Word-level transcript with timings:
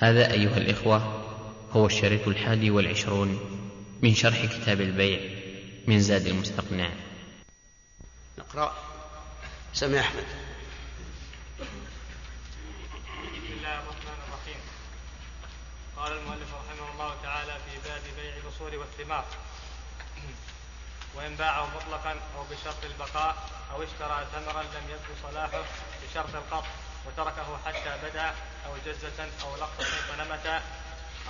هذا 0.00 0.32
أيها 0.32 0.56
الإخوة 0.56 1.24
هو 1.72 1.86
الشريط 1.86 2.28
الحادي 2.28 2.70
والعشرون 2.70 3.40
من 4.02 4.14
شرح 4.14 4.44
كتاب 4.44 4.80
البيع 4.80 5.20
من 5.86 6.00
زاد 6.00 6.26
المستقنع. 6.26 6.90
نقرأ. 8.38 8.76
سمع 9.72 10.00
أحمد. 10.00 10.24
بسم 13.34 13.52
الله 13.52 13.74
الرحمن 13.74 14.18
الرحيم. 14.28 14.60
قال 15.96 16.12
المؤلف 16.12 16.54
رحمه 16.54 16.92
الله 16.92 17.22
تعالى 17.22 17.52
في 17.52 17.88
باب 17.88 18.02
بيع 18.16 18.36
الأصول 18.36 18.76
والثمار. 18.76 19.24
وإن 21.14 21.34
باعه 21.34 21.76
مطلقا 21.76 22.10
أو 22.10 22.44
بشرط 22.50 22.84
البقاء 22.84 23.36
أو 23.72 23.82
اشترى 23.82 24.26
ثمرا 24.32 24.62
لم 24.62 24.84
يبدو 24.90 25.14
صلاحه 25.22 25.62
بشرط 26.02 26.34
القطع 26.34 26.87
وتركه 27.06 27.58
حتى 27.66 27.98
بدا 28.02 28.34
أو 28.66 28.72
جزة 28.86 29.28
أو 29.42 29.56
لقطة 29.56 29.84
فنمت 29.84 30.62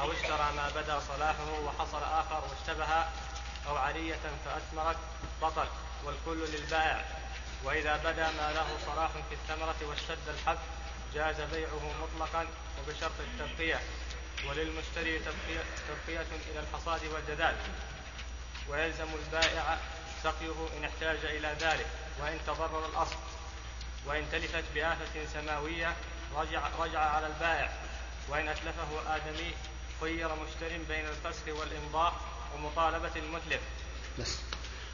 أو 0.01 0.13
اشترى 0.13 0.53
ما 0.57 0.71
بدا 0.77 1.01
صلاحه 1.01 1.61
وحصل 1.65 2.03
آخر 2.03 2.43
واشتبه 2.51 3.05
أو 3.69 3.77
عرية 3.77 4.21
فأثمرت 4.45 4.97
بطل 5.43 5.67
والكل 6.05 6.39
للبائع. 6.39 7.05
وإذا 7.65 7.97
بدا 7.97 8.31
ما 8.31 8.53
له 8.53 8.67
صلاح 8.87 9.11
في 9.11 9.35
الثمرة 9.35 9.77
واشتد 9.83 10.29
الحب 10.29 10.59
جاز 11.15 11.41
بيعه 11.41 11.93
مطلقا 12.03 12.47
وبشرط 12.79 13.13
التبقية. 13.21 13.81
وللمشتري 14.49 15.19
تبقية 15.89 16.27
إلى 16.51 16.61
الحصاد 16.61 17.05
والجدال 17.05 17.57
ويلزم 18.69 19.09
البائع 19.15 19.79
سقيه 20.23 20.69
إن 20.79 20.85
احتاج 20.85 21.25
إلى 21.25 21.57
ذلك 21.61 21.87
وإن 22.21 22.39
تضرر 22.47 22.87
الأصل. 22.87 23.17
وإن 24.09 24.25
تلفت 24.33 24.65
بآفة 24.75 25.27
سماوية 25.33 25.97
رجع, 26.37 26.63
رجع 26.81 27.01
على 27.01 27.27
البائع. 27.27 27.71
وإن 28.29 28.49
أتلفه 28.49 29.17
آدمي 29.17 29.55
خير 30.01 30.29
مشتر 30.29 30.79
بين 30.89 31.07
الفسخ 31.07 31.43
والإمضاء 31.49 32.13
ومطالبة 32.55 33.11
المتلف. 33.17 33.61
بس. 34.19 34.39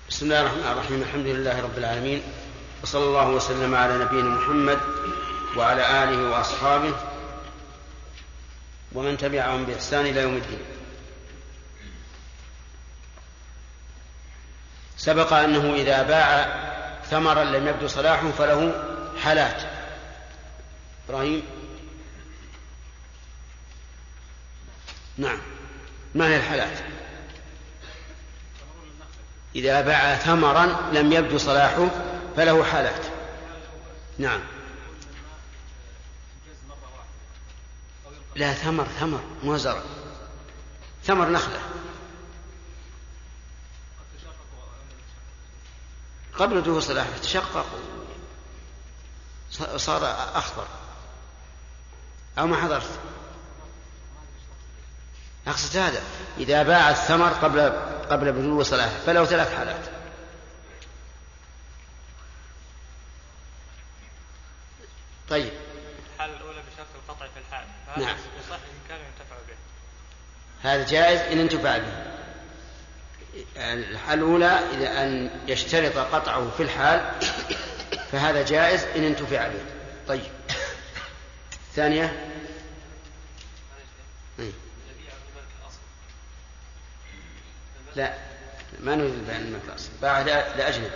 بسم 0.08 0.26
الله 0.26 0.40
الرحمن 0.40 0.72
الرحيم. 0.72 1.02
الحمد 1.02 1.26
لله 1.26 1.62
رب 1.62 1.78
العالمين. 1.78 2.22
وصلى 2.82 3.04
الله 3.04 3.28
وسلم 3.28 3.74
على 3.74 3.98
نبينا 3.98 4.28
محمد 4.28 4.80
وعلى 5.56 6.04
آله 6.04 6.30
وأصحابه 6.30 6.94
ومن 8.92 9.16
تبعهم 9.16 9.64
بإحسان 9.64 10.06
إلى 10.06 10.20
يوم 10.20 10.36
الدين. 10.36 10.64
سبق 14.96 15.32
أنه 15.32 15.74
إذا 15.74 16.02
باع 16.02 16.64
ثمرا 17.10 17.44
لم 17.44 17.68
يبدو 17.68 17.88
صلاحه 17.88 18.30
فله 18.30 18.93
حالات. 19.24 19.62
إبراهيم؟ 21.08 21.42
نعم. 25.16 25.38
ما 26.14 26.28
هي 26.28 26.36
الحالات؟ 26.36 26.78
إذا 29.54 29.80
باع 29.80 30.16
ثمرا 30.16 30.90
لم 30.92 31.12
يبدو 31.12 31.38
صلاحه 31.38 31.88
فله 32.36 32.64
حالات. 32.64 33.06
نعم. 34.18 34.40
لا 38.36 38.52
ثمر 38.52 38.84
ثمر 38.84 39.20
مو 39.42 39.56
زرع. 39.56 39.82
ثمر 41.04 41.30
نخلة. 41.30 41.60
قبل 46.38 46.60
دخول 46.60 46.82
صلاحه 46.82 47.18
تشقق. 47.22 47.93
صار 49.76 50.04
أخضر. 50.34 50.66
أو 52.38 52.46
ما 52.46 52.56
حضرت. 52.56 52.90
أقصد 55.46 55.76
هذا. 55.76 56.02
إذا 56.38 56.62
باع 56.62 56.90
الثمر 56.90 57.28
قبل 57.28 57.60
قبل 58.10 58.32
بلوغ 58.32 58.62
صلاحه 58.62 58.98
فله 59.06 59.24
ثلاث 59.24 59.54
حالات. 59.54 59.86
طيب. 65.28 65.52
الحالة 66.14 66.36
الأولى 66.36 66.58
بشرط 66.58 66.86
القطع 66.94 67.26
في 67.26 67.40
الحال 67.48 67.66
نعم. 67.96 68.16
يصح 68.16 68.54
إن 68.54 68.88
كان 68.88 68.98
ينتفع 68.98 69.36
به. 69.48 69.56
هذا 70.62 70.86
جائز 70.86 71.20
إن 71.20 71.38
انتفع 71.38 71.78
به. 71.78 72.14
الحالة 73.56 74.14
الأولى 74.14 74.46
إذا 74.46 75.02
أن 75.02 75.30
يشترط 75.46 75.96
قطعه 75.96 76.50
في 76.56 76.62
الحال 76.62 77.14
فهذا 78.14 78.42
جائز 78.42 78.84
إن 78.84 79.04
انتفع 79.04 79.48
به 79.48 79.64
طيب. 80.08 80.30
الثانية 81.52 82.30
إيه. 84.38 84.52
لا 87.96 88.14
ما 88.80 88.96
نريد 88.96 89.14
البيع 89.14 89.36
الملك 89.36 89.62
الأصل 89.68 89.90
باع 90.02 90.20
لأجنبي 90.20 90.90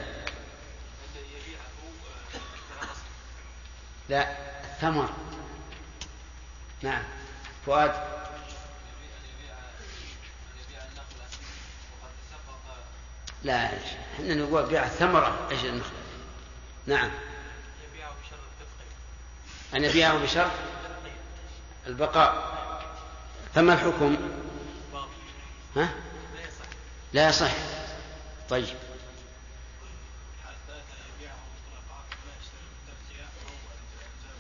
لا 4.09 4.37
الثمر 4.65 5.11
نعم. 6.83 7.03
فؤاد. 7.67 7.93
لا 13.43 13.67
إحنا 14.15 14.35
نقول 14.35 14.67
بيع 14.67 14.85
الثمرة 14.85 15.49
إيش 15.51 15.65
النخلة 15.65 16.08
نعم. 16.89 17.11
أن 19.75 19.85
يبيعه 19.85 20.19
بشرط 20.19 20.51
البقاء. 21.87 22.59
فما 23.55 23.73
الحكم؟ 23.75 24.17
ها؟ 25.77 25.95
لا 27.13 27.29
يصح. 27.29 27.53
طيب. 28.51 28.67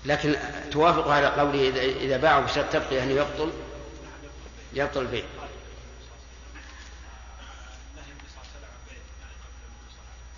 لكن 0.04 0.36
توافق 0.72 1.08
على 1.08 1.26
قوله 1.26 1.72
إذا- 1.72 2.20
باعه 2.20 2.40
بشرط 2.40 2.72
تبقية 2.72 3.02
أنه 3.02 3.12
يبطل؟ 3.12 3.52
يبطل 4.72 5.00
البيع. 5.00 5.24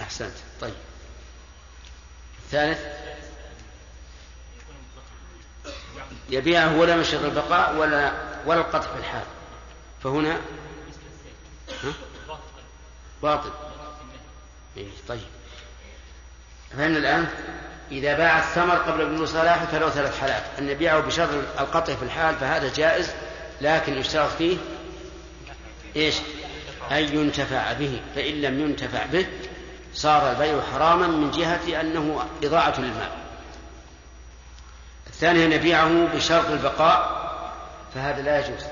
أحسنت. 0.00 0.34
طيب. 0.60 0.74
الثالث؟ 2.52 2.78
يبيعه 6.30 6.76
ولا 6.76 6.96
من 6.96 7.04
البقاء 7.12 7.76
ولا 7.76 8.12
ولا 8.46 8.60
القطع 8.60 8.80
في 8.80 8.98
الحال. 8.98 9.22
فهنا؟ 10.02 10.40
باطل. 13.22 13.50
إيه 14.76 14.86
طيب. 15.08 15.20
فإن 16.76 16.96
الآن؟ 16.96 17.28
إذا 17.90 18.16
باع 18.16 18.38
الثمر 18.38 18.74
قبل 18.74 19.06
بلوغ 19.06 19.26
صلاحه 19.26 19.66
فله 19.66 19.90
ثلاث 19.90 20.20
حالات. 20.20 20.42
أن 20.58 20.68
يبيعه 20.68 21.00
بشرط 21.00 21.30
القطع 21.60 21.94
في 21.94 22.02
الحال 22.02 22.34
فهذا 22.34 22.72
جائز 22.72 23.10
لكن 23.60 23.98
يشترط 23.98 24.30
فيه 24.30 24.56
إيش؟ 25.96 26.14
أن 26.90 27.18
ينتفع 27.18 27.72
به 27.72 28.00
فإن 28.14 28.40
لم 28.40 28.60
ينتفع 28.60 29.06
به 29.06 29.26
صار 29.94 30.30
البيع 30.30 30.60
حراما 30.72 31.06
من 31.06 31.30
جهة 31.30 31.80
أنه 31.80 32.26
إضاعة 32.42 32.80
للمال. 32.80 33.10
الثاني 35.06 35.44
أن 35.44 35.52
يبيعه 35.52 36.16
بشرط 36.16 36.50
البقاء 36.50 37.20
فهذا 37.94 38.22
لا 38.22 38.38
يجوز 38.38 38.64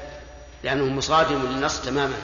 لأنه 0.64 0.84
مصادم 0.84 1.42
للنص 1.42 1.80
تماما. 1.80 2.16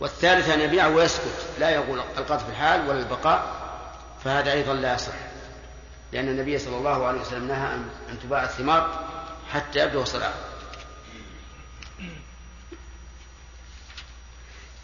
والثالث 0.00 0.48
أن 0.48 0.60
يبيعه 0.60 0.88
ويسكت 0.88 1.46
لا 1.58 1.70
يقول 1.70 1.98
القطع 1.98 2.36
في 2.36 2.48
الحال 2.50 2.88
ولا 2.88 2.98
البقاء 2.98 3.44
فهذا 4.24 4.52
أيضا 4.52 4.74
لا 4.74 4.94
يصح. 4.94 5.12
لأن 6.12 6.28
النبي 6.28 6.58
صلى 6.58 6.76
الله 6.76 7.06
عليه 7.06 7.20
وسلم 7.20 7.48
نهى 7.48 7.74
أن 8.10 8.18
تباع 8.22 8.44
الثمار 8.44 9.04
حتى 9.52 9.78
يبدو 9.78 10.04
صلاحه. 10.04 10.34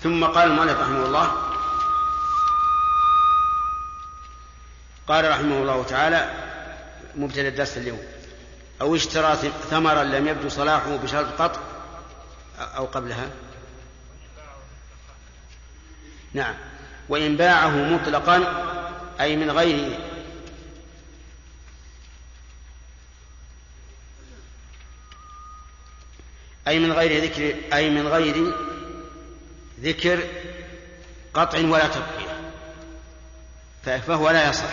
ثم 0.03 0.25
قال 0.25 0.51
المؤلف 0.51 0.81
رحمه 0.81 1.05
الله 1.05 1.56
قال 5.09 5.31
رحمه 5.31 5.59
الله 5.59 5.83
تعالى 5.83 6.31
مبتدأ 7.17 7.49
الدرس 7.49 7.77
اليوم. 7.77 8.03
أو 8.81 8.97
اشترى 8.97 9.37
ثمرا 9.71 10.05
لم 10.05 10.29
يبدو 10.29 10.49
صلاحه 10.49 10.97
بشرط 10.97 11.43
قطع 11.43 11.61
أو 12.59 12.85
قبلها. 12.85 13.31
نعم. 16.33 16.55
وإن 17.09 17.37
باعه 17.37 17.71
مطلقا 17.71 18.43
أي 19.21 19.37
من 19.37 19.51
غير 19.51 19.99
أي 26.69 26.79
من 26.79 26.93
غير 26.93 27.25
ذكر 27.25 27.55
أي 27.73 27.91
من 27.91 28.09
غير 28.09 28.55
ذكر 29.81 30.25
قطع 31.35 31.59
ولا 31.59 31.87
تبقية. 31.89 32.26
فهو 33.89 34.31
لا 34.31 34.49
يصح. 34.49 34.71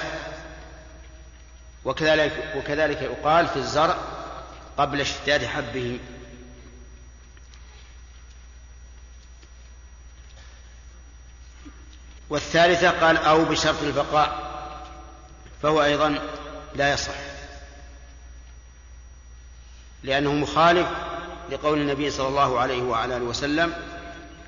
وكذلك 1.86 2.54
وكذلك 2.56 3.02
يقال 3.02 3.48
في 3.48 3.56
الزرع 3.56 3.98
قبل 4.78 5.02
اشتداد 5.02 5.46
حبه. 5.46 6.00
والثالثة 12.30 12.90
قال 12.90 13.18
أو 13.18 13.46
بشرط 13.46 13.82
البقاء 13.84 14.54
فهو 15.62 15.84
أيضا 15.84 16.20
لا 16.76 16.94
يصح. 16.94 17.14
لأنه 20.04 20.34
مخالف 20.34 20.88
لقول 21.52 21.82
النبي 21.82 22.10
صلى 22.10 22.28
الله 22.28 22.60
عليه 22.60 22.84
وعلى 22.84 23.18
آله 23.18 23.26
وسلم 23.26 23.74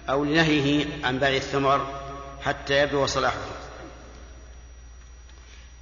أو 0.10 0.24
لنهيه 0.24 1.06
عن 1.06 1.20
بيع 1.20 1.36
الثمر 1.36 2.02
حتى 2.46 2.80
يبلغ 2.80 3.06
صلاحه. 3.06 3.55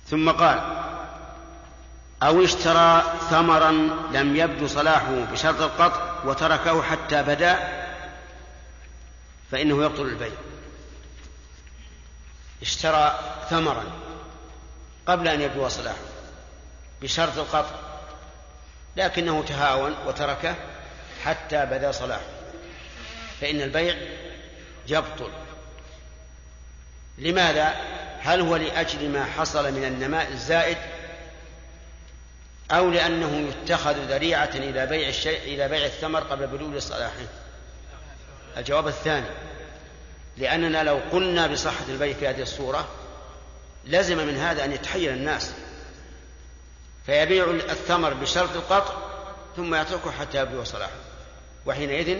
ثم 0.07 0.31
قال 0.31 0.83
أو 2.23 2.43
اشترى 2.43 3.03
ثمرا 3.29 3.71
لم 4.11 4.35
يبدو 4.35 4.67
صلاحه 4.67 5.15
بشرط 5.31 5.61
القطع 5.61 6.23
وتركه 6.25 6.81
حتى 6.81 7.23
بدا 7.23 7.83
فإنه 9.51 9.83
يبطل 9.83 10.01
البيع 10.01 10.31
اشترى 12.61 13.19
ثمرا 13.49 13.83
قبل 15.07 15.27
أن 15.27 15.41
يبدو 15.41 15.69
صلاحه 15.69 15.97
بشرط 17.01 17.37
القطع 17.37 17.75
لكنه 18.97 19.43
تهاون 19.43 19.95
وتركه 20.05 20.55
حتى 21.23 21.65
بدا 21.65 21.91
صلاحه 21.91 22.25
فإن 23.41 23.61
البيع 23.61 23.95
يبطل 24.87 25.31
لماذا؟ 27.17 27.75
هل 28.23 28.41
هو 28.41 28.55
لأجل 28.55 29.09
ما 29.09 29.25
حصل 29.25 29.73
من 29.73 29.83
النماء 29.83 30.31
الزائد 30.31 30.77
أو 32.71 32.89
لأنه 32.89 33.49
يتخذ 33.49 33.95
ذريعة 33.97 34.49
إلى 34.55 34.85
بيع 34.85 35.09
الشيء 35.09 35.39
إلى 35.39 35.67
بيع 35.67 35.85
الثمر 35.85 36.19
قبل 36.19 36.47
بلوغ 36.47 36.79
صلاحه؟ 36.79 37.25
الجواب 38.57 38.87
الثاني 38.87 39.27
لأننا 40.37 40.83
لو 40.83 40.99
قلنا 41.11 41.47
بصحة 41.47 41.85
البيع 41.89 42.13
في 42.13 42.27
هذه 42.27 42.41
الصورة 42.41 42.87
لزم 43.85 44.17
من 44.27 44.37
هذا 44.37 44.65
أن 44.65 44.71
يتحير 44.71 45.11
الناس. 45.11 45.51
فيبيع 47.05 47.45
الثمر 47.45 48.13
بشرط 48.13 48.55
القطع 48.55 48.93
ثم 49.55 49.75
يتركه 49.75 50.11
حتى 50.11 50.37
يبلغ 50.37 50.63
صلاحه. 50.63 50.95
وحينئذ 51.65 52.17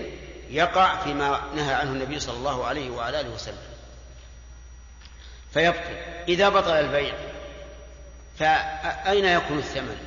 يقع 0.50 1.03
فيما 1.03 1.41
نهى 1.55 1.73
عنه 1.73 1.91
النبي 1.91 2.19
صلى 2.19 2.35
الله 2.35 2.65
عليه 2.65 2.89
وعلى 2.89 3.19
آله 3.19 3.29
وسلم. 3.29 3.72
فيبطل 5.53 5.97
إذا 6.27 6.50
بطل 6.50 6.71
البيع. 6.71 7.15
فأين 8.39 9.25
يكون 9.25 9.57
الثمن؟ 9.57 9.97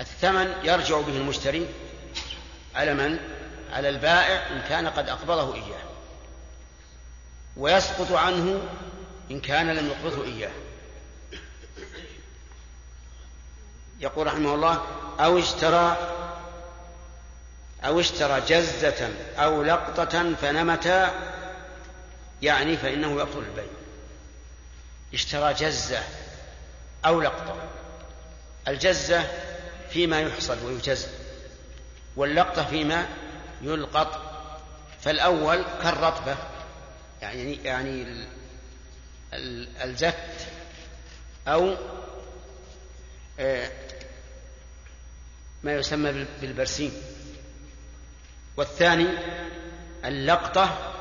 الثمن 0.00 0.54
يرجع 0.62 1.00
به 1.00 1.16
المشتري 1.16 1.68
على 2.74 2.94
من؟ 2.94 3.18
على 3.72 3.88
البائع 3.88 4.50
إن 4.50 4.62
كان 4.68 4.88
قد 4.88 5.08
أقبضه 5.08 5.54
إياه. 5.54 5.82
ويسقط 7.56 8.12
عنه 8.12 8.62
إن 9.30 9.40
كان 9.40 9.70
لم 9.70 9.86
يقبضه 9.86 10.24
إياه. 10.24 10.50
يقول 14.00 14.26
رحمه 14.26 14.54
الله 14.54 14.86
أو 15.20 15.38
اشترى 15.38 15.96
أو 17.84 18.00
اشترى 18.00 18.40
جزة 18.40 19.10
أو 19.38 19.62
لقطة 19.62 20.34
فنمتا 20.34 21.12
يعني 22.42 22.76
فإنه 22.76 23.20
يبطل 23.20 23.38
البيع. 23.38 23.81
اشترى 25.14 25.54
جزة 25.54 26.02
أو 27.04 27.20
لقطة. 27.20 27.56
الجزة 28.68 29.24
فيما 29.90 30.20
يحصد 30.20 30.64
ويجز 30.64 31.06
واللقطة 32.16 32.64
فيما 32.64 33.08
يلقط. 33.62 34.32
فالأول 35.00 35.64
كالرطبة 35.82 36.36
يعني 37.22 37.54
يعني 37.64 38.26
الجت 39.82 40.48
أو 41.48 41.76
آه، 43.40 43.70
ما 45.62 45.74
يسمى 45.74 46.26
بالبرسيم. 46.40 46.92
والثاني 48.56 49.08
اللقطة 50.04 50.92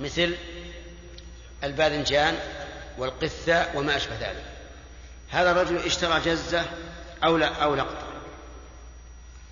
مثل 0.00 0.36
الباذنجان 1.64 2.38
والقثة 2.98 3.78
وما 3.78 3.96
أشبه 3.96 4.14
ذلك. 4.14 4.44
هذا 5.30 5.50
الرجل 5.50 5.76
اشترى 5.76 6.20
جزة 6.20 6.64
أو 7.24 7.36
لا 7.36 7.62
أو 7.62 7.74
لقطة. 7.74 8.06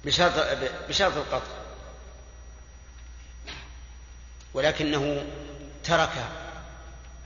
بشرط 0.05 0.33
بشرط 0.89 1.17
القطع. 1.17 1.53
ولكنه 4.55 5.27
تركها 5.85 6.31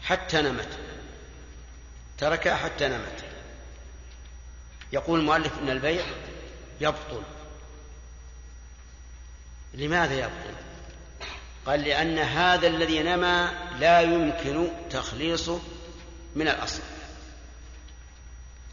حتى 0.02 0.42
نمت. 0.42 0.78
تركها 2.18 2.56
حتى 2.56 2.88
نمت. 2.88 3.24
يقول 4.92 5.20
المؤلف 5.20 5.58
إن 5.58 5.70
البيع 5.70 6.04
يبطل. 6.80 7.22
لماذا 9.74 10.14
يبطل؟ 10.14 10.54
قال 11.66 11.80
لأن 11.80 12.18
هذا 12.18 12.66
الذي 12.66 13.02
نمى 13.02 13.48
لا 13.78 14.00
يمكن 14.00 14.68
تخليصه 14.90 15.60
من 16.34 16.48
الأصل. 16.48 16.82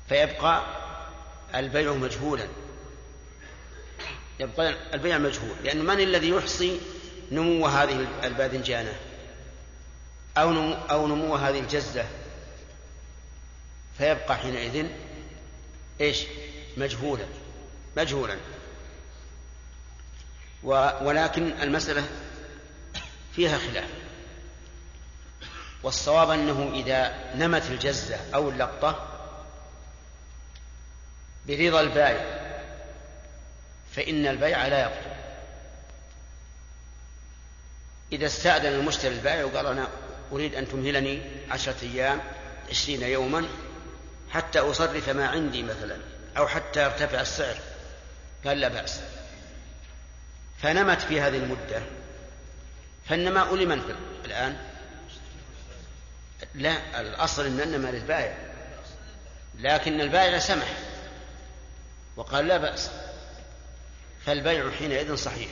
فيبقى 0.10 0.66
البيع 1.56 1.94
مجهولا. 1.94 2.48
يبقى 4.40 4.76
البيع 4.94 5.18
مجهول 5.18 5.56
لأن 5.64 5.86
من 5.86 6.00
الذي 6.00 6.30
يحصي 6.30 6.80
نمو 7.32 7.68
هذه 7.68 8.08
الباذنجانة؟ 8.24 8.94
أو 10.38 10.52
نمو, 10.52 10.74
أو 10.74 11.08
نمو 11.08 11.36
هذه 11.36 11.60
الجزة. 11.60 12.06
فيبقى 13.98 14.38
حينئذ 14.38 14.86
إيش؟ 16.02 16.24
مجهولا 16.78 17.26
مجهولا. 17.98 18.38
ولكن 21.02 21.52
المسألة 21.62 22.04
فيها 23.36 23.58
خلاف. 23.58 24.01
والصواب 25.84 26.30
أنه 26.30 26.72
إذا 26.74 27.14
نمت 27.36 27.70
الجزة 27.70 28.18
أو 28.34 28.50
اللقطة 28.50 29.08
برضا 31.48 31.82
البائع 31.82 32.42
فإن 33.96 34.28
البيع 34.28 34.68
لا 34.68 34.82
يبطل 34.82 35.12
إذا 38.12 38.26
استأذن 38.26 38.74
المشتري 38.74 39.16
البائع 39.16 39.44
وقال 39.44 39.66
أنا 39.66 39.88
أريد 40.32 40.56
أن 40.56 40.68
تمهلني 40.68 41.22
عشرة 41.50 41.76
أيام 41.84 42.22
عشرين 42.70 43.02
يوما 43.02 43.48
حتى 44.30 44.60
أصرف 44.60 45.10
ما 45.10 45.28
عندي 45.28 45.64
مثلا 45.64 45.98
أو 46.38 46.48
حتى 46.48 46.84
يرتفع 46.84 47.22
السعر. 47.22 47.56
قال 48.46 48.60
لا 48.60 48.68
بأس. 48.68 49.02
فنمت 50.62 51.02
في 51.02 51.22
هذه 51.22 51.38
المدة. 51.38 51.82
فالنماء 53.10 53.56
لمن 53.56 53.96
الآن. 54.26 54.71
لا 56.56 57.02
الأصل 57.02 57.46
أن 57.46 57.60
النماء 57.60 57.92
للبائع. 57.92 58.38
لكن 59.60 60.02
البائع 60.02 60.40
سمح. 60.40 60.68
وقال 62.16 62.48
لا 62.48 62.58
بأس. 62.58 62.92
فالبيع 64.26 64.72
حينئذ 64.72 65.16
صحيح. 65.16 65.50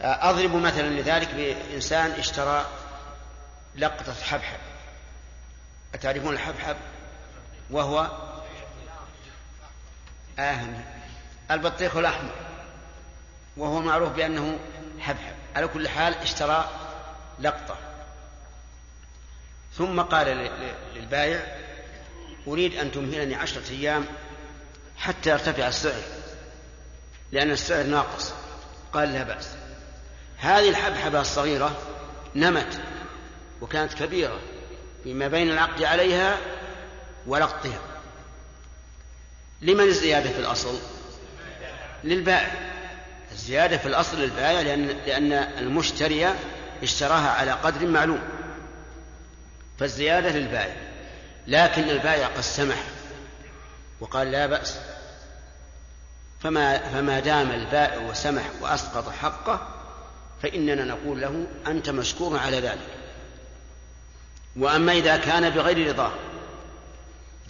أضرب 0.00 0.54
مثلا 0.54 0.88
لذلك 0.88 1.34
بإنسان 1.34 2.10
اشترى 2.10 2.66
لقطة 3.76 4.14
حبحب. 4.14 4.58
أتعرفون 5.94 6.34
الحبحب؟ 6.34 6.76
وهو 7.70 8.10
آه 10.38 10.66
البطيخ 11.50 11.96
الأحمر. 11.96 12.34
وهو 13.56 13.80
معروف 13.80 14.12
بأنه 14.12 14.58
حبحب. 15.00 15.34
على 15.56 15.68
كل 15.68 15.88
حال 15.88 16.14
اشترى 16.14 16.70
لقطة. 17.38 17.89
ثم 19.78 20.00
قال 20.00 20.50
للبائع 20.96 21.56
أريد 22.46 22.76
أن 22.76 22.92
تمهلني 22.92 23.34
عشرة 23.34 23.70
أيام 23.70 24.04
حتى 24.96 25.30
يرتفع 25.30 25.68
السعر 25.68 26.02
لأن 27.32 27.50
السعر 27.50 27.82
ناقص. 27.82 28.32
قال 28.92 29.12
لا 29.12 29.22
بأس. 29.22 29.48
هذه 30.38 30.68
الحبحبة 30.68 31.20
الصغيرة 31.20 31.78
نمت 32.36 32.80
وكانت 33.60 33.94
كبيرة 33.94 34.40
فيما 35.04 35.28
بين 35.28 35.50
العقد 35.50 35.82
عليها 35.82 36.38
ولقطها. 37.26 37.80
لمن 39.62 39.84
الزيادة 39.84 40.30
في 40.30 40.38
الأصل؟ 40.38 40.78
للبائع. 42.04 42.70
الزيادة 43.32 43.76
في 43.76 43.86
الأصل 43.86 44.20
للبائع 44.20 44.60
لأن, 44.60 44.86
لأن 44.86 45.32
المشتري 45.32 46.34
اشتراها 46.82 47.30
على 47.30 47.52
قدر 47.52 47.86
معلوم. 47.86 48.20
فالزيادة 49.80 50.30
للبائع. 50.30 50.76
لكن 51.46 51.90
البائع 51.90 52.26
قد 52.26 52.40
سمح 52.40 52.82
وقال 54.00 54.30
لا 54.30 54.46
بأس. 54.46 54.78
فما 56.40 56.78
فما 56.78 57.20
دام 57.20 57.50
البائع 57.50 57.98
وسمح 57.98 58.42
وأسقط 58.60 59.08
حقه 59.08 59.68
فإننا 60.42 60.84
نقول 60.84 61.20
له 61.20 61.46
أنت 61.66 61.90
مشكور 61.90 62.38
على 62.38 62.60
ذلك. 62.60 62.88
وأما 64.56 64.92
إذا 64.92 65.16
كان 65.16 65.50
بغير 65.50 65.88
رضاه 65.88 66.12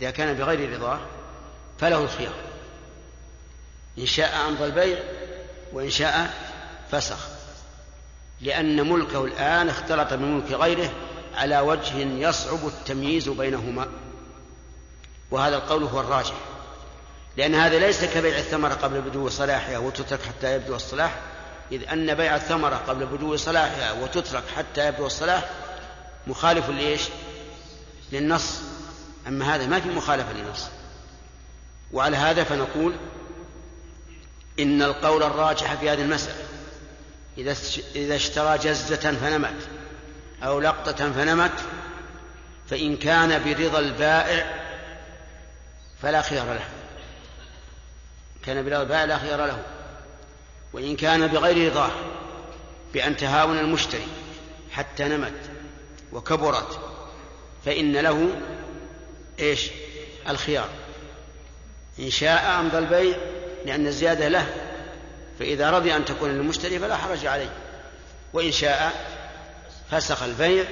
إذا 0.01 0.11
كان 0.11 0.35
بغير 0.35 0.73
رضاه 0.73 1.01
فله 1.79 2.03
الخيار. 2.03 2.35
إن 3.99 4.07
شاء 4.07 4.49
أمضى 4.49 4.65
البيع 4.65 4.99
وإن 5.73 5.91
شاء 5.91 6.35
فسخ. 6.91 7.29
لأن 8.41 8.89
ملكه 8.91 9.25
الآن 9.25 9.69
اختلط 9.69 10.13
بملك 10.13 10.53
غيره 10.53 10.91
على 11.35 11.61
وجه 11.61 11.97
يصعب 11.99 12.67
التمييز 12.67 13.29
بينهما. 13.29 13.89
وهذا 15.31 15.57
القول 15.57 15.83
هو 15.83 16.01
الراجح. 16.01 16.35
لأن 17.37 17.55
هذا 17.55 17.79
ليس 17.79 18.05
كبيع 18.05 18.39
الثمرة 18.39 18.75
قبل 18.75 19.01
بدو 19.01 19.29
صلاحها 19.29 19.79
وتترك 19.79 20.21
حتى 20.23 20.55
يبدو 20.55 20.77
الصلاح. 20.77 21.21
إذ 21.73 21.89
أن 21.89 22.15
بيع 22.15 22.37
الثمرة 22.37 22.77
قبل 22.77 23.07
بدو 23.07 23.37
صلاحها 23.37 23.93
وتترك 23.93 24.43
حتى 24.57 24.89
يبدو 24.89 25.07
الصلاح 25.07 25.51
مخالف 26.27 26.71
لإيش؟ 26.71 27.03
للنص. 28.13 28.61
أما 29.27 29.55
هذا 29.55 29.67
ما 29.67 29.81
في 29.81 29.89
مخالفة 29.89 30.33
للنص. 30.33 30.67
وعلى 31.93 32.17
هذا 32.17 32.45
فنقول 32.45 32.95
إن 34.59 34.83
القول 34.83 35.23
الراجح 35.23 35.75
في 35.75 35.91
هذه 35.91 36.03
المسألة. 36.03 36.45
إذا 37.95 38.17
اشترى 38.17 38.59
جزة 38.59 38.97
فنمت. 38.97 39.69
أو 40.43 40.61
لقطة 40.61 41.13
فنمت 41.13 41.53
فإن 42.71 42.97
كان 42.97 43.45
برضا 43.45 43.79
البائع 43.79 44.61
فلا 46.03 46.23
خيار 46.23 46.47
له. 46.47 46.69
كان 48.47 48.65
برضا 48.65 48.83
البائع 48.83 49.05
لا 49.05 49.19
خيار 49.19 49.47
له. 49.47 49.63
وإن 50.73 50.97
كان 50.97 51.27
بغير 51.27 51.71
رضاه 51.71 51.91
بأن 52.95 53.17
تهاون 53.17 53.59
المشتري 53.59 54.07
حتى 54.73 55.05
نمت 55.05 55.51
وكبرت 56.13 56.79
فإن 57.65 57.97
له 57.97 58.31
إيش؟ 59.41 59.71
الخيار. 60.29 60.69
إن 61.99 62.11
شاء 62.11 62.61
أمضى 62.61 62.79
البيع 62.79 63.17
لأن 63.67 63.87
الزيادة 63.87 64.29
له 64.29 64.47
فإذا 65.39 65.71
رضي 65.71 65.97
أن 65.97 66.05
تكون 66.05 66.31
للمشتري 66.31 66.79
فلا 66.79 66.97
حرج 66.97 67.27
عليه. 67.27 67.51
وإن 68.33 68.53
شاء 68.53 68.93
فسخ 69.91 70.23
البيع 70.23 70.65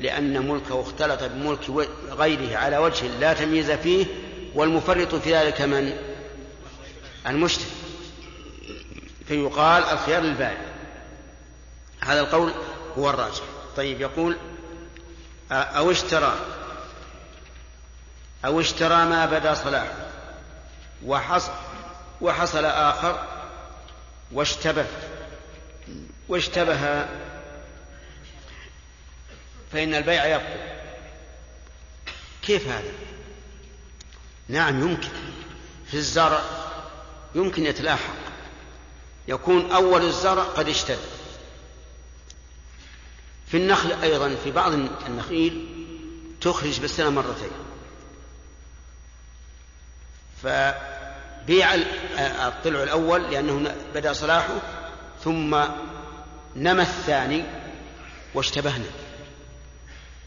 لأن 0.00 0.48
ملكه 0.48 0.80
اختلط 0.80 1.22
بملك 1.22 1.88
غيره 2.10 2.56
على 2.56 2.78
وجه 2.78 3.06
لا 3.06 3.32
تمييز 3.32 3.70
فيه 3.70 4.06
والمفرط 4.54 5.14
في 5.14 5.34
ذلك 5.36 5.60
من؟ 5.60 5.96
المشتري. 7.26 7.70
فيقال 9.28 9.82
الخيار 9.82 10.22
للبائع. 10.22 10.64
هذا 12.00 12.20
القول 12.20 12.52
هو 12.98 13.10
الراجح. 13.10 13.42
طيب 13.76 14.00
يقول 14.00 14.36
أو 15.52 15.90
اشترى 15.90 16.34
أو 18.44 18.60
اشترى 18.60 19.04
ما 19.04 19.26
بدا 19.26 19.54
صلاحه 19.54 19.94
وحصل 21.06 21.52
وحصل 22.20 22.64
آخر 22.64 23.20
واشتبه 24.32 24.86
واشتبه 26.28 27.06
فإن 29.74 29.94
البيع 29.94 30.26
يبطل. 30.26 30.60
كيف 32.42 32.68
هذا؟ 32.68 32.92
نعم 34.48 34.82
يمكن. 34.82 35.08
في 35.86 35.94
الزرع 35.94 36.42
يمكن 37.34 37.66
يتلاحق. 37.66 38.14
يكون 39.28 39.70
أول 39.72 40.04
الزرع 40.04 40.42
قد 40.42 40.68
اشتد 40.68 40.98
في 43.46 43.56
النخل 43.56 43.92
أيضا 44.02 44.36
في 44.44 44.50
بعض 44.50 44.72
النخيل 45.06 45.66
تخرج 46.40 46.80
بالسنة 46.80 47.10
مرتين. 47.10 47.50
فبيع 50.42 51.74
الطلع 52.18 52.82
الأول 52.82 53.30
لأنه 53.30 53.74
بدأ 53.94 54.12
صلاحه 54.12 54.56
ثم 55.24 55.64
نمى 56.56 56.82
الثاني 56.82 57.44
واشتبهنا. 58.34 59.03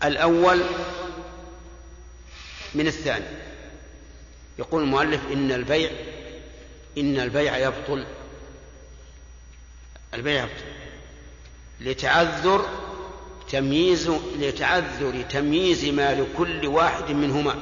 الأول 0.04 0.64
من 2.74 2.88
الثاني. 2.88 3.26
يقول 4.60 4.84
المؤلف 4.84 5.22
إن 5.32 5.52
البيع 5.52 5.92
إن 6.98 7.20
البيع 7.20 7.58
يبطل. 7.58 8.06
البيع 10.14 10.44
يبطل. 10.44 10.64
لتعذر 11.80 12.70
تمييز 13.50 14.10
لتعذر 14.40 15.22
تمييز 15.22 15.86
ما 15.86 16.14
لكل 16.14 16.68
واحد 16.68 17.12
منهما. 17.12 17.56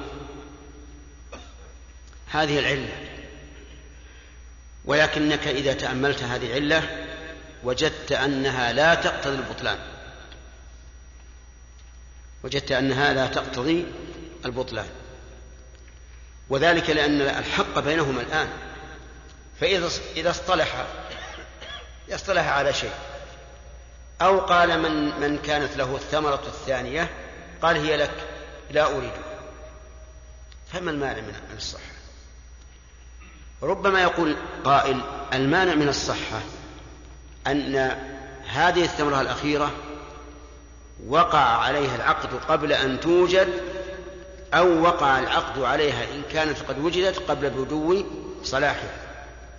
هذه 2.31 2.59
العلة. 2.59 2.97
ولكنك 4.85 5.47
إذا 5.47 5.73
تأملت 5.73 6.23
هذه 6.23 6.45
العلة 6.45 7.07
وجدت 7.63 8.11
أنها 8.11 8.73
لا 8.73 8.95
تقتضي 8.95 9.35
البطلان. 9.35 9.94
وجدت 12.45 12.71
أنها 12.71 13.13
لا 13.13 13.27
تقتضي 13.27 13.85
البطلان. 14.45 14.87
وذلك 16.49 16.89
لأن 16.89 17.21
الحق 17.21 17.79
بينهما 17.79 18.21
الآن. 18.21 18.47
فإذا 19.61 19.89
إذا 20.15 20.29
اصطلح 20.29 20.85
يصطلح 22.07 22.47
على 22.47 22.73
شيء 22.73 22.93
أو 24.21 24.39
قال 24.39 24.81
من 24.81 25.19
من 25.19 25.37
كانت 25.37 25.77
له 25.77 25.95
الثمرة 25.95 26.43
الثانية 26.47 27.09
قال 27.61 27.75
هي 27.77 27.97
لك 27.97 28.13
لا 28.71 28.85
أريدها 28.85 29.39
فما 30.73 30.91
المانع 30.91 31.21
من 31.21 31.57
الصحة؟ 31.57 31.81
ربما 33.63 34.01
يقول 34.01 34.35
قائل 34.63 35.01
المانع 35.33 35.75
من 35.75 35.87
الصحة 35.87 36.41
أن 37.47 37.75
هذه 38.47 38.83
الثمرة 38.83 39.21
الأخيرة 39.21 39.71
وقع 41.07 41.39
عليها 41.39 41.95
العقد 41.95 42.29
قبل 42.47 42.73
أن 42.73 42.99
توجد 42.99 43.47
أو 44.53 44.81
وقع 44.81 45.19
العقد 45.19 45.61
عليها 45.61 46.03
إن 46.03 46.21
كانت 46.33 46.57
قد 46.67 46.79
وجدت 46.79 47.19
قبل 47.19 47.49
بدو 47.49 48.03
صلاحها. 48.43 48.89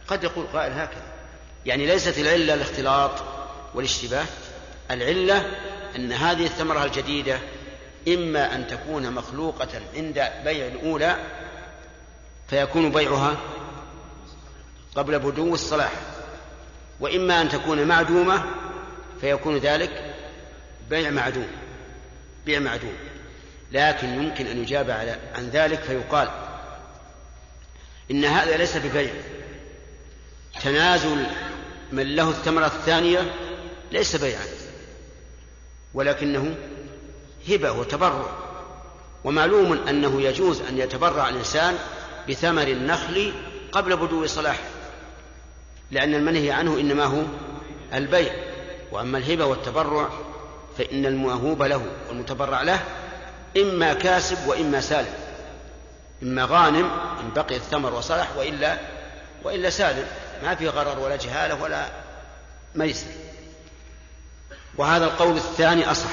قد 0.08 0.24
يقول 0.24 0.46
قائل 0.52 0.72
هكذا. 0.72 1.02
يعني 1.66 1.86
ليست 1.86 2.18
العلة 2.18 2.54
الاختلاط 2.54 3.10
والاشتباه. 3.74 4.24
العلة 4.90 5.50
أن 5.96 6.12
هذه 6.12 6.44
الثمرة 6.44 6.84
الجديدة 6.84 7.38
إما 8.08 8.54
أن 8.54 8.66
تكون 8.66 9.12
مخلوقة 9.12 9.68
عند 9.94 10.14
بيع 10.44 10.66
الأولى 10.66 11.16
فيكون 12.48 12.92
بيعها 12.92 13.36
قبل 14.96 15.18
بدو 15.18 15.54
الصلاح 15.54 15.92
وإما 17.00 17.42
أن 17.42 17.48
تكون 17.48 17.84
معدومة 17.84 18.44
فيكون 19.20 19.56
ذلك 19.56 20.14
بيع 20.90 21.10
معدوم 21.10 21.48
بيع 22.46 22.58
معدوم. 22.58 22.94
لكن 23.72 24.08
يمكن 24.08 24.46
أن 24.46 24.62
يجاب 24.62 24.90
على 24.90 25.18
عن 25.34 25.48
ذلك 25.48 25.80
فيقال 25.80 26.28
إن 28.10 28.24
هذا 28.24 28.56
ليس 28.56 28.76
ببيع. 28.76 29.12
تنازل 30.62 31.26
من 31.92 32.16
له 32.16 32.30
الثمرة 32.30 32.66
الثانية 32.66 33.34
ليس 33.92 34.16
بيعا 34.16 34.46
ولكنه 35.94 36.56
هبة 37.48 37.72
وتبرع. 37.72 38.26
ومعلوم 39.24 39.72
أنه 39.88 40.22
يجوز 40.22 40.60
أن 40.60 40.78
يتبرع 40.78 41.28
الإنسان 41.28 41.78
بثمر 42.28 42.68
النخل 42.68 43.32
قبل 43.72 43.96
بدو 43.96 44.26
صلاحه 44.26 44.64
لأن 45.90 46.14
المنهي 46.14 46.50
عنه 46.50 46.80
إنما 46.80 47.04
هو 47.04 47.22
البيع. 47.94 48.32
وأما 48.92 49.18
الهبة 49.18 49.44
والتبرع 49.44 50.25
فإن 50.78 51.06
الموهوب 51.06 51.62
له 51.62 51.82
والمتبرع 52.08 52.62
له 52.62 52.80
إما 53.56 53.92
كاسب 53.94 54.46
وإما 54.46 54.80
سالم. 54.80 55.14
إما 56.22 56.44
غانم 56.44 56.90
إن 57.20 57.30
بقي 57.36 57.56
الثمر 57.56 57.94
وصلح 57.94 58.36
وإلا 58.36 58.78
وإلا 59.44 59.70
سالم. 59.70 60.06
ما 60.42 60.54
في 60.54 60.68
غرر 60.68 60.98
ولا 60.98 61.16
جهالة 61.16 61.62
ولا 61.62 61.86
ميسر. 62.74 63.06
وهذا 64.76 65.04
القول 65.04 65.36
الثاني 65.36 65.90
أصح 65.90 66.10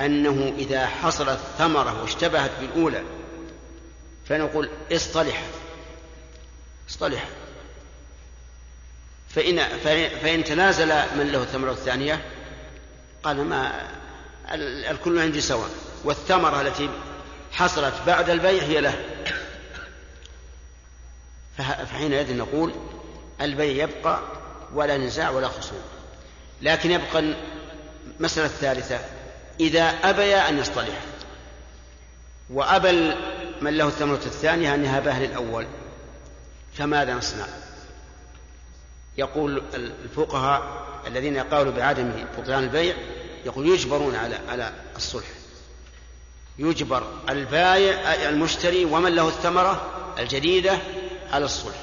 أنه 0.00 0.52
إذا 0.58 0.86
حصلت 0.86 1.38
ثمرة 1.58 2.02
واشتبهت 2.02 2.50
بالأولى 2.60 3.02
فنقول 4.28 4.70
اصطلح 4.92 5.42
اصطلح. 6.90 7.28
فإن, 9.28 9.58
فإن 10.22 10.44
تنازل 10.44 10.88
من 10.88 11.28
له 11.32 11.42
الثمرة 11.42 11.70
الثانية 11.70 12.20
قال 13.22 13.44
ما 13.44 13.88
الكل 14.90 15.18
عندي 15.18 15.40
سواء. 15.40 15.70
والثمرة 16.04 16.60
التي 16.60 16.90
حصلت 17.52 17.94
بعد 18.06 18.30
البيع 18.30 18.62
هي 18.62 18.80
له. 18.80 19.04
فحينئذ 21.58 22.36
نقول 22.36 22.74
البيع 23.40 23.84
يبقى 23.84 24.20
ولا 24.74 24.98
نزاع 24.98 25.30
ولا 25.30 25.48
خصوم. 25.48 25.82
لكن 26.62 26.90
يبقى 26.90 27.34
المسألة 28.18 28.46
الثالثة 28.46 29.00
إذا 29.60 29.82
أبيا 29.82 30.48
أن 30.48 30.58
يصطلح. 30.58 31.00
وأبى 32.50 33.14
من 33.60 33.76
له 33.76 33.86
الثمرة 33.86 34.14
الثانية 34.26 34.74
أن 34.74 34.84
يهبها 34.84 35.26
للأول. 35.26 35.66
فماذا 36.78 37.14
نصنع؟ 37.14 37.46
يقول 39.18 39.62
الفقهاء 39.74 40.89
الذين 41.06 41.38
قالوا 41.38 41.72
بعدم 41.72 42.12
بطلان 42.38 42.64
البيع 42.64 42.94
يقول 43.46 43.68
يجبرون 43.68 44.14
على 44.14 44.38
على 44.48 44.72
الصلح. 44.96 45.26
يجبر 46.58 47.06
البايع 47.28 48.14
المشتري 48.28 48.84
ومن 48.84 49.14
له 49.14 49.28
الثمرة 49.28 49.90
الجديدة 50.18 50.78
على 51.32 51.44
الصلح. 51.44 51.76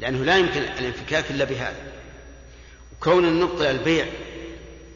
لأنه 0.00 0.24
لا 0.24 0.36
يمكن 0.36 0.62
الانفكاك 0.62 1.30
إلا 1.30 1.44
بهذا. 1.44 1.92
وكون 2.92 3.40
نبطل 3.40 3.64
البيع 3.64 4.06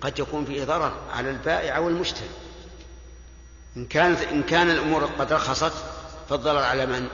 قد 0.01 0.19
يكون 0.19 0.45
فيه 0.45 0.65
ضرر 0.65 0.93
على 1.13 1.31
البائع 1.31 1.77
أو 1.77 1.89
المشتري. 1.89 2.29
إن 3.77 3.87
كانت 3.87 4.23
إن 4.23 4.43
كان 4.43 4.71
الأمور 4.71 5.05
قد 5.05 5.33
رخصت 5.33 5.73
فالضرر 6.31 6.63
على 6.63 6.87
من؟ 6.87 7.09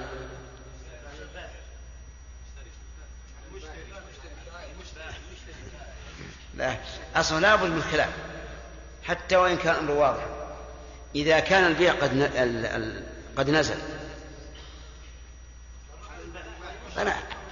لا 6.63 6.77
أصلا 7.17 7.41
لابد 7.41 7.71
من 7.71 7.83
خلاف 7.83 8.11
حتى 9.03 9.37
وإن 9.37 9.57
كان 9.57 9.75
الأمر 9.75 9.91
واضح. 9.91 10.27
إذا 11.15 11.41
كان 11.41 11.65
البيع 11.65 11.93
قد 11.93 12.31
قد 13.37 13.51
نزل. 13.51 13.79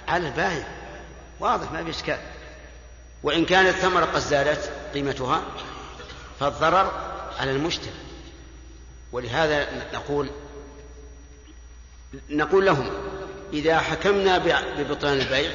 على 0.07 0.27
البائع 0.27 0.67
واضح 1.39 1.71
ما 1.71 1.83
في 1.83 1.89
إشكال. 1.89 2.19
وإن 3.23 3.45
كانت 3.45 3.69
الثمرة 3.69 4.05
قد 4.05 4.19
زادت 4.19 4.71
قيمتها 4.93 5.43
فالضرر 6.39 6.91
على 7.39 7.51
المشتري. 7.51 7.93
ولهذا 9.11 9.67
نقول 9.93 10.29
نقول 12.29 12.65
لهم 12.65 12.89
إذا 13.53 13.79
حكمنا 13.79 14.37
ببطلان 14.77 15.19
البيع 15.19 15.51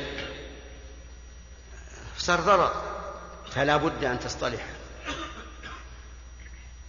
صار 2.18 2.40
ضرر. 2.40 2.95
فلا 3.56 3.76
بد 3.76 4.04
أن 4.04 4.20
تصطلح. 4.20 4.66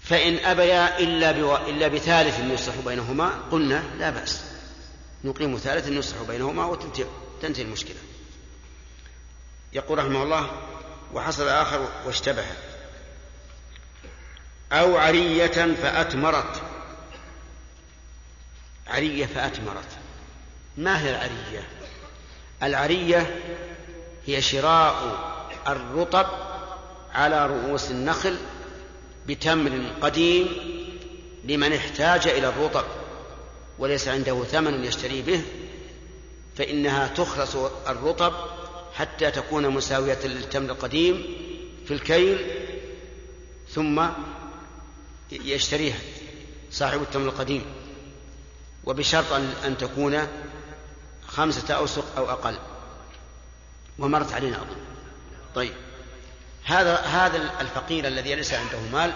فإن 0.03 0.45
أبيا 0.45 0.99
إلا, 0.99 1.31
بو... 1.31 1.55
إلا 1.55 1.87
بثالث 1.87 2.39
يصلح 2.39 2.75
بينهما 2.85 3.31
قلنا 3.51 3.83
لا 3.99 4.09
بأس. 4.09 4.43
نقيم 5.23 5.57
ثالث 5.57 5.87
يصلح 5.87 6.21
بينهما 6.21 6.65
وتنتهي 6.65 7.63
المشكلة. 7.63 7.97
يقول 9.73 9.97
رحمه 9.97 10.23
الله 10.23 10.51
وحصل 11.13 11.47
آخر 11.47 11.87
واشتبه. 12.05 12.45
أو 14.71 14.97
عرية 14.97 15.75
فأتمرت. 15.81 16.61
عرية 18.87 19.25
فأتمرت. 19.25 19.97
ما 20.77 21.01
هي 21.01 21.09
العرية؟ 21.09 21.67
العرية 22.63 23.41
هي 24.25 24.41
شراء 24.41 25.27
الرطب 25.67 26.56
على 27.17 27.45
رؤوس 27.45 27.91
النخل 27.91 28.37
بتمر 29.27 29.81
قديم 30.01 30.47
لمن 31.43 31.73
احتاج 31.73 32.27
إلى 32.27 32.49
الرطب 32.49 32.85
وليس 33.79 34.07
عنده 34.07 34.43
ثمن 34.43 34.83
يشتري 34.83 35.21
به 35.21 35.41
فإنها 36.57 37.07
تخرس 37.07 37.57
الرطب 37.87 38.33
حتى 38.93 39.31
تكون 39.31 39.69
مساوية 39.69 40.19
للتمر 40.25 40.71
القديم 40.71 41.23
في 41.87 41.93
الكيل 41.93 42.47
ثم 43.69 44.05
يشتريها 45.31 45.99
صاحب 46.71 47.01
التمر 47.01 47.29
القديم. 47.29 47.65
وبشرط 48.85 49.33
أن 49.65 49.75
تكون 49.79 50.27
خمسة 51.27 51.73
أوسق 51.73 52.17
أو 52.17 52.29
أقل. 52.29 52.57
ومرت 53.99 54.33
علينا 54.33 54.57
أظن. 54.57 54.77
طيب. 55.55 55.73
هذا 56.67 56.95
هذا 56.95 57.61
الفقير 57.61 58.07
الذي 58.07 58.35
ليس 58.35 58.53
عنده 58.53 58.79
مال 58.91 59.13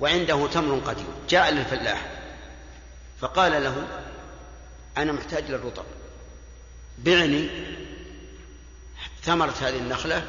وعنده 0.00 0.48
تمر 0.48 0.78
قديم 0.78 1.06
جاء 1.28 1.50
للفلاح 1.50 2.10
فقال 3.20 3.64
له 3.64 3.86
أنا 4.96 5.12
محتاج 5.12 5.50
للرطب. 5.50 5.84
بعني 6.98 7.50
ثمرة 9.22 9.54
هذه 9.60 9.76
النخلة 9.76 10.26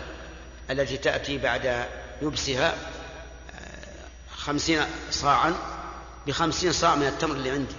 التي 0.70 0.98
تأتي 0.98 1.38
بعد 1.38 1.86
يبسها 2.22 2.70
آه، 2.70 4.36
خمسين 4.36 4.86
صاعا 5.12 5.56
بخمسين 6.28 6.72
صاع 6.72 6.96
من 6.96 7.08
التمر 7.08 7.36
اللي 7.36 7.52
عندي. 7.52 7.76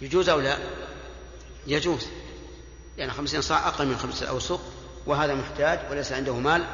يجوز 0.00 0.28
أو 0.28 0.40
لا؟ 0.40 0.58
يجوز. 1.66 2.06
يعني 2.98 3.12
خمسين 3.12 3.40
صاع 3.40 3.68
أقل 3.68 3.86
من 3.86 3.98
خمسة 3.98 4.28
أوسق 4.28 4.83
وهذا 5.06 5.34
محتاج 5.34 5.80
وليس 5.90 6.12
عنده 6.12 6.34
مال 6.34 6.64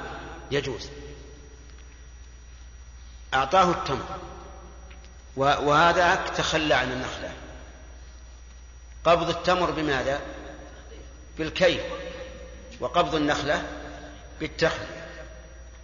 يجوز. 0.51 0.89
أعطاه 3.35 3.71
التمر. 3.71 4.19
وهذا 5.37 6.15
تخلى 6.15 6.75
عن 6.75 6.93
النخلة. 6.93 7.33
قبض 9.05 9.29
التمر 9.29 9.71
بماذا؟ 9.71 10.21
بالكيل 11.39 11.81
وقبض 12.81 13.15
النخلة 13.15 13.63
بالتخل. 14.41 14.87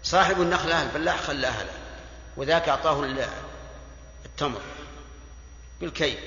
صاحب 0.03 0.41
النخلة 0.41 0.83
الفلاح 0.83 1.23
خلاها 1.23 1.65
له 1.65 1.73
وذاك 2.37 2.69
أعطاه 2.69 3.05
التمر 4.25 4.61
بالكيل 5.81 6.19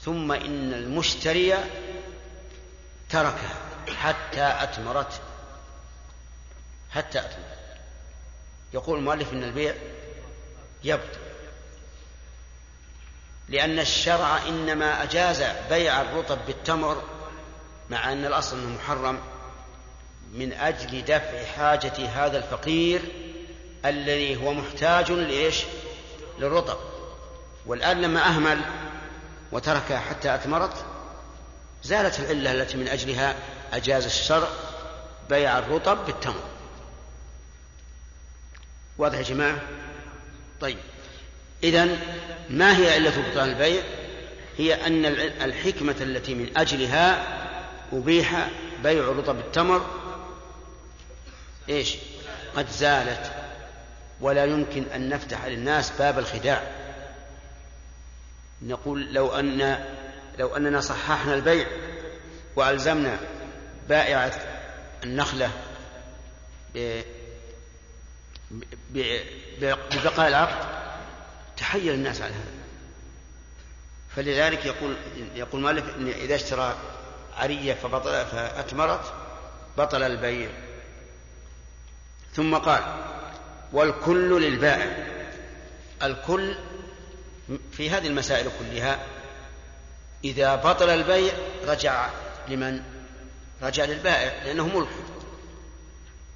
ثم 0.00 0.32
إن 0.32 0.74
المشتري 0.74 1.54
تركها 3.10 3.63
حتى 3.90 4.56
أتمرت 4.60 5.20
حتى 6.90 7.18
أتمرت 7.18 7.58
يقول 8.74 8.98
المؤلف 8.98 9.32
إن 9.32 9.44
البيع 9.44 9.74
يبطل. 10.84 11.18
لأن 13.48 13.78
الشرع 13.78 14.48
إنما 14.48 15.02
أجاز 15.02 15.44
بيع 15.70 16.00
الرطب 16.00 16.38
بالتمر 16.46 17.02
مع 17.90 18.12
أن 18.12 18.24
الأصل 18.24 18.58
أنه 18.58 18.68
محرم 18.68 19.20
من 20.32 20.52
أجل 20.52 21.04
دفع 21.04 21.44
حاجة 21.44 22.08
هذا 22.08 22.38
الفقير 22.38 23.00
الذي 23.84 24.36
هو 24.36 24.52
محتاج 24.52 25.12
لإيش؟ 25.12 25.64
للرطب. 26.38 26.78
والآن 27.66 28.02
لما 28.02 28.28
أهمل 28.28 28.60
وتركها 29.52 29.98
حتى 29.98 30.34
أثمرت 30.34 30.84
زالت 31.82 32.20
العلة 32.20 32.52
التي 32.52 32.76
من 32.76 32.88
أجلها 32.88 33.36
أجاز 33.76 34.04
الشرع 34.04 34.48
بيع 35.28 35.58
الرطب 35.58 36.06
بالتمر. 36.06 36.42
واضح 38.98 39.18
يا 39.18 39.22
جماعة؟ 39.22 39.58
طيب. 40.60 40.78
إذا 41.64 41.88
ما 42.50 42.78
هي 42.78 42.94
علة 42.94 43.30
بطلان 43.30 43.48
البيع؟ 43.48 43.82
هي 44.58 44.86
أن 44.86 45.06
الحكمة 45.42 45.96
التي 46.00 46.34
من 46.34 46.56
أجلها 46.56 47.26
أبيح 47.92 48.48
بيع 48.82 49.04
رطب 49.04 49.38
التمر. 49.38 49.86
إيش؟ 51.68 51.96
قد 52.56 52.68
زالت. 52.68 53.32
ولا 54.20 54.44
يمكن 54.44 54.84
أن 54.94 55.08
نفتح 55.08 55.44
للناس 55.44 55.92
باب 55.98 56.18
الخداع. 56.18 56.70
نقول 58.62 59.14
لو 59.14 59.28
أن 59.38 59.84
لو 60.38 60.56
أننا 60.56 60.80
صححنا 60.80 61.34
البيع 61.34 61.66
وألزمنا 62.56 63.18
بائع 63.88 64.30
النخلة 65.04 65.50
ببقاء 68.90 70.28
العقد 70.28 70.66
تحير 71.56 71.94
الناس 71.94 72.20
على 72.20 72.32
هذا. 72.32 72.54
فلذلك 74.16 74.66
يقول 74.66 74.96
يقول 75.34 75.60
مالك 75.60 75.84
إن 75.96 76.08
إذا 76.08 76.34
اشترى 76.34 76.76
عرية 77.36 77.74
فبطل 77.74 78.26
فأتمرت 78.26 79.12
بطل 79.78 80.02
البيع. 80.02 80.50
ثم 82.34 82.56
قال 82.56 82.82
والكل 83.72 84.42
للبائع. 84.42 85.06
الكل 86.02 86.56
في 87.72 87.90
هذه 87.90 88.06
المسائل 88.06 88.50
كلها 88.58 88.98
إذا 90.24 90.54
بطل 90.54 90.90
البيع 90.90 91.32
رجع 91.66 92.10
لمن؟ 92.48 92.93
رجع 93.62 93.84
للبائع 93.84 94.42
لأنه 94.44 94.66
ملك. 94.66 94.88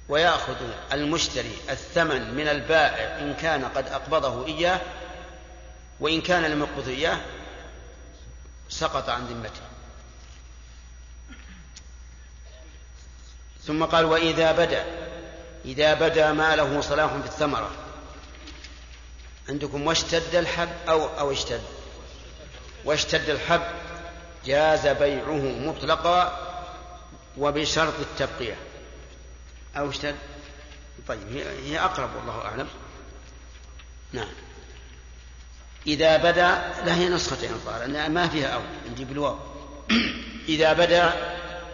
ويأخذ 0.09 0.55
المشتري 0.93 1.57
الثمن 1.69 2.33
من 2.33 2.47
البائع 2.47 3.19
إن 3.19 3.33
كان 3.33 3.65
قد 3.65 3.87
أقبضه 3.87 4.45
إياه 4.45 4.81
وإن 5.99 6.21
كان 6.21 6.43
لم 6.43 6.59
يقبضه 6.59 6.91
إياه 6.91 7.19
سقط 8.69 9.09
عن 9.09 9.25
ذمته. 9.25 9.61
ثم 13.63 13.85
قال 13.85 14.05
وإذا 14.05 14.51
بدأ 14.51 14.85
إذا 15.65 15.93
بدأ 15.93 16.31
ما 16.31 16.55
له 16.55 16.81
صلاح 16.81 17.11
في 17.11 17.25
الثمرة. 17.25 17.71
عندكم 19.49 19.87
واشتد 19.87 20.35
الحب 20.35 20.69
أو 20.89 21.19
أو 21.19 21.31
اشتد؟ 21.31 21.61
واشتد 22.85 23.29
الحب 23.29 23.61
جاز 24.45 24.87
بيعه 24.87 25.59
مطلقا 25.59 26.48
وبشرط 27.37 27.93
التبقية. 27.99 28.55
أو 29.77 29.89
اشتد 29.89 30.15
طيب 31.07 31.27
هي 31.65 31.79
أقرب 31.79 32.15
والله 32.15 32.45
أعلم. 32.45 32.67
نعم. 34.13 34.33
إذا 35.87 36.17
بدا 36.17 36.73
لا 36.85 36.95
هي 36.95 37.09
نسختين 37.09 37.51
الظاهر 37.51 38.09
ما 38.09 38.27
فيها 38.27 38.47
أو 38.47 38.61
عندي 38.85 39.05
بالواو. 39.05 39.39
إذا 40.49 40.73
بدا 40.73 41.13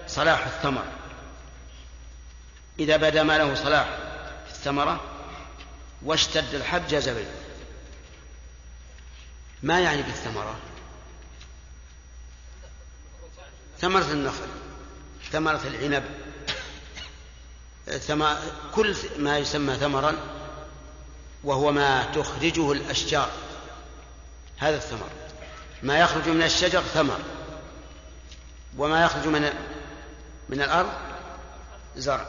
صلاح 0.07 0.45
الثمر 0.45 0.85
إذا 2.79 2.97
بدا 2.97 3.23
ما 3.23 3.37
له 3.37 3.55
صلاح 3.55 3.85
في 4.47 4.51
الثمرة 4.51 5.01
واشتد 6.01 6.55
الحب 6.55 6.87
جاز 6.87 7.09
بيعه 7.09 7.27
ما 9.63 9.79
يعني 9.79 10.01
بالثمرة؟ 10.01 10.55
ثمرة 13.79 14.11
النخل. 14.11 14.47
ثمرة 15.31 15.61
العنب. 15.65 16.03
كل 18.75 18.95
ما 19.17 19.37
يسمى 19.37 19.75
ثمرا 19.75 20.15
وهو 21.43 21.71
ما 21.71 22.03
تخرجه 22.03 22.71
الأشجار. 22.71 23.29
هذا 24.57 24.75
الثمر. 24.75 25.09
ما 25.83 25.99
يخرج 25.99 26.29
من 26.29 26.43
الشجر 26.43 26.81
ثمر. 26.81 27.19
وما 28.77 29.03
يخرج 29.05 29.27
من 29.27 29.49
من 30.49 30.61
الأرض 30.61 30.89
زرع. 31.97 32.27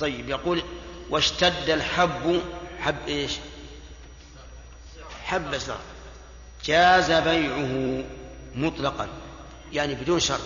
طيب 0.00 0.28
يقول 0.28 0.62
واشتد 1.10 1.70
الحب 1.70 2.42
حب 2.80 3.08
إيش؟ 3.08 3.32
حب 5.24 5.54
الزرع 5.54 5.78
جاز 6.64 7.10
بيعه 7.10 8.04
مطلقا. 8.54 9.08
يعني 9.72 9.94
بدون 9.94 10.20
شرط. 10.20 10.40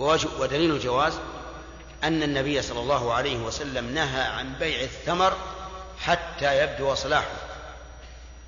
ودليل 0.00 0.70
الجواز 0.70 1.12
أن 2.04 2.22
النبي 2.22 2.62
صلى 2.62 2.80
الله 2.80 3.14
عليه 3.14 3.36
وسلم 3.36 3.94
نهى 3.94 4.22
عن 4.22 4.52
بيع 4.52 4.80
الثمر 4.80 5.36
حتى 5.98 6.62
يبدو 6.62 6.94
صلاحه. 6.94 7.30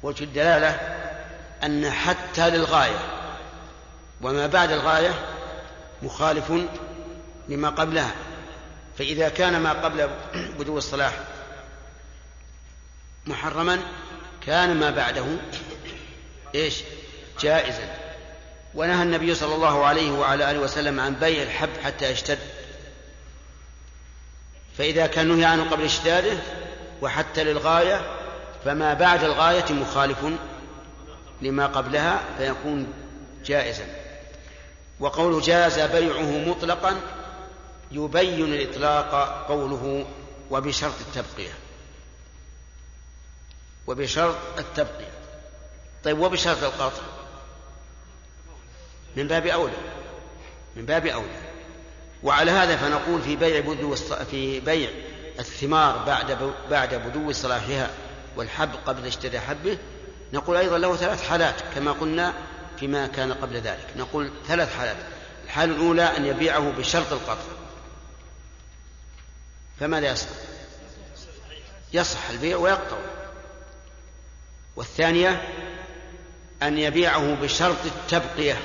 وجه 0.03 0.25
الدلالة 0.25 0.71
أن 1.63 1.91
حتى 1.91 2.51
للغاية 2.51 2.99
وما 4.21 4.47
بعد 4.47 4.71
الغاية 4.71 5.15
مخالف 6.03 6.53
لما 7.49 7.69
قبلها. 7.69 8.15
فإذا 8.99 9.29
كان 9.29 9.61
ما 9.61 9.73
قبل 9.73 10.11
بدو 10.59 10.79
الصلاح 10.79 11.13
محرما 13.27 13.79
كان 14.47 14.77
ما 14.77 14.91
بعده 14.91 15.25
إيش؟ 16.55 16.83
جائزا. 17.41 18.02
ونهى 18.75 19.03
النبي 19.03 19.35
صلى 19.35 19.55
الله 19.55 19.85
عليه 19.85 20.11
وعلى 20.11 20.51
آله 20.51 20.61
وسلم 20.61 21.01
عن 21.01 21.15
بيع 21.15 21.43
الحب 21.43 21.71
حتى 21.85 22.11
يشتد. 22.11 22.39
فإذا 24.79 25.07
كان 25.07 25.29
نهي 25.29 25.45
عنه 25.45 25.71
قبل 25.71 25.85
اشتداده 25.85 26.39
وحتى 27.03 27.45
للغاية 27.45 28.01
فما 28.65 28.95
بعد 28.95 29.25
الغاية 29.25 29.73
مخالف 29.73 30.19
لما 31.43 31.67
قبلها 31.67 32.21
فيكون 32.39 32.93
جائزا. 33.45 33.85
وقول 35.01 35.43
جاز 35.43 35.81
بيعه 35.81 36.49
مطلقا 36.49 37.01
يبين 37.91 38.45
الإطلاق 38.45 39.45
قوله 39.49 40.07
وبشرط 40.51 40.95
التبقية. 41.01 41.53
وبشرط 43.87 44.37
التبقية. 44.59 45.13
طيب 46.05 46.19
وبشرط 46.19 46.63
القطع. 46.63 47.03
من 49.17 49.29
باب 49.29 49.47
أولى. 49.47 49.77
من 50.77 50.87
باب 50.87 51.07
أولى. 51.07 51.53
وعلى 52.23 52.51
هذا 52.51 52.77
فنقول 52.77 53.23
في 53.23 53.37
بيع 53.37 53.61
بدو 53.61 53.95
في 54.31 54.61
بيع 54.61 54.91
الثمار 55.39 55.99
بعد 55.99 56.53
بعد 56.71 56.95
بدو 56.95 57.33
صلاحها 57.33 57.91
والحب 58.37 58.71
قبل 58.87 59.07
اشتدى 59.07 59.41
حبه 59.41 59.79
نقول 60.33 60.57
أيضا 60.57 60.79
له 60.79 60.97
ثلاث 60.97 61.29
حالات 61.29 61.55
كما 61.75 61.93
قلنا 61.93 62.35
فيما 62.81 63.07
كان 63.07 63.33
قبل 63.33 63.57
ذلك. 63.57 63.87
نقول 63.97 64.31
ثلاث 64.47 64.77
حالات. 64.77 64.97
الحالة 65.45 65.75
الأولى 65.75 66.03
أن 66.03 66.27
يبيعه 66.27 66.71
بشرط 66.71 67.13
القطع. 67.13 67.45
فماذا 69.81 70.13
يصح؟ 70.13 70.29
يصح 71.93 72.31
البيع 72.31 72.57
ويقطع. 72.57 72.97
والثانية 74.77 75.43
أن 76.63 76.79
يبيعه 76.79 77.35
بشرط 77.35 77.87
التبقية. 77.87 78.59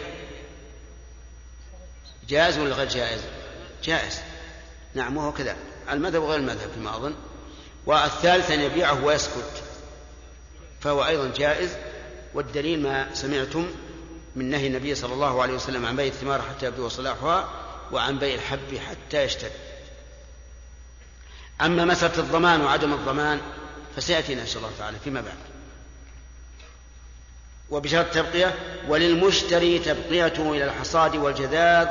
جائز 2.28 2.58
ولا 2.58 2.76
غير 2.76 2.88
جائز؟ 2.88 3.22
جائز. 3.84 4.20
نعم 4.94 5.18
وهو 5.18 5.32
كذا. 5.32 5.56
المذهب 5.92 6.22
وغير 6.22 6.40
المذهب 6.40 6.70
فيما 6.76 6.96
أظن. 6.96 7.16
والثالث 7.86 8.52
أن 8.52 8.60
يبيعه 8.60 9.04
ويسكت. 9.04 9.64
فهو 10.82 11.06
أيضا 11.06 11.32
جائز. 11.38 11.70
والدليل 12.34 12.84
ما 12.84 13.14
سمعتم 13.14 13.68
من 14.36 14.50
نهي 14.50 14.68
النبي 14.68 14.96
صلى 14.96 15.14
الله 15.14 15.42
عليه 15.42 15.54
وسلم 15.54 15.86
عن 15.86 15.96
بيع 15.96 16.06
الثمار 16.06 16.42
حتى 16.42 16.66
يبدو 16.66 16.90
صلاحها 16.90 17.50
وعن 17.92 18.20
بيع 18.20 18.36
الحب 18.36 18.78
حتى 18.90 19.24
يشتد 19.24 19.52
أما 21.62 21.86
مسألة 21.86 22.20
الضمان 22.20 22.62
وعدم 22.62 22.94
الضمان 22.94 23.42
فسيأتينا 23.96 24.42
إن 24.42 24.48
شاء 24.48 24.58
الله 24.58 24.72
تعالى 24.80 24.98
فيما 25.04 25.22
بعد. 25.22 25.38
وبشرط 27.70 28.06
التبقية 28.06 28.56
وللمشتري 28.88 29.80
تبقيته 29.80 30.52
إلى 30.52 30.64
الحصاد 30.66 31.16
والجذاذ 31.16 31.88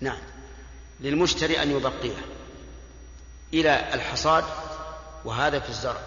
نعم. 0.00 0.18
للمشتري 1.00 1.62
أن 1.62 1.70
يبقيه 1.70 2.16
إلى 3.54 3.94
الحصاد 3.94 4.44
وهذا 5.24 5.58
في 5.58 5.68
الزرع 5.68 6.00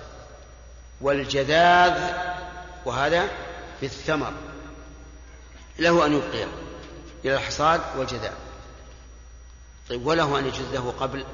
والجذاذ 1.01 2.13
وهذا 2.85 3.27
في 3.79 3.85
الثمر 3.85 4.33
له 5.79 6.05
أن 6.05 6.13
يبقيه 6.13 6.47
إلى 7.25 7.35
الحصاد 7.35 7.81
والجذاذ. 7.97 8.33
طيب 9.89 10.05
وله 10.05 10.39
أن 10.39 10.47
يجذه 10.47 10.93
قبل؟ 10.99 11.25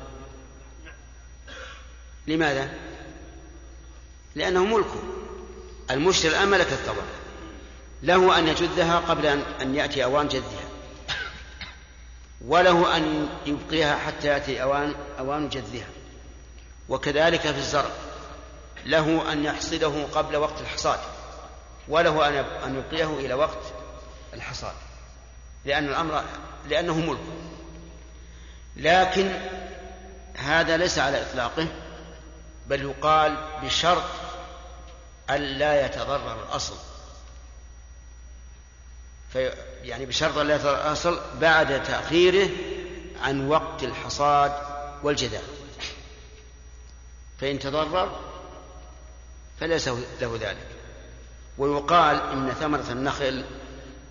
لماذا؟ 2.28 2.70
لأنه 4.36 4.66
ملكه. 4.66 5.04
المشتري 5.92 6.32
الآن 6.32 6.48
ملك 6.48 6.68
الثمر 6.72 7.04
له 8.04 8.40
أن 8.40 8.48
يجذها 8.48 9.00
قبل 9.00 9.26
أن 9.62 9.76
يأتي 9.76 10.04
أوان 10.04 10.28
جذها 10.28 10.69
وله 12.48 12.98
أن 12.98 13.30
يبقيها 13.46 13.98
حتى 13.98 14.28
يأتي 14.28 14.64
أوان 14.64 14.96
أوان 15.20 15.50
جذها 15.50 15.88
وكذلك 16.90 17.42
في 17.42 17.58
الزرع. 17.58 17.92
له 18.86 19.32
أن 19.32 19.46
يحصده 19.46 20.04
قبل 20.04 20.36
وقت 20.36 20.62
الحصاد. 20.62 21.00
وله 21.88 22.28
أن 22.66 22.76
يبقيه 22.76 23.20
إلى 23.20 23.34
وقت 23.34 23.74
الحصاد. 24.34 24.74
لأن 25.66 25.90
الأمر 25.90 26.24
لأنه 26.68 26.96
ملك. 26.96 27.20
لكن 28.76 29.32
هذا 30.36 30.78
ليس 30.78 31.00
على 31.00 31.22
إطلاقه 31.22 31.68
بل 32.68 32.82
يقال 32.82 33.38
بشرط 33.64 34.04
ألا 35.30 35.86
يتضرر 35.86 36.44
الأصل. 36.44 36.76
في 39.34 39.54
يعني 39.84 40.06
بشرط 40.06 40.38
يتضرر 40.38 40.76
الأصل 40.76 41.20
بعد 41.42 41.84
تأخيره 41.84 42.50
عن 43.22 43.48
وقت 43.48 43.84
الحصاد 43.84 44.52
والجذاء 45.04 45.44
فإن 47.42 47.60
تضرر 47.60 48.20
فليس 49.60 49.88
له 50.22 50.38
ذلك. 50.42 50.68
ويقال 51.58 52.22
إن 52.32 52.54
ثمرة 52.60 52.86
النخل 52.92 53.46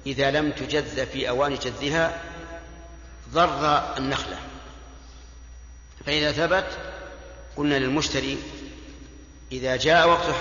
إذا 0.07 0.31
لم 0.31 0.52
تجذ 0.52 1.07
في 1.07 1.28
أوان 1.28 1.54
جذها 1.54 2.22
ضر 3.33 3.96
النخلة. 3.96 4.38
فإذا 6.07 6.33
ثبت 6.33 6.78
قلنا 7.57 7.74
للمشتري 7.74 8.38
إذا 9.52 9.76
جاء 9.76 10.09
وقت 10.09 10.35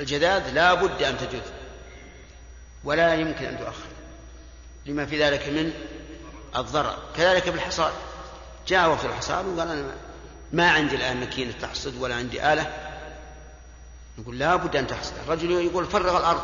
الجذاذ 0.00 0.50
لا 0.50 0.74
بد 0.74 1.02
أن 1.02 1.18
تجذ. 1.18 1.59
ولا 2.84 3.14
يمكن 3.14 3.44
أن 3.44 3.58
تؤخر. 3.58 3.88
لما 4.86 5.06
في 5.06 5.22
ذلك 5.22 5.48
من 5.48 5.72
الضرر. 6.56 6.98
كذلك 7.16 7.48
بالحصاد. 7.48 7.92
جاء 8.68 8.88
وقت 8.88 9.04
الحصاد 9.04 9.46
وقال 9.46 9.70
أنا 9.70 9.84
ما 10.52 10.70
عندي 10.70 10.96
الآن 10.96 11.20
ماكينة 11.20 11.52
تحصد 11.62 11.96
ولا 12.00 12.14
عندي 12.14 12.52
آلة. 12.52 12.72
نقول 14.18 14.38
لا 14.38 14.56
بد 14.56 14.76
أن 14.76 14.86
تحصد. 14.86 15.12
الرجل 15.26 15.50
يقول 15.50 15.86
فرغ 15.86 16.16
الأرض. 16.16 16.42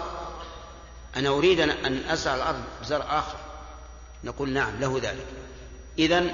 أنا 1.16 1.29
أريد 1.29 1.61
أن 1.61 2.03
أزرع 2.09 2.35
الأرض 2.35 2.62
بزرع 2.83 3.18
آخر. 3.18 3.38
نقول 4.25 4.51
نعم 4.51 4.81
له 4.81 5.01
ذلك. 5.03 5.27
إذن 5.99 6.33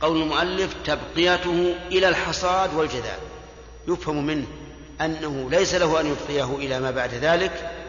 قول 0.00 0.22
المؤلف 0.22 0.74
تبقيته 0.84 1.74
إلى 1.86 2.08
الحصاد 2.08 2.74
والجذاب 2.74 3.18
يفهم 3.88 4.26
منه 4.26 4.46
أنه 5.00 5.50
ليس 5.50 5.74
له 5.74 6.00
أن 6.00 6.06
يبقيه 6.06 6.56
إلى 6.56 6.80
ما 6.80 6.90
بعد 6.90 7.14
ذلك. 7.14 7.81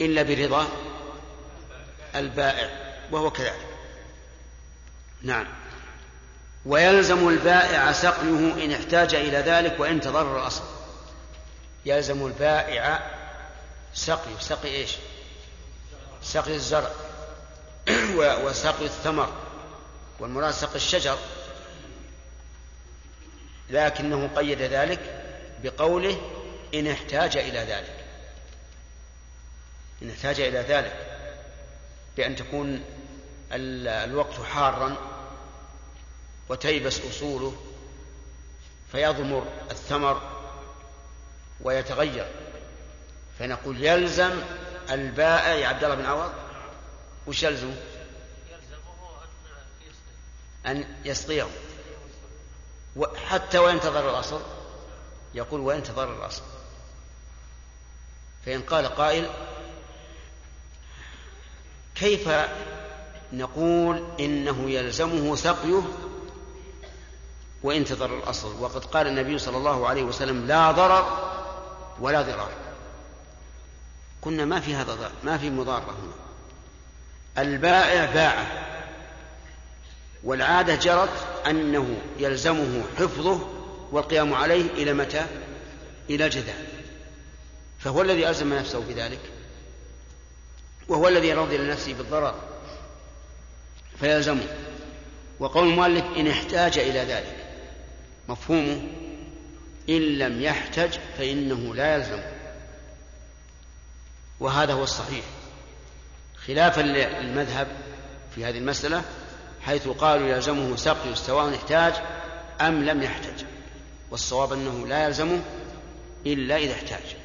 إلا 0.00 0.22
برضا 0.22 0.68
البائع 2.14 2.70
وهو 3.10 3.30
كذلك. 3.30 3.66
نعم. 5.22 5.46
ويلزم 6.66 7.28
البائع 7.28 7.92
سقيه 7.92 8.64
إن 8.64 8.72
احتاج 8.72 9.14
إلى 9.14 9.36
ذلك 9.36 9.80
وإن 9.80 10.00
تضرر 10.00 10.42
الأصل 10.42 10.62
يلزم 11.86 12.26
البائع 12.26 13.10
سقي 13.94 14.30
سقي 14.40 14.68
إيش؟ 14.68 14.96
سقي 16.22 16.54
الزرع 16.54 16.90
وسقي 18.16 18.84
الثمر. 18.84 19.32
والمراد 20.20 20.50
سقي 20.50 20.76
الشجر. 20.76 21.18
لكنه 23.70 24.30
قيد 24.36 24.62
ذلك 24.62 25.24
بقوله 25.62 26.20
إن 26.74 26.86
احتاج 26.86 27.36
إلى 27.36 27.58
ذلك. 27.58 28.01
إن 30.02 30.10
احتاج 30.10 30.40
إلى 30.40 30.58
ذلك 30.58 31.18
بأن 32.16 32.36
تكون 32.36 32.84
الوقت 33.52 34.40
حارا 34.40 34.96
وتيبس 36.48 37.00
أصوله 37.00 37.56
فيضمر 38.92 39.46
الثمر 39.70 40.20
ويتغير. 41.60 42.30
فنقول 43.38 43.84
يلزم 43.84 44.42
البائع 44.90 45.54
يا 45.54 45.66
عبد 45.68 45.84
الله 45.84 45.96
بن 45.96 46.04
عوض 46.04 46.32
وش 47.26 47.42
يلزمه؟ 47.42 47.76
أن 50.66 50.84
يسقيه. 51.04 51.48
حتى 53.28 53.58
وينتظر 53.58 54.10
الأصل 54.10 54.42
يقول 55.34 55.60
وينتظر 55.60 56.16
الأصل. 56.16 56.42
فإن 58.46 58.62
قال 58.62 58.86
قائل 58.86 59.30
كيف 62.02 62.28
نقول 63.32 64.04
إنه 64.20 64.70
يلزمه 64.70 65.36
سقيه 65.36 65.82
وانتظر 67.62 68.18
الأصل؟ 68.18 68.60
وقد 68.60 68.84
قال 68.84 69.06
النبي 69.06 69.38
صلى 69.38 69.56
الله 69.56 69.88
عليه 69.88 70.02
وسلم 70.02 70.46
لا 70.46 70.72
ضرر 70.72 71.32
ولا 72.00 72.22
ضرار. 72.22 72.50
قلنا 74.22 74.44
ما 74.44 74.60
في 74.60 74.74
هذا 74.74 75.12
ما 75.24 75.38
في 75.38 75.50
مضارة 75.50 75.96
هنا. 76.02 77.44
البائع 77.44 78.12
باع. 78.12 78.46
والعادة 80.24 80.74
جرت 80.74 81.26
أنه 81.46 81.96
يلزمه 82.18 82.82
حفظه 82.98 83.40
والقيام 83.92 84.34
عليه 84.34 84.70
إلى 84.70 84.92
متى؟ 84.92 85.26
إلى 86.10 86.28
جدة 86.28 86.54
فهو 87.78 88.02
الذي 88.02 88.28
ألزم 88.28 88.54
نفسه 88.54 88.80
بذلك. 88.80 89.20
وهو 90.92 91.08
الذي 91.08 91.32
رضي 91.32 91.56
لنفسه 91.58 91.94
بالضرر 91.94 92.34
فيلزمه. 94.00 94.46
وقول 95.38 95.68
المؤلف 95.68 96.04
إن 96.16 96.26
احتاج 96.26 96.78
إلى 96.78 96.98
ذلك. 96.98 97.36
مفهومه 98.28 98.82
إن 99.88 100.18
لم 100.18 100.42
يحتج 100.42 100.98
فإنه 101.18 101.74
لا 101.74 101.94
يلزم 101.94 102.22
وهذا 104.40 104.72
هو 104.72 104.82
الصحيح. 104.82 105.24
خلافا 106.46 106.80
للمذهب 106.80 107.68
في 108.34 108.44
هذه 108.44 108.58
المسألة 108.58 109.02
حيث 109.60 109.88
قالوا 109.88 110.28
يلزمه 110.28 110.76
سقي 110.76 111.14
سواء 111.14 111.54
احتاج 111.54 111.94
أم 112.60 112.84
لم 112.84 113.02
يحتج. 113.02 113.44
والصواب 114.10 114.52
أنه 114.52 114.86
لا 114.86 115.04
يلزمه 115.04 115.42
إلا 116.26 116.56
إذا 116.56 116.72
احتاج. 116.72 117.16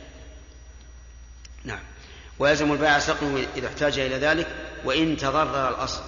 نعم. 1.64 1.84
ويلزم 2.40 2.72
البائع 2.72 3.00
سقيه 3.00 3.48
إذا 3.56 3.68
احتاج 3.68 4.00
إلى 4.00 4.16
ذلك 4.16 4.48
وإن 4.86 5.18
تضرر 5.18 5.70
الأصل. 5.70 6.02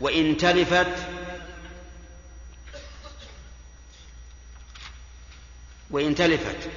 وإن 0.00 0.36
تلفت 0.36 1.06
وإن 5.90 6.14
تلفت 6.14 6.70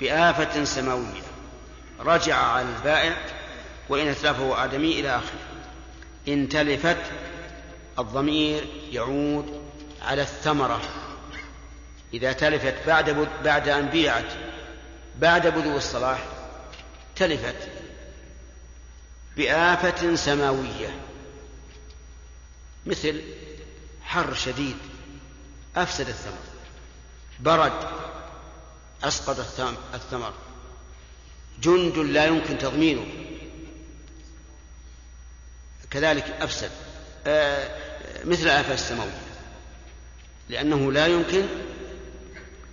بآفة 0.00 0.64
سماوية. 0.64 1.22
رجع 2.00 2.36
على 2.36 2.68
البائع 2.76 3.16
وإن 3.88 4.08
أتلفه 4.08 4.64
آدمي 4.64 5.00
إلى 5.00 5.16
آخره. 5.16 5.38
إن 6.28 6.48
تلفت 6.48 7.02
الضمير 7.98 8.66
يعود 8.90 9.62
على 10.02 10.22
الثمرة. 10.22 10.80
إذا 12.14 12.32
تلفت 12.32 12.74
بعد 12.86 13.28
بعد 13.44 13.68
أن 13.68 13.86
بيعت 13.86 14.32
بعد 15.18 15.46
بدو 15.46 15.76
الصلاح 15.76 16.33
تلفت 17.16 17.68
بآفة 19.36 20.14
سماوية. 20.14 21.00
مثل 22.86 23.22
حر 24.02 24.34
شديد 24.34 24.76
أفسد 25.76 26.08
الثمر 26.08 26.38
برد 27.40 27.88
أسقط 29.04 29.38
الثمر 29.94 30.32
جند 31.62 31.98
لا 31.98 32.26
يمكن 32.26 32.58
تضمينه 32.58 33.06
كذلك 35.90 36.24
أفسد. 36.40 36.70
آه 37.26 37.68
مثل 38.24 38.42
الآفة 38.42 38.74
السماوية 38.74 39.20
لأنه 40.48 40.92
لا 40.92 41.06
يمكن 41.06 41.46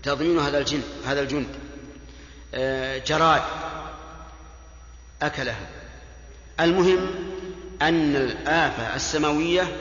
تضمين 0.04 0.40
هذا 0.40 0.58
الجن 0.58 0.82
هذا 1.06 1.22
الجند. 1.22 1.56
آه 2.54 2.98
جراد 2.98 3.44
أكلها 5.22 5.68
المهم 6.60 7.10
أن 7.82 8.16
الآفة 8.16 8.96
السماوية 8.96 9.78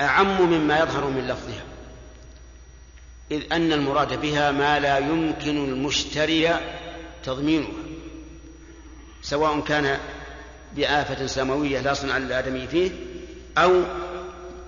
أعم 0.00 0.50
مما 0.50 0.80
يظهر 0.80 1.06
من 1.06 1.26
لفظها 1.28 1.62
إذ 3.30 3.52
أن 3.52 3.72
المراد 3.72 4.20
بها 4.20 4.50
ما 4.50 4.80
لا 4.80 4.98
يمكن 4.98 5.64
المشتري 5.64 6.60
تضمينها 7.24 7.70
سواء 9.22 9.60
كان 9.60 9.98
بآفة 10.76 11.26
سماوية 11.26 11.80
لا 11.80 11.94
صنع 11.94 12.18
للآدمي 12.18 12.66
فيه 12.66 12.90
أو 13.58 13.82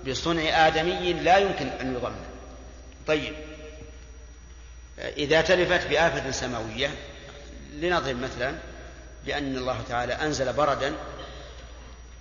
بصنع 0.07 0.67
آدمي 0.67 1.13
لا 1.13 1.37
يمكن 1.37 1.67
أن 1.67 1.93
يضمن 1.93 2.25
طيب 3.07 3.33
إذا 4.99 5.41
تلفت 5.41 5.87
بآفة 5.87 6.31
سماوية 6.31 6.89
لنضرب 7.73 8.21
مثلا 8.21 8.55
بأن 9.25 9.57
الله 9.57 9.83
تعالى 9.89 10.13
أنزل 10.13 10.53
بردا 10.53 10.95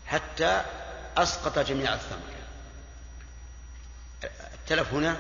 حتى 0.07 0.63
أسقط 1.17 1.59
جميع 1.59 1.95
الثمر. 1.95 2.33
التلف 4.55 4.95
هنا 4.95 5.17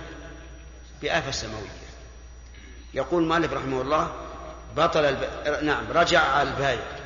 بآفة 1.02 1.30
سماوية. 1.30 1.82
يقول 2.94 3.22
مالك 3.22 3.52
رحمه 3.52 3.80
الله 3.80 4.14
بطل 4.76 5.04
الب... 5.04 5.64
نعم 5.64 5.92
رجع 5.92 6.20
على 6.20 6.48
البائع. 6.48 6.98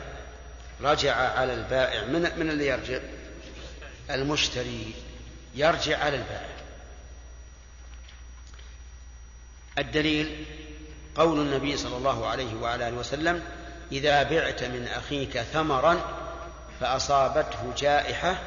رجع 0.83 1.17
على 1.17 1.55
البائع. 1.55 2.05
من 2.05 2.39
من 2.39 2.51
اللي 2.51 2.67
يرجع؟ 2.67 2.99
المشتري. 4.11 4.95
يرجع 5.55 5.99
على 5.99 6.17
البائع. 6.17 6.57
الدليل 9.79 10.47
قول 11.17 11.41
النبي 11.41 11.77
صلى 11.77 11.97
الله 11.97 12.27
عليه 12.27 12.55
وعلى 12.55 12.89
آله 12.89 12.97
وسلم 12.97 13.43
إذا 13.93 14.23
بعت 14.23 14.65
من 14.65 14.89
أخيك 14.89 15.41
ثمرا 15.41 16.01
فأصابته 16.81 17.73
جائحة 17.79 18.39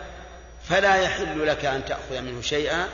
فلا 0.64 0.96
يحل 0.96 1.48
لك 1.48 1.66
أن 1.66 1.86
تأخذ 1.86 2.22
منه 2.22 2.42
شيئا 2.42 2.88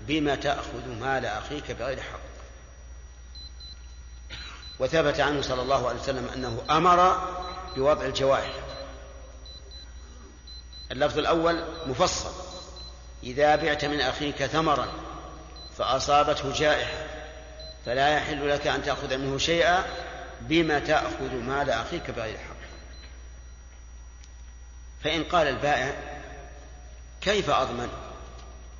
بما 0.00 0.34
تأخذ 0.34 0.88
مال 1.00 1.26
أخيك 1.26 1.70
بغير 1.70 2.00
حق. 2.00 2.18
وثبت 4.78 5.20
عنه 5.20 5.42
صلى 5.42 5.62
الله 5.62 5.88
عليه 5.88 6.00
وسلم 6.00 6.28
أنه 6.34 6.62
أمر 6.70 7.18
بوضع 7.76 8.04
الجوائح. 8.04 8.52
اللفظ 10.92 11.18
الأول 11.18 11.64
مفصل 11.86 12.30
إذا 13.22 13.56
بعت 13.56 13.84
من 13.84 14.00
أخيك 14.00 14.46
ثمرا 14.46 14.88
فأصابته 15.78 16.52
جائحة 16.52 17.07
فلا 17.88 18.08
يحل 18.08 18.48
لك 18.48 18.66
أن 18.66 18.82
تأخذ 18.82 19.16
منه 19.16 19.38
شيئا 19.38 19.84
بما 20.40 20.78
تأخذ 20.78 21.34
مال 21.34 21.70
أخيك 21.70 22.10
بغير 22.10 22.38
حق. 22.38 22.56
فإن 25.04 25.24
قال 25.24 25.46
البائع 25.48 25.94
كيف 27.20 27.50
أضمن؟ 27.50 27.88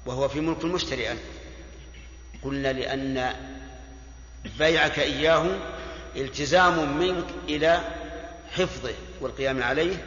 وهو 0.06 0.28
في 0.28 0.40
ملك 0.40 0.64
المشتري 0.64 1.10
أنت. 1.10 1.20
قلنا 2.42 2.72
لأن 2.72 3.34
بيعك 4.58 4.98
إياه 4.98 5.56
التزام 6.16 6.98
منك 6.98 7.26
إلى 7.48 7.80
حفظه 8.56 8.94
والقيام 9.20 9.62
عليه 9.62 10.04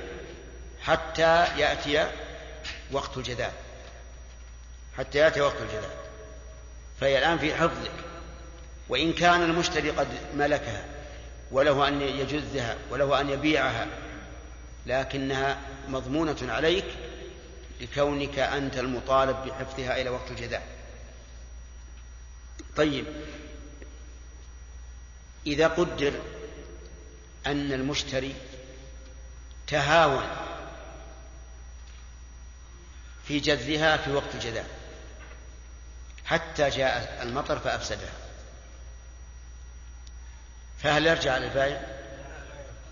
حتى 0.81 1.45
يأتي 1.57 2.11
وقت 2.91 3.17
الجذاب 3.17 3.53
حتى 4.97 5.17
يأتي 5.17 5.41
وقت 5.41 5.61
الجذاب 5.61 5.97
فهي 6.99 7.17
الآن 7.17 7.37
في 7.37 7.55
حفظك. 7.55 8.10
وإن 8.91 9.13
كان 9.13 9.41
المشتري 9.41 9.89
قد 9.89 10.07
ملكها 10.35 10.85
وله 11.51 11.87
أن 11.87 12.01
يجزها 12.01 12.77
وله 12.89 13.21
أن 13.21 13.29
يبيعها 13.29 13.87
لكنها 14.85 15.61
مضمونة 15.87 16.37
عليك 16.41 16.85
لكونك 17.81 18.39
أنت 18.39 18.77
المطالب 18.77 19.35
بحفظها 19.45 20.01
إلى 20.01 20.09
وقت 20.09 20.31
الجزاء. 20.31 20.67
طيب 22.75 23.05
إذا 25.47 25.67
قدر 25.67 26.13
أن 27.47 27.73
المشتري 27.73 28.35
تهاون 29.67 30.27
في 33.27 33.39
جذها 33.39 33.97
في 33.97 34.11
وقت 34.11 34.35
الجذاء 34.35 34.67
حتى 36.25 36.69
جاء 36.69 37.19
المطر 37.23 37.59
فأفسدها. 37.59 38.30
فهل 40.83 41.07
يرجع 41.07 41.33
على 41.33 41.45
البائع؟ 41.45 41.81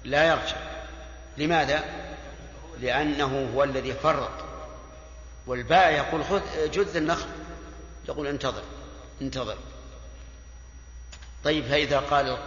لا 0.03 0.27
يرجع 0.27 0.57
لماذا؟ 1.37 1.83
لأنه 2.79 3.51
هو 3.55 3.63
الذي 3.63 3.93
فرط. 3.93 4.31
والبائع 5.47 5.89
يقول 5.89 6.25
خذ 6.25 6.71
جذ 6.71 6.95
النخل. 6.95 7.27
يقول 8.09 8.27
انتظر 8.27 8.63
انتظر. 9.21 9.57
طيب 11.43 11.65
فإذا 11.65 11.99
قال 11.99 12.37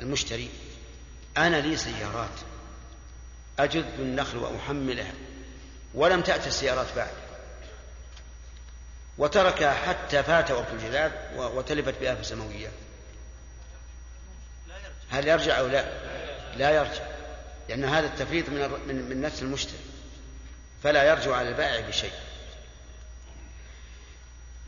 المشتري 0.00 0.50
أنا 1.36 1.56
لي 1.56 1.76
سيارات 1.76 2.28
أجذ 3.58 3.84
النخل 3.98 4.38
وأحملها 4.38 5.12
ولم 5.94 6.20
تأتي 6.20 6.48
السيارات 6.48 6.86
بعد. 6.96 7.12
وتركها 9.18 9.74
حتى 9.74 10.22
فات 10.22 10.50
وقت 10.50 10.72
الجلاد 10.72 11.12
وتلفت 11.36 11.94
بآفة 12.00 12.22
سماوية 12.22 12.68
هل 15.10 15.28
يرجع 15.28 15.58
أو 15.58 15.66
لا؟ 15.66 15.84
لا 16.56 16.70
يرجع 16.70 17.02
لأن 17.68 17.84
هذا 17.84 18.06
التفريط 18.06 18.48
من 18.48 18.70
من, 18.88 19.08
من 19.08 19.20
نفس 19.20 19.42
المشتري 19.42 19.78
فلا 20.82 21.04
يرجع 21.04 21.36
على 21.36 21.48
البائع 21.48 21.88
بشيء. 21.88 22.12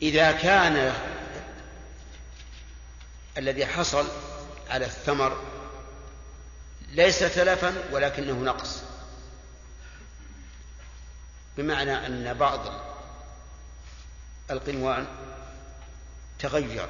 إذا 0.01 0.31
كان 0.31 0.93
الذي 3.37 3.65
حصل 3.65 4.07
على 4.69 4.85
الثمر 4.85 5.41
ليس 6.91 7.19
تلفا 7.19 7.73
ولكنه 7.91 8.33
نقص 8.33 8.81
بمعنى 11.57 12.05
أن 12.05 12.33
بعض 12.33 12.59
القنوان 14.51 15.07
تغير 16.39 16.89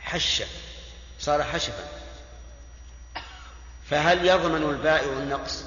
حش 0.00 0.42
صار 1.20 1.42
حشفا. 1.42 1.88
فهل 3.90 4.26
يضمن 4.26 4.62
البائع 4.70 5.12
النقص 5.12 5.64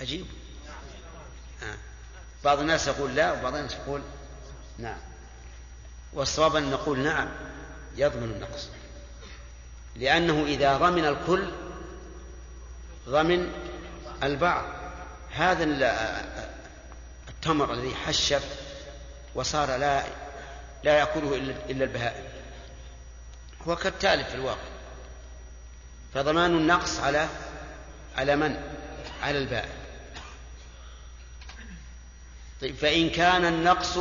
عجيب 0.00 0.26
آه. 1.62 1.76
بعض 2.44 2.58
الناس 2.58 2.88
يقول 2.88 3.14
لا 3.14 3.32
وبعض 3.32 3.54
الناس 3.54 3.74
يقول 3.74 4.02
نعم. 4.78 4.98
والصواب 6.12 6.56
أن 6.56 6.70
نقول 6.70 6.98
نعم 6.98 7.28
يضمن 7.96 8.30
النقص. 8.30 8.68
لأنه 9.96 10.44
إذا 10.44 10.76
ضمن 10.76 11.04
الكل 11.04 11.50
ضمن 13.08 13.52
البعض. 14.22 14.64
هذا 15.30 15.64
التمر 17.28 17.72
الذي 17.72 17.94
حشف 17.94 18.61
وصار 19.34 19.76
لا 19.76 20.04
لا 20.84 20.98
يأكله 20.98 21.36
إلا 21.70 21.84
البهائم. 21.84 22.24
هو 23.68 23.76
كالتالف 23.76 24.28
في 24.28 24.34
الواقع. 24.34 24.68
فضمان 26.14 26.50
النقص 26.50 27.00
على 27.00 27.28
على 28.16 28.36
من؟ 28.36 28.62
على 29.22 29.38
البائع. 29.38 29.74
طيب 32.60 32.76
فإن 32.76 33.10
كان 33.10 33.44
النقص 33.44 33.98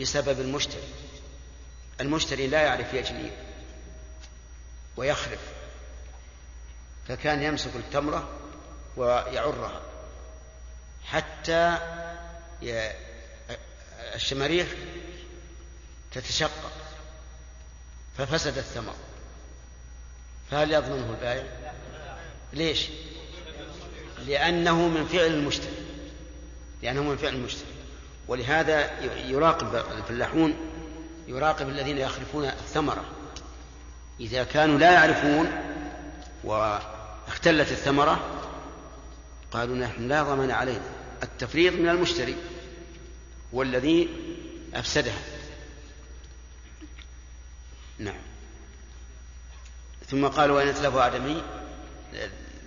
بسبب 0.00 0.40
المشتري. 0.40 0.88
المشتري 2.00 2.46
لا 2.46 2.62
يعرف 2.62 2.94
يجني 2.94 3.30
ويخرف. 4.96 5.40
فكان 7.08 7.42
يمسك 7.42 7.76
التمرة 7.76 8.28
ويعرها 8.96 9.80
حتى 11.04 11.78
الشماريخ 14.14 14.66
تتشقق 16.12 16.72
ففسد 18.18 18.58
الثمر. 18.58 18.94
فهل 20.50 20.72
يضمنه 20.72 21.10
البائع؟ 21.10 21.44
ليش؟ 22.52 22.86
لأنه 24.26 24.88
من 24.88 25.06
فعل 25.06 25.26
المشتري 25.26 25.74
لأنه 26.82 27.02
من 27.02 27.16
فعل 27.16 27.34
المشتري. 27.34 27.70
ولهذا 28.28 29.02
يراقب 29.26 29.74
الفلاحون 29.98 30.54
يراقب 31.28 31.68
الذين 31.68 31.98
يخرفون 31.98 32.44
الثمرة 32.44 33.04
إذا 34.20 34.44
كانوا 34.44 34.78
لا 34.78 34.92
يعرفون 34.92 35.52
واختلت 36.44 37.72
الثمرة 37.72 38.40
قالوا 39.50 39.76
نحن 39.76 40.08
لا 40.08 40.22
ضمن 40.22 40.50
علينا. 40.50 40.90
التفريط 41.22 41.72
من 41.72 41.88
المشتري. 41.88 42.36
والذي 43.54 44.08
أفسدها. 44.74 45.18
نعم. 47.98 48.20
ثم 50.10 50.26
قال 50.26 50.50
وإن 50.50 50.68
أتلف 50.68 50.94
آدمي؟ 50.96 51.42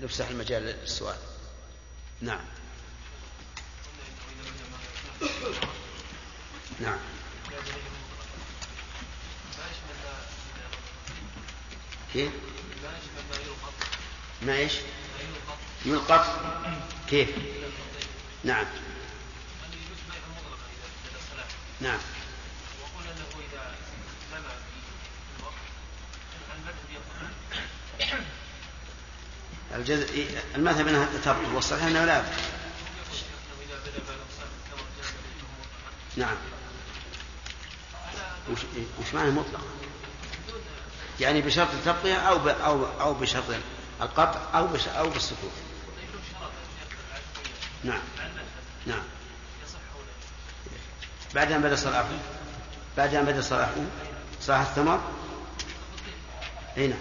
نفسح 0.01 0.27
المجال 0.27 0.63
للسؤال. 0.63 1.17
نعم. 2.21 2.45
نعم. 6.79 6.99
كيف؟ 12.13 12.31
ما 14.41 14.53
إيش؟ 14.53 14.73
يلقط. 15.85 16.25
كيف؟ 17.09 17.29
نعم. 18.43 18.65
نعم 21.81 21.99
وقلنا 22.81 23.11
انه 23.11 23.25
إذا 23.51 23.75
في 24.31 24.37
الوقت 25.39 25.53
الجزء 29.75 30.41
المذهب 30.55 30.87
إنها 30.87 31.07
تبطل 31.25 31.55
والصحيح 31.55 31.83
إنه 31.83 32.05
لا 32.05 32.23
نعم 36.17 36.35
وش, 38.51 38.59
وش 38.99 39.13
معنى 39.13 39.31
مطلق؟ 39.31 39.61
يعني 41.19 41.41
بشرط 41.41 41.67
التبقية 41.73 42.15
أو 42.15 42.49
أو 42.49 42.85
أو 43.01 43.13
بشرط 43.13 43.43
القطع 44.01 44.39
أو 44.53 44.67
أو 44.97 45.09
بالسكوت. 45.09 45.51
نعم. 47.83 48.01
نعم. 48.85 49.03
بعد 51.35 51.51
أن 51.51 51.61
بدأ 51.61 51.75
صلاحه 51.75 52.05
بعد 52.97 53.15
أن 53.15 53.25
بدأ 53.25 53.41
صلاحه 53.41 53.71
صلاح 54.41 54.59
الثمر 54.59 55.01
أي 56.77 56.87
نعم. 56.87 56.99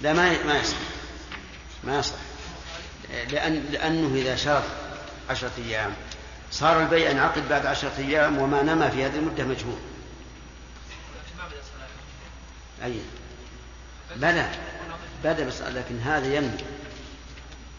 لا 0.00 0.12
ما 0.12 0.44
ما 0.44 0.58
يصح. 0.58 0.76
ما 1.84 1.98
يصح. 1.98 2.16
لأن 3.30 3.64
لأنه 3.72 4.14
إذا 4.14 4.36
شرط 4.36 4.62
عشرة 5.30 5.52
أيام. 5.58 5.94
صار 6.50 6.82
البيع 6.82 7.10
ينعقد 7.10 7.48
بعد 7.48 7.66
عشرة 7.66 7.92
أيام 7.98 8.38
وما 8.38 8.62
نما 8.62 8.90
في 8.90 9.04
هذه 9.04 9.16
المدة 9.16 9.44
مجهول. 9.44 9.78
أي 12.84 13.00
بلى. 14.16 14.48
بدأ 15.24 15.44
بس 15.44 15.60
لكن 15.62 16.00
هذا 16.00 16.34
ينمو 16.34 16.56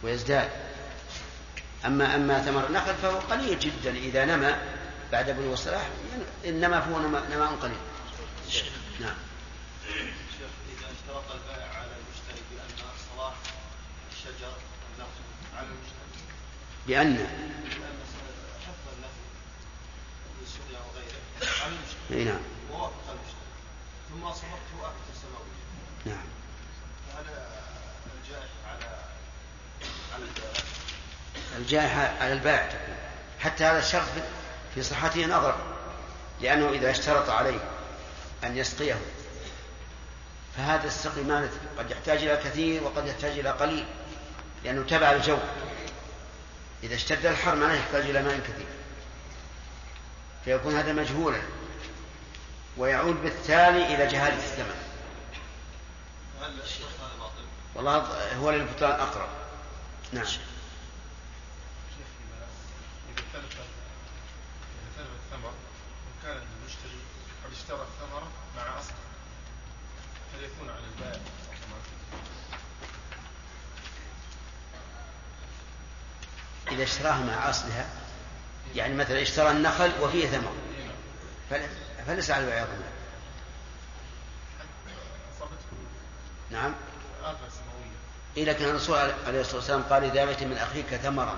ويزداد. 0.03 0.49
أما 1.85 2.15
أما 2.15 2.41
ثمر 2.41 2.67
النخل 2.67 2.95
فهو 2.95 3.19
قليل 3.19 3.59
جدا. 3.59 3.97
إذا 3.97 4.25
نما 4.25 4.61
بعد 5.11 5.29
بلوغ 5.31 5.53
الصلاح 5.53 5.89
إنما 6.45 6.81
فهو 6.81 6.99
نماء 7.29 7.55
قليل. 7.61 7.77
نعم. 8.99 9.15
شيخ 10.37 10.51
إذا 10.69 10.87
اشترط 10.91 11.31
البائع 11.31 11.69
على 11.79 11.91
المشتري 11.99 12.41
بأن 12.51 12.89
صلاح 13.15 13.33
الشجر 14.11 14.53
النخل 14.93 15.23
على 15.57 15.67
المشتري 15.67 15.97
بأن 16.87 17.17
حفظ 18.67 18.87
النخل 18.95 19.27
من 20.39 20.47
وغيره 20.73 21.21
على 21.63 21.73
المشتري 21.73 22.23
نعم. 22.23 22.41
ووافق 22.71 23.05
المشتري. 23.09 23.47
ثم 24.09 24.23
أصبته 24.23 24.75
آفة 24.81 25.13
سماوية 25.21 25.65
نعم 26.05 26.27
فهل 27.07 27.25
الجائحة 28.15 28.47
على 28.67 28.99
على 30.13 30.23
البائع 30.23 30.63
الجائحة 31.57 32.13
على 32.19 32.33
البائع 32.33 32.65
تكون. 32.65 32.95
حتى 33.39 33.63
هذا 33.63 33.79
الشرط 33.79 34.07
في 34.75 34.83
صحته 34.83 35.25
نظر 35.25 35.55
لأنه 36.41 36.69
إذا 36.69 36.91
اشترط 36.91 37.29
عليه 37.29 37.59
أن 38.43 38.57
يسقيه. 38.57 38.99
فهذا 40.57 40.87
السقي 40.87 41.21
ما 41.21 41.49
قد 41.79 41.91
يحتاج 41.91 42.23
إلى 42.23 42.37
كثير 42.37 42.83
وقد 42.83 43.07
يحتاج 43.07 43.39
إلى 43.39 43.49
قليل 43.49 43.85
لأنه 44.63 44.83
تبع 44.83 45.11
الجو. 45.11 45.37
إذا 46.83 46.95
اشتد 46.95 47.25
الحر 47.25 47.55
ما 47.55 47.75
يحتاج 47.75 48.09
إلى 48.09 48.23
ماء 48.23 48.39
كثير. 48.39 48.67
فيكون 50.45 50.75
هذا 50.75 50.93
مجهولا 50.93 51.41
ويعود 52.77 53.23
بالتالي 53.23 53.95
إلى 53.95 54.07
جهالة 54.07 54.37
الثمن؟ 54.37 54.75
والله 57.75 57.93
هو 58.35 58.51
للبطلان 58.51 58.99
أقرب. 58.99 59.29
نعم 60.13 60.25
شيخ 60.25 60.41
إذا 63.09 63.23
تلف 63.33 63.53
إذا 63.53 64.89
تلف 64.97 65.09
الثمر 65.25 65.53
وكان 66.07 66.37
المشتري 66.37 66.99
قد 67.45 67.51
اشترى 67.67 67.81
الثمرة 67.81 68.27
مع 68.57 68.79
أصله. 68.79 68.95
هل 70.35 70.43
يكون 70.43 70.69
على 70.69 70.83
البائع 70.95 71.21
إذا 76.71 76.83
اشتراها 76.83 77.23
مع 77.23 77.49
أصلها 77.49 77.85
يعني 78.75 78.95
مثلا 78.95 79.21
اشترى 79.21 79.51
النخل 79.51 79.91
وفيه 80.01 80.27
ثمر 80.27 80.51
فل- 81.49 81.67
فليس 82.07 82.31
على 82.31 82.43
البائع 82.43 82.63
ضمان 82.63 82.81
نعم. 86.51 86.73
إيه 88.37 88.45
لكن 88.45 88.65
الرسول 88.65 88.97
عليه 89.27 89.41
الصلاة 89.41 89.55
والسلام 89.57 89.83
قال 89.83 90.03
إذا 90.03 90.25
بعت 90.25 90.43
من 90.43 90.57
أخيك 90.57 90.85
ثمرا 90.95 91.35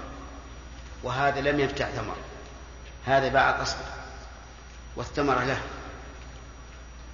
وهذا 1.03 1.41
لم 1.41 1.59
يبتع 1.59 1.89
ثمر 1.89 2.15
هذا 3.05 3.27
باع 3.29 3.49
الأصل 3.55 3.77
والثمرة 4.95 5.43
له. 5.43 5.61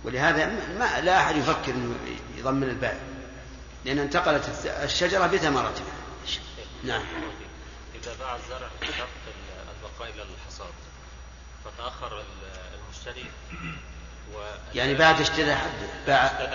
ولهذا 0.05 0.45
ما 0.79 1.01
لا 1.01 1.19
أحد 1.19 1.35
يفكر 1.35 1.71
أنه 1.71 1.95
يضمن 2.37 2.63
البائع 2.69 2.99
لأن 3.85 3.99
انتقلت 3.99 4.65
الشجرة 4.65 5.27
بثمرتها. 5.27 5.83
نعم. 6.83 7.03
إذا 8.03 8.15
باع 8.19 8.35
الزرع 8.35 8.67
بشرط 8.81 9.07
البقاء 9.83 10.09
إلى 10.15 10.23
الحصاد 10.23 10.73
فتأخر 11.65 12.19
ال- 12.19 12.25
المشتري 12.75 13.25
و 14.35 14.37
يعني 14.75 14.93
بعد 14.93 15.21
اشترى 15.21 15.55
حد 15.55 15.69
باع 16.07 16.25
اشترى 16.25 16.47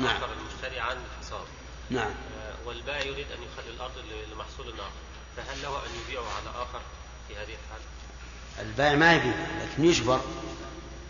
نعم. 0.00 0.18
تأخر 0.18 0.32
المشتري 0.32 0.80
عن 0.80 0.96
الحصاد. 0.96 1.46
نعم. 1.90 2.06
آه، 2.10 2.66
والبائع 2.68 3.00
يريد 3.00 3.26
أن 3.32 3.38
يخلي 3.42 3.74
الأرض 3.76 3.92
لمحصول 4.32 4.68
آخر. 4.80 4.90
فهل 5.36 5.62
له 5.62 5.68
أن 5.76 5.90
يبيعه 6.04 6.22
على 6.24 6.50
آخر 6.62 6.80
في 7.28 7.34
هذه 7.34 7.42
الحال؟ 7.64 7.80
البائع 8.66 8.94
ما 8.94 9.14
يبيع 9.14 9.32
لكن 9.62 9.84
يجبر. 9.84 10.20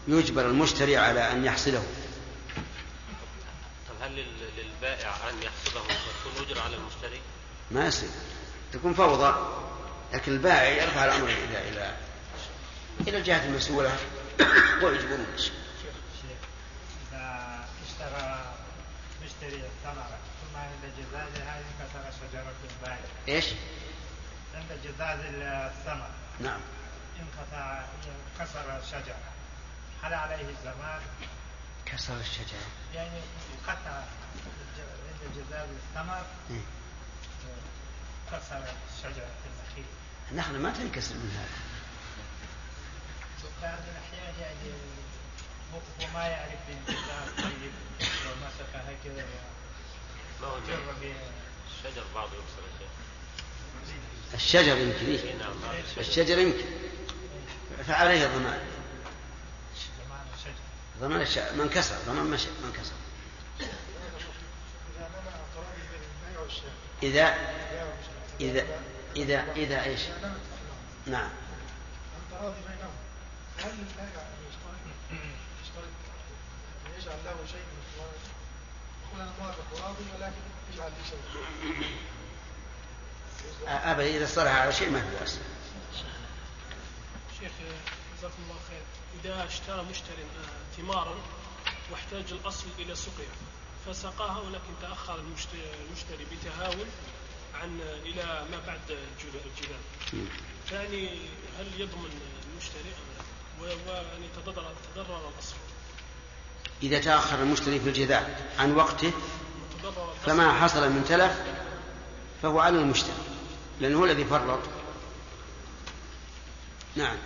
يجبر 0.08 0.46
المشتري 0.46 0.96
على 0.96 1.32
أن 1.32 1.44
يحصله. 1.44 1.82
طب 3.88 3.94
هل 4.02 4.12
لل- 4.16 4.50
للبائع 4.56 5.10
أن 5.30 5.42
يحصده 5.42 5.80
وتكون 5.80 6.46
أجر 6.46 6.60
على 6.60 6.76
المشتري؟ 6.76 7.20
ما 7.70 7.86
يصير. 7.86 8.08
تكون 8.72 8.94
فوضى 8.94 9.34
لكن 10.12 10.32
البائع 10.32 10.82
يرفع 10.82 11.04
الأمر 11.04 11.28
إلى 11.28 11.68
إلى 11.68 11.96
إلى 13.08 13.18
الجهة 13.18 13.44
المسؤولة. 13.46 13.96
ويجبرون 14.82 15.26
شيخ 15.38 15.52
إذا 17.12 17.58
اشترى 17.88 18.40
مشتري 19.24 19.62
الثمرة 19.62 20.18
ثم 20.42 20.56
عند 20.56 20.92
جزازها 20.98 21.58
انكسر 21.60 22.18
شجرة 22.20 22.52
البائع. 22.70 22.98
إيش؟ 23.28 23.44
عند 24.54 24.80
جزاز 24.84 25.18
الثمر 25.42 26.08
نعم. 26.40 26.60
انقطع 27.20 27.84
انكسر 28.40 28.78
الشجرة 28.84 29.31
هل 30.02 30.14
عليه 30.14 30.48
الزمان. 30.48 31.00
كسر 31.86 32.20
الشجرة 32.20 32.68
يعني 32.94 33.20
انقطع 33.58 33.90
عند 33.90 35.36
جزاز 35.36 35.68
الثمر 35.68 36.26
إيه. 36.50 36.60
كسر 38.32 38.64
شجرة 39.02 39.30
النخيل 39.46 39.84
النخلة 40.30 40.58
ما 40.58 40.70
تنكسر 40.72 41.14
من 41.14 41.30
هذا. 41.36 41.72
بعض 43.62 43.78
الأحيان 43.78 44.34
يعني 44.40 44.72
هو 45.74 45.78
ما 46.14 46.26
يعرف 46.28 46.58
الانتظار 46.68 47.28
طيب 47.38 47.72
لو 48.00 48.32
مسكها 48.46 48.92
كذا 49.04 49.26
ما 50.40 50.46
هو 50.48 50.58
جر 50.68 50.92
به 51.00 51.14
الشجر 51.70 52.04
بعض 52.14 52.28
يكسر 52.28 52.62
شيخ 52.78 54.34
الشجر 54.34 54.76
يمكن 54.76 55.06
إيه؟ 55.06 55.22
إي 55.32 55.38
نعم 55.38 55.52
الشجر 55.84 56.00
الشجر 56.00 56.38
يمكن. 56.38 56.64
فعليه 57.86 58.26
الضمان. 58.26 58.52
الشجر 58.54 58.71
ضمان 61.02 61.20
الشجر 61.20 61.52
من 61.52 61.68
كسر 61.68 61.94
ضمان 62.06 62.26
مش 62.26 62.40
من 62.44 62.72
كسر. 62.72 62.92
إذا 67.02 67.34
إذا 68.40 68.66
إذا 69.16 69.52
إذا 69.56 69.84
إيش؟ 69.84 70.00
نعم. 71.06 71.30
هل 73.58 73.72
يجعل 76.98 77.18
له 77.24 77.36
شيء 77.50 77.64
من 77.66 77.82
الثمار 77.82 78.12
يقول 79.04 79.20
أنا 79.20 79.32
موافق 79.40 79.64
ولكن 80.14 80.42
اجعل 80.74 80.90
لي 80.90 81.04
شيء 81.10 81.20
أبدا 83.68 84.06
إذا 84.16 84.26
صلح 84.26 84.52
على 84.52 84.72
شيء 84.72 84.90
ما 84.90 85.00
في 85.00 85.16
بأس. 85.20 85.38
شيخ 87.40 87.52
جزاكم 88.22 88.42
الله 88.42 88.60
خير. 88.68 88.82
إذا 89.24 89.46
اشترى 89.46 89.82
مشتري 89.90 90.22
آه، 90.22 90.76
ثمارا 90.76 91.14
واحتاج 91.90 92.24
الأصل 92.32 92.64
إلى 92.78 92.94
سقيا 92.94 93.32
فسقاها 93.86 94.38
ولكن 94.38 94.72
تأخر 94.82 95.14
المشتري, 95.14 96.26
بتهاون 96.32 96.86
عن 97.54 97.80
إلى 97.80 98.46
ما 98.50 98.58
بعد 98.66 98.80
الجل- 98.90 99.40
الجلال 99.46 100.26
فيعني 100.66 101.08
هل 101.58 101.66
يضمن 101.80 102.20
المشتري 102.52 102.92
وأن 103.60 104.22
يتضرر 104.24 104.72
تضرر 104.94 105.28
الأصل. 105.34 105.54
إذا 106.82 107.00
تأخر 107.00 107.42
المشتري 107.42 107.80
في 107.80 107.88
الجذاع 107.88 108.38
عن 108.58 108.74
وقته 108.74 109.12
فما 110.26 110.60
حصل 110.60 110.90
من 110.90 111.04
تلف 111.08 111.42
فهو 112.42 112.60
على 112.60 112.78
المشتري 112.78 113.12
لأنه 113.80 113.98
هو 113.98 114.04
الذي 114.04 114.24
فرط. 114.24 114.60
نعم. 116.96 117.16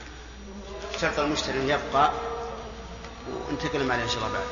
شرط 1.00 1.18
المشتري 1.18 1.60
أن 1.60 1.68
يبقى 1.68 2.12
ونتكلم 3.50 3.92
عليه 3.92 4.02
إن 4.02 4.08
شاء 4.08 4.18
الله 4.18 4.32
بعد. 4.32 4.46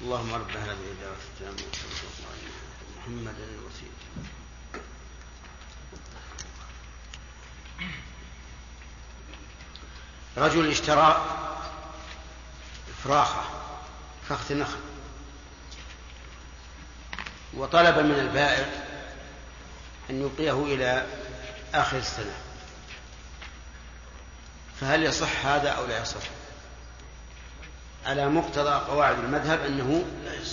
اللهم 0.00 0.34
رب 0.34 0.50
هذه 0.50 0.70
الدعوة 0.92 1.16
التامة 1.34 1.68
وصلى 1.72 2.10
الله 2.18 2.28
على 2.30 2.50
محمد 2.98 3.34
الوسيل 3.40 3.92
رجل 10.36 10.70
اشترى 10.70 11.24
فراخة 13.04 13.42
فخذ 14.28 14.54
نخل 14.54 14.78
وطلب 17.56 17.98
من 17.98 18.18
البائع 18.18 18.66
أن 20.10 20.22
يبقيه 20.22 20.74
إلى 20.74 21.06
آخر 21.74 21.96
السنة. 21.96 22.34
فهل 24.80 25.02
يصح 25.02 25.46
هذا 25.46 25.68
أو 25.68 25.86
لا 25.86 26.02
يصح؟ 26.02 26.22
على 28.06 28.28
مقتضى 28.28 28.90
قواعد 28.90 29.18
المذهب 29.18 29.60
أنه 29.64 30.04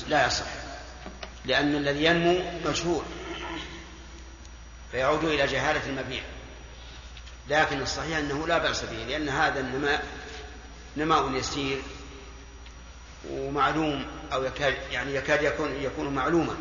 لا 0.07 0.27
يصح 0.27 0.45
لأن 1.45 1.75
الذي 1.75 2.03
ينمو 2.03 2.39
مجهول 2.65 3.03
فيعود 4.91 5.23
إلى 5.23 5.47
جهالة 5.47 5.89
المبيع. 5.89 6.23
لكن 7.49 7.81
الصحيح 7.81 8.17
أنه 8.17 8.47
لا 8.47 8.57
بأس 8.57 8.83
به 8.83 8.97
لأن 8.97 9.29
هذا 9.29 9.59
النماء 9.59 10.05
نماء 10.97 11.31
يسير 11.31 11.81
ومعلوم 13.29 14.05
أو 14.33 14.43
يكاد 14.43 14.75
يعني 14.91 15.15
يكاد 15.15 15.43
يكون 15.43 15.75
يكون 15.75 16.15
معلوما. 16.15 16.55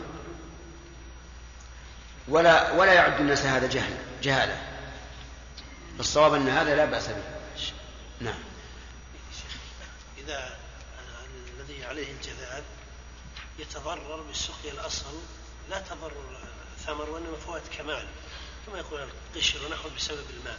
ولا 2.29 2.73
ولا 2.73 2.93
يعد 2.93 3.21
الناس 3.21 3.43
هذا 3.43 3.67
جهل 3.67 3.97
جهالة. 4.23 4.63
الصواب 6.01 6.35
أن 6.35 6.49
هذا 6.49 6.77
لا 6.77 6.85
بأس 6.85 7.09
به. 7.09 7.23
نعم. 8.21 8.41
إذا 10.19 10.57
الذي 11.59 11.85
عليه 11.85 12.13
الجذاب 12.13 12.65
يتضرر 13.59 14.23
بسقي 14.31 14.71
الأصل 14.73 15.21
لا 15.71 15.81
تضرر 15.81 16.39
ثمر 16.87 17.11
وإنما 17.11 17.37
فوات 17.37 17.63
كمال 17.79 18.07
كما 18.67 18.79
يقول 18.79 19.01
القشر 19.35 19.67
ونحو 19.67 19.89
بسبب 19.97 20.25
الماء 20.39 20.59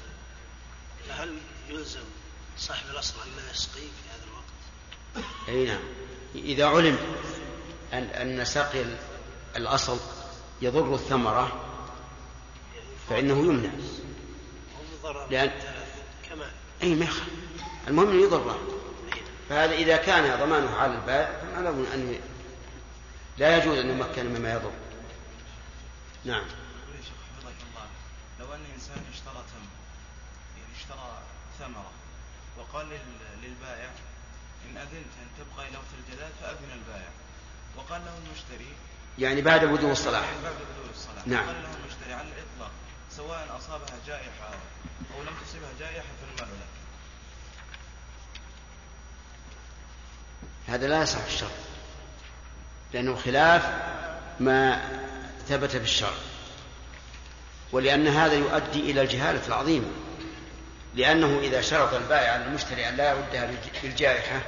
فهل 1.09 1.38
يلزم 1.70 2.03
صاحب 2.57 2.89
الأصل 2.89 3.15
أن 3.26 3.43
لا 3.43 3.51
يسقي 3.51 3.82
في 3.82 4.09
هذا 4.09 4.24
الوقت؟ 4.24 5.26
أي 5.49 5.65
نعم. 5.65 5.84
إذا 6.36 6.65
علم 6.65 6.97
أن 7.93 8.03
أن 8.03 8.45
سقي 8.45 8.86
الأصل 9.55 9.99
يضر 10.62 10.95
الثمرة 10.95 11.66
فإنه 13.10 13.38
يمنع. 13.39 13.70
لأن 15.30 15.51
أي 16.84 16.95
ما 16.95 17.07
المهم 17.88 18.10
أنه 18.10 18.22
يضره. 18.22 18.60
فهذا 19.49 19.74
إذا 19.74 19.97
كان 19.97 20.39
ضمانه 20.39 20.76
على 20.76 20.95
البائع 20.95 21.39
فمعلوم 21.39 21.86
أن 21.93 22.20
لا 23.38 23.57
يجوز 23.57 23.78
أن 23.78 23.89
يمكن 23.89 24.26
مما 24.26 24.53
يضر. 24.53 24.72
نعم. 26.26 26.43
لو 28.39 28.53
أن 28.53 28.66
إنسان 28.76 29.03
اشترى 29.14 29.34
تمر 29.34 29.70
يعني 30.57 30.74
اشترى 30.78 31.18
ثمرة 31.60 31.91
وقال 32.57 32.88
للبائع 33.43 33.89
إن 34.70 34.78
أذنت 34.78 35.14
أن 35.22 35.28
تبقى 35.38 35.68
إلى 35.68 35.78
وقت 35.78 35.93
الجلال 35.99 36.32
فأذن 36.41 36.72
البائع. 36.72 37.10
وقال 37.78 38.01
له 38.05 38.18
المشتري 38.18 38.74
يعني 39.18 39.41
بعد 39.41 39.66
بدو 39.66 39.91
الصلاح. 39.91 40.26
بعد 40.43 40.53
بدو 40.53 40.91
الصلاح. 40.91 41.28
نعم. 41.28 41.45
قال 41.45 41.55
له 41.55 41.70
المشتري 41.84 42.14
على 42.14 42.28
الإطلاق 42.28 42.72
سواء 43.12 43.57
أصابها 43.57 43.97
جائحة 44.07 44.49
أو 45.16 45.22
لم 45.22 45.34
تصبها 45.45 45.70
جائحة 45.80 46.07
فالمال 46.22 46.53
لك 46.55 46.70
هذا 50.68 50.88
لا 50.88 51.01
يصح 51.01 51.20
في 51.20 51.28
الشرع 51.28 51.49
لأنه 52.93 53.16
خلاف 53.16 53.66
ما 54.39 54.82
ثبت 55.47 55.70
في 55.70 55.84
الشرع 55.84 56.14
ولأن 57.72 58.07
هذا 58.07 58.34
يؤدي 58.34 58.91
إلى 58.91 59.01
الجهالة 59.01 59.47
العظيمة 59.47 59.88
لأنه 60.95 61.39
إذا 61.39 61.62
شرط 61.62 61.93
البائع 61.93 62.32
على 62.32 62.45
المشتري 62.45 62.89
أن 62.89 62.95
لا 62.95 63.10
يردها 63.10 63.51
بالجائحة 63.84 64.41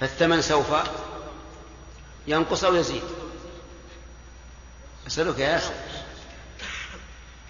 فالثمن 0.00 0.42
سوف 0.42 0.74
ينقص 2.26 2.64
أو 2.64 2.74
يزيد. 2.74 3.02
أسألك 5.06 5.38
يا 5.38 5.56
أخي 5.56 5.74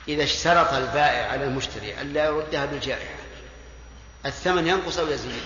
إذا 0.08 0.24
اشترط 0.24 0.72
البائع 0.72 1.30
على 1.32 1.44
المشتري 1.44 2.00
أن 2.00 2.12
لا 2.12 2.24
يردها 2.24 2.66
بالجائحة 2.66 3.14
الثمن 4.26 4.66
ينقص 4.66 4.98
أو 4.98 5.06
يزيد؟ 5.06 5.42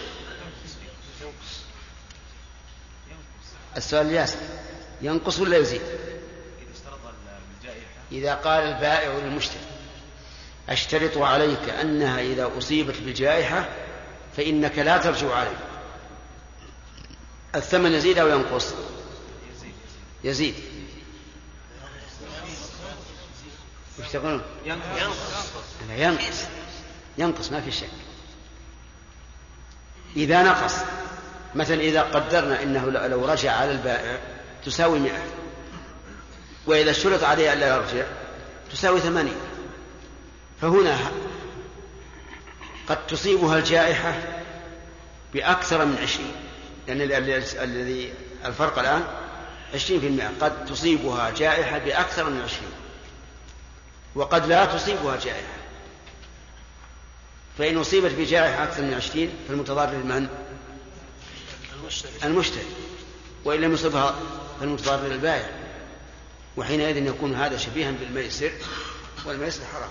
السؤال 3.77 4.13
ياسر 4.13 4.39
ينقص 5.03 5.39
ولا 5.39 5.57
يزيد؟ 5.57 5.83
إذا 8.13 8.35
قال 8.35 8.63
البائع 8.63 9.13
للمشتري 9.13 9.61
أشترط 10.69 11.19
عليك 11.19 11.69
أنها 11.69 12.21
إذا 12.21 12.51
أصيبت 12.59 12.97
بالجائحة 13.01 13.69
فإنك 14.37 14.79
لا 14.79 14.99
ترجع 14.99 15.35
علي 15.35 15.57
الثمن 17.55 17.93
يزيد 17.93 18.19
أو 18.19 18.29
ينقص؟ 18.29 18.75
يزيد. 20.27 20.55
وش 23.99 24.09
تقولون؟ 24.13 24.43
ينقص 24.65 25.01
ينقص. 25.91 26.45
ينقص 27.19 27.53
ما 27.53 27.61
في 27.61 27.71
شك. 27.71 27.89
إذا 30.17 30.43
نقص 30.43 30.75
مثلا 31.55 31.81
إذا 31.81 32.03
قدرنا 32.03 32.63
أنه 32.63 32.91
لو 32.91 33.27
رجع 33.27 33.53
على 33.53 33.71
البائع 33.73 34.19
تساوي 34.65 34.99
مئة. 34.99 35.23
وإذا 36.67 36.91
اشترط 36.91 37.25
عليه 37.25 37.53
ألا 37.53 37.77
يرجع 37.77 38.07
تساوي 38.73 39.01
ثمانين. 39.01 39.37
فهنا 40.61 40.99
قد 42.89 43.07
تصيبها 43.07 43.59
الجائحة 43.59 44.23
بأكثر 45.35 45.85
من 45.85 45.99
عشرين. 46.03 46.35
لأن 46.89 47.01
الذي 47.63 48.15
الفرق 48.45 48.79
الآن 48.79 49.05
عشرين 49.75 50.01
في 50.01 50.07
المئة. 50.07 50.31
قد 50.41 50.65
تصيبها 50.65 51.31
جائحة 51.31 51.79
بأكثر 51.79 52.31
من 52.31 52.43
عشرين. 52.43 52.73
وقد 54.15 54.47
لا 54.47 54.65
تصيبها 54.65 55.17
جائحة. 55.17 55.57
فإن 57.59 57.79
أصيبت 57.79 58.13
بجائحة 58.13 58.65
أكثر 58.65 58.83
من 58.83 58.95
عشرين 58.95 59.31
فالمتضرر 59.49 59.97
من؟ 59.97 60.29
المشتري. 61.81 62.13
المشتري. 62.25 62.67
وإن 63.45 63.61
لم 63.61 63.73
يصبها 63.73 64.15
فالمتضرر 64.61 65.13
البائع 65.13 65.51
وحينئذ 66.57 66.97
يكون 67.07 67.35
هذا 67.35 67.57
شبيها 67.57 67.91
بالميسر 67.91 68.53
والميسر 69.25 69.63
حرام. 69.73 69.91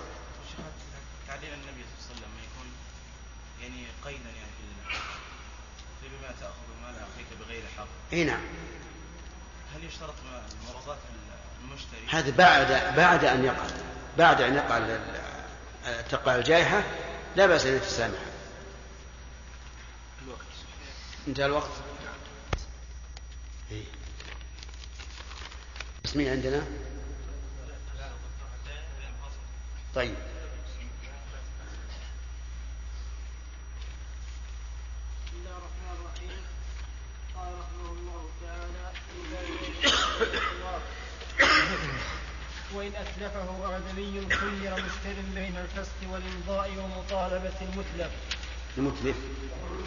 تعليل 1.28 1.54
النبي 1.54 1.86
صلى 2.00 2.16
الله 2.16 2.28
عليه 2.28 2.28
وسلم 2.28 2.34
يكون 2.46 2.68
يعني 3.62 3.88
قيدا 4.06 4.30
يعني 4.30 4.52
في 6.02 6.08
بما 6.08 6.32
تأخذ 6.40 6.68
مال 6.84 6.96
أخيك 6.96 7.48
بغير 7.48 7.64
حق. 7.78 7.88
إي 8.14 8.24
نعم. 8.24 8.42
يشترط 9.88 10.14
مرضات 10.68 10.98
المشتري؟ 11.64 12.08
هذا 12.10 12.32
بعد 12.38 12.96
بعد 12.96 13.26
أن 13.26 13.46
يقع 13.46 13.68
بعد 14.18 14.42
أن 14.42 14.56
يقع 14.56 14.98
تقع 16.10 16.36
الجائحة 16.36 16.84
لا 17.36 17.46
بأس 17.46 17.66
أن 17.66 17.76
يتسامح. 17.76 18.20
الوقت. 20.26 20.40
انتهى 21.28 21.46
الوقت. 21.46 21.72
إيه. 23.72 23.84
اسمي 26.06 26.30
عندنا؟ 26.30 26.64
طيب 29.96 30.16
بسم 35.26 35.38
الله 35.38 35.58
الرحمن 35.58 35.92
الرحيم 36.00 36.42
قال 37.36 37.54
رحمه 37.60 37.92
الله 37.92 38.30
تعالى 38.42 38.92
وإن 42.74 42.92
أتلفه 42.96 43.78
آدمي 43.78 44.28
خير 44.30 44.74
مشتر 44.74 45.22
بين 45.36 45.58
الفسق 45.58 45.96
والإمضاء 46.12 46.72
ومطالبة 46.78 47.54
المتلف. 47.62 48.12
المتلف. 48.78 49.16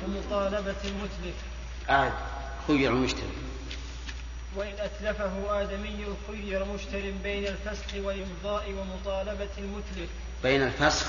ومطالبة 0.05 0.76
المتلف. 0.85 1.35
عاد 1.89 2.12
خير 2.66 2.91
المشتري 2.93 3.33
وإن 4.57 4.74
أتلفه 4.79 5.62
آدمي 5.62 6.07
خير 6.29 6.64
مشتر 6.64 7.11
بين 7.22 7.47
الفسخ 7.47 7.95
والإمضاء 7.95 8.72
ومطالبة 8.72 9.49
المتلف. 9.59 10.11
بين 10.43 10.62
الفسخ 10.62 11.07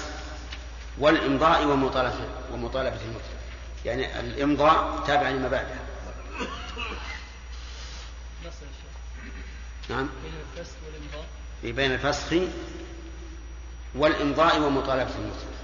والإمضاء 0.99 1.65
ومطالبة 1.65 2.29
ومطالبة 2.53 3.01
المتلف. 3.01 3.39
يعني 3.85 4.19
الإمضاء 4.19 5.03
تابع 5.07 5.29
لما 5.29 5.47
بعده. 5.47 5.75
نعم. 9.89 10.09
بين 10.23 10.33
الفسخ 10.57 10.75
والإمضاء. 10.85 11.25
بين 11.63 11.91
الفسخ 11.91 12.33
والإمضاء 13.95 14.59
ومطالبة 14.59 15.15
المتلف 15.15 15.59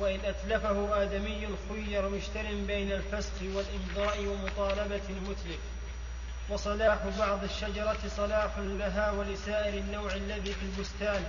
وإن 0.00 0.20
أتلفه 0.24 1.02
آدمي 1.02 1.48
خير 1.68 2.08
مشتر 2.08 2.42
بين 2.66 2.92
الفسخ 2.92 3.32
والإمضاء 3.42 4.26
ومطالبة 4.26 5.00
المتلف. 5.08 5.58
وصلاح 6.50 6.98
بعض 7.18 7.44
الشجرة 7.44 7.98
صلاح 8.16 8.58
لها 8.58 9.10
ولسائر 9.10 9.78
النوع 9.78 10.14
الذي 10.14 10.52
في 10.52 10.62
البستان. 10.62 11.24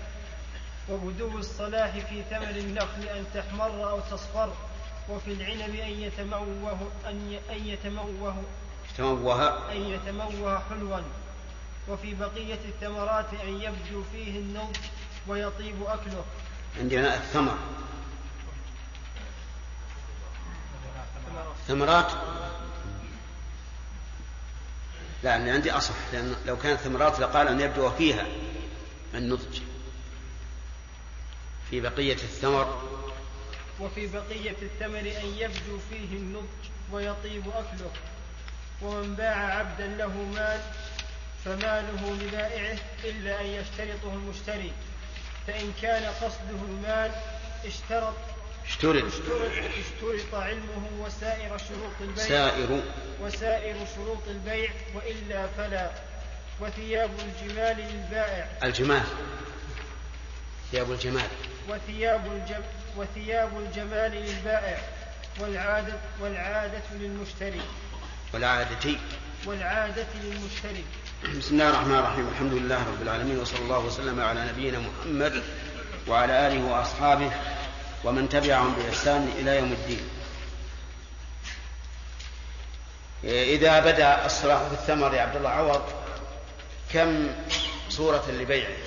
وبدو 0.89 1.38
الصلاح 1.38 1.91
في 1.91 2.24
ثمر 2.30 2.49
النخل 2.49 3.03
أن 3.03 3.26
تحمر 3.34 3.89
أو 3.89 3.99
تصفر. 3.99 4.53
وفي 5.09 5.34
العنب 5.34 5.76
أن 5.76 6.01
يتموه 6.01 6.91
أن 7.09 7.39
يتموه 7.65 8.43
أن 9.72 9.82
يتموه 9.82 10.59
حلوا. 10.70 10.99
وفي 11.90 12.14
بقية 12.14 12.60
الثمرات 12.66 13.34
أن 13.34 13.62
يبدو 13.62 14.04
فيه 14.12 14.40
النضج 14.40 14.78
ويطيب 15.28 15.84
أكله. 15.84 16.26
عندنا 16.80 17.16
الثمر. 17.16 17.58
ثمرات؟ 21.68 22.12
لا 25.24 25.36
أنا 25.36 25.54
عندي 25.54 25.72
أصح 25.72 25.94
لأن 26.14 26.36
لو 26.46 26.58
كانت 26.58 26.80
ثمرات 26.80 27.20
لقال 27.20 27.48
أن 27.48 27.62
يبدو 27.62 27.90
فيها 27.90 28.26
النضج. 29.14 29.60
في 31.70 31.82
بقية 31.82 32.14
الثمر. 32.14 32.82
وفي 33.80 34.08
بقية 34.08 34.56
الثمر 34.62 35.00
أن 35.00 35.34
يبدو 35.38 35.80
فيه 35.90 36.18
النضج 36.18 36.70
ويطيب 36.92 37.48
أكله. 37.48 37.92
ومن 38.82 39.16
باع 39.16 39.58
عبدا 39.58 39.88
له 39.88 40.08
مال 40.08 40.62
فماله 41.46 42.18
لبائعه 42.22 42.78
إلا 43.04 43.42
أن 43.42 43.46
يشترطه 43.46 44.14
المشتري 44.14 44.72
فإن 45.48 45.74
كان 45.82 46.04
قصده 46.04 46.66
المال 46.70 47.12
اشترط 47.66 48.14
اشترط. 48.68 49.04
اشترط, 49.04 50.36
علمه 50.36 50.88
وسائر 51.00 51.58
شروط 51.58 52.02
البيع. 52.02 52.26
سائر. 52.28 52.82
وسائر 53.22 53.76
شروط 53.96 54.28
البيع 54.28 54.72
وإلا 54.96 55.48
فلا. 55.48 55.92
وثياب 56.60 57.10
الجمال 57.20 57.78
للبائع. 57.78 58.48
الجمال. 58.64 59.04
ثياب 60.72 60.92
الجمال. 60.92 61.28
وثياب 61.70 62.26
الجم 62.26 62.64
وثياب 62.98 63.60
الجمال 63.60 64.12
للبائع. 64.12 64.78
والعادة 65.40 66.00
والعادة 66.20 66.84
للمشتري. 66.92 67.62
والعادة. 68.34 69.00
والعادة 69.46 70.08
للمشتري. 70.24 70.84
بسم 71.24 71.53
الله 71.53 71.70
الرحمن 71.70 71.95
الرحيم. 71.95 72.28
الحمد 72.28 72.53
لله 72.53 72.88
رب 72.88 73.01
العالمين 73.01 73.39
وصلى 73.39 73.59
الله 73.59 73.80
وسلم 73.80 74.20
على 74.20 74.45
نبينا 74.45 74.80
محمد 74.80 75.43
وعلى 76.07 76.47
آله 76.47 76.63
وأصحابه 76.65 77.32
ومن 78.03 78.30
تبعهم 78.30 78.76
بإحسان 78.76 79.34
إلى 79.39 79.57
يوم 79.57 79.72
الدين. 79.72 80.09
إذا 83.24 83.80
بدأ 83.80 84.26
الصلاح 84.26 84.61
في 84.61 84.74
الثمر 84.74 85.13
يا 85.13 85.22
عبد 85.22 85.36
الله 85.36 85.49
عوض 85.49 85.84
كم 86.93 87.30
صورة 87.89 88.26
لبيعه؟ 88.32 88.78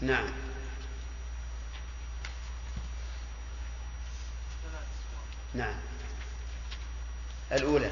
نعم. 0.00 0.32
نعم. 5.54 5.87
الأولى. 7.52 7.90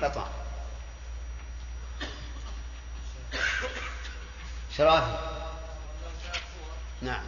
خطأ. 0.00 0.30
شرافي. 4.76 5.18
نعم. 7.02 7.22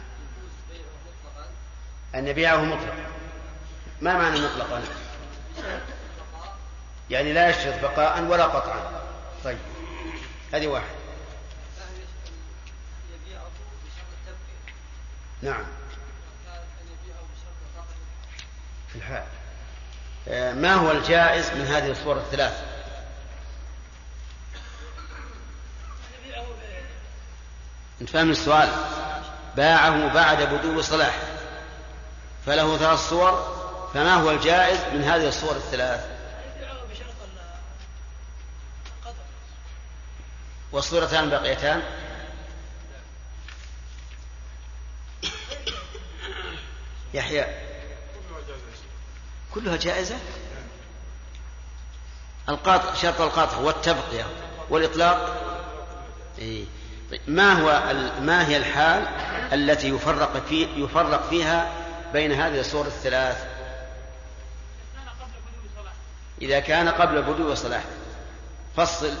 أن 2.15 2.27
يبيعه 2.27 2.61
مطلقا 2.61 3.05
ما 4.01 4.17
معنى 4.17 4.41
مطلقا؟ 4.41 4.83
يعني 7.09 7.33
لا 7.33 7.49
يشترط 7.49 7.81
بقاء 7.81 8.23
ولا 8.23 8.45
قطعا. 8.45 9.03
طيب. 9.43 9.57
هذه 10.53 10.67
واحد. 10.67 10.95
نعم. 15.41 15.65
الحال. 18.95 19.23
آه، 20.27 20.53
ما 20.53 20.73
هو 20.73 20.91
الجائز 20.91 21.51
من 21.51 21.65
هذه 21.65 21.91
الصور 21.91 22.17
الثلاث؟ 22.17 22.63
أنت 28.01 28.09
فاهم 28.09 28.31
السؤال؟ 28.31 28.69
باعه 29.55 30.13
بعد 30.13 30.41
بدو 30.41 30.81
صلاح. 30.81 31.15
فله 32.45 32.77
ثلاث 32.77 32.99
صور 33.09 33.53
فما 33.93 34.13
هو 34.13 34.31
الجائز 34.31 34.79
من 34.93 35.03
هذه 35.03 35.27
الصور 35.27 35.55
الثلاث؟ 35.55 36.07
والصورتان 40.71 41.29
بقيتان؟ 41.29 41.81
يحيى. 47.13 47.62
كلها 49.53 49.75
جائزة؟ 49.75 50.15
القاطع 52.49 52.93
شرط 52.93 53.21
القاطع 53.21 53.57
والتبقية 53.57 54.25
والإطلاق؟ 54.69 55.43
إيه. 56.39 56.65
طيب 57.11 57.21
ما 57.27 57.53
هو 57.53 57.93
ما 58.21 58.47
هي 58.47 58.57
الحال 58.57 59.07
التي 59.53 59.89
يفرق 59.89 60.45
في 60.49 60.67
يفرق 60.75 61.29
فيها 61.29 61.71
بين 62.13 62.31
هذه 62.31 62.59
الصور 62.59 62.85
الثلاث؟ 62.85 63.47
إذا 66.41 66.59
كان 66.59 66.89
قبل 66.89 67.21
بدو 67.21 67.55
صلاح 67.55 67.83
فصل. 68.77 69.13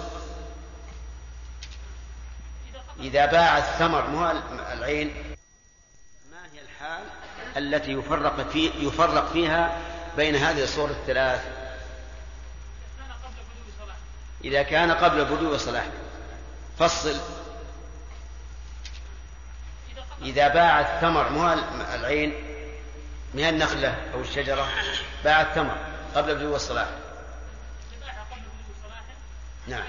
إذا 2.99 3.25
باع 3.25 3.57
الثمر 3.57 4.07
مو 4.07 4.31
العين. 4.73 5.07
ما 6.31 6.43
هي 6.53 6.61
الحال 6.61 7.03
التي 7.57 7.91
يفرق 7.91 8.49
في 8.49 8.71
يفرق 8.79 9.31
فيها 9.33 9.92
بين 10.17 10.35
هذه 10.35 10.63
الصور 10.63 10.89
الثلاث. 10.89 11.41
إذا 14.43 14.63
كان 14.63 14.91
قبل 14.91 15.25
بدو 15.25 15.57
صلاح 15.57 15.85
فصل. 16.79 17.19
إذا 20.21 20.47
باع 20.47 20.79
الثمر 20.79 21.29
مو 21.29 21.53
العين 21.95 22.33
من 23.33 23.43
النخلة 23.43 24.11
أو 24.13 24.21
الشجرة؟ 24.21 24.67
باع 25.23 25.41
الثمر 25.41 25.77
قبل 26.15 26.35
بدو 26.35 26.55
الصلاح 26.55 26.87
نعم. 29.67 29.83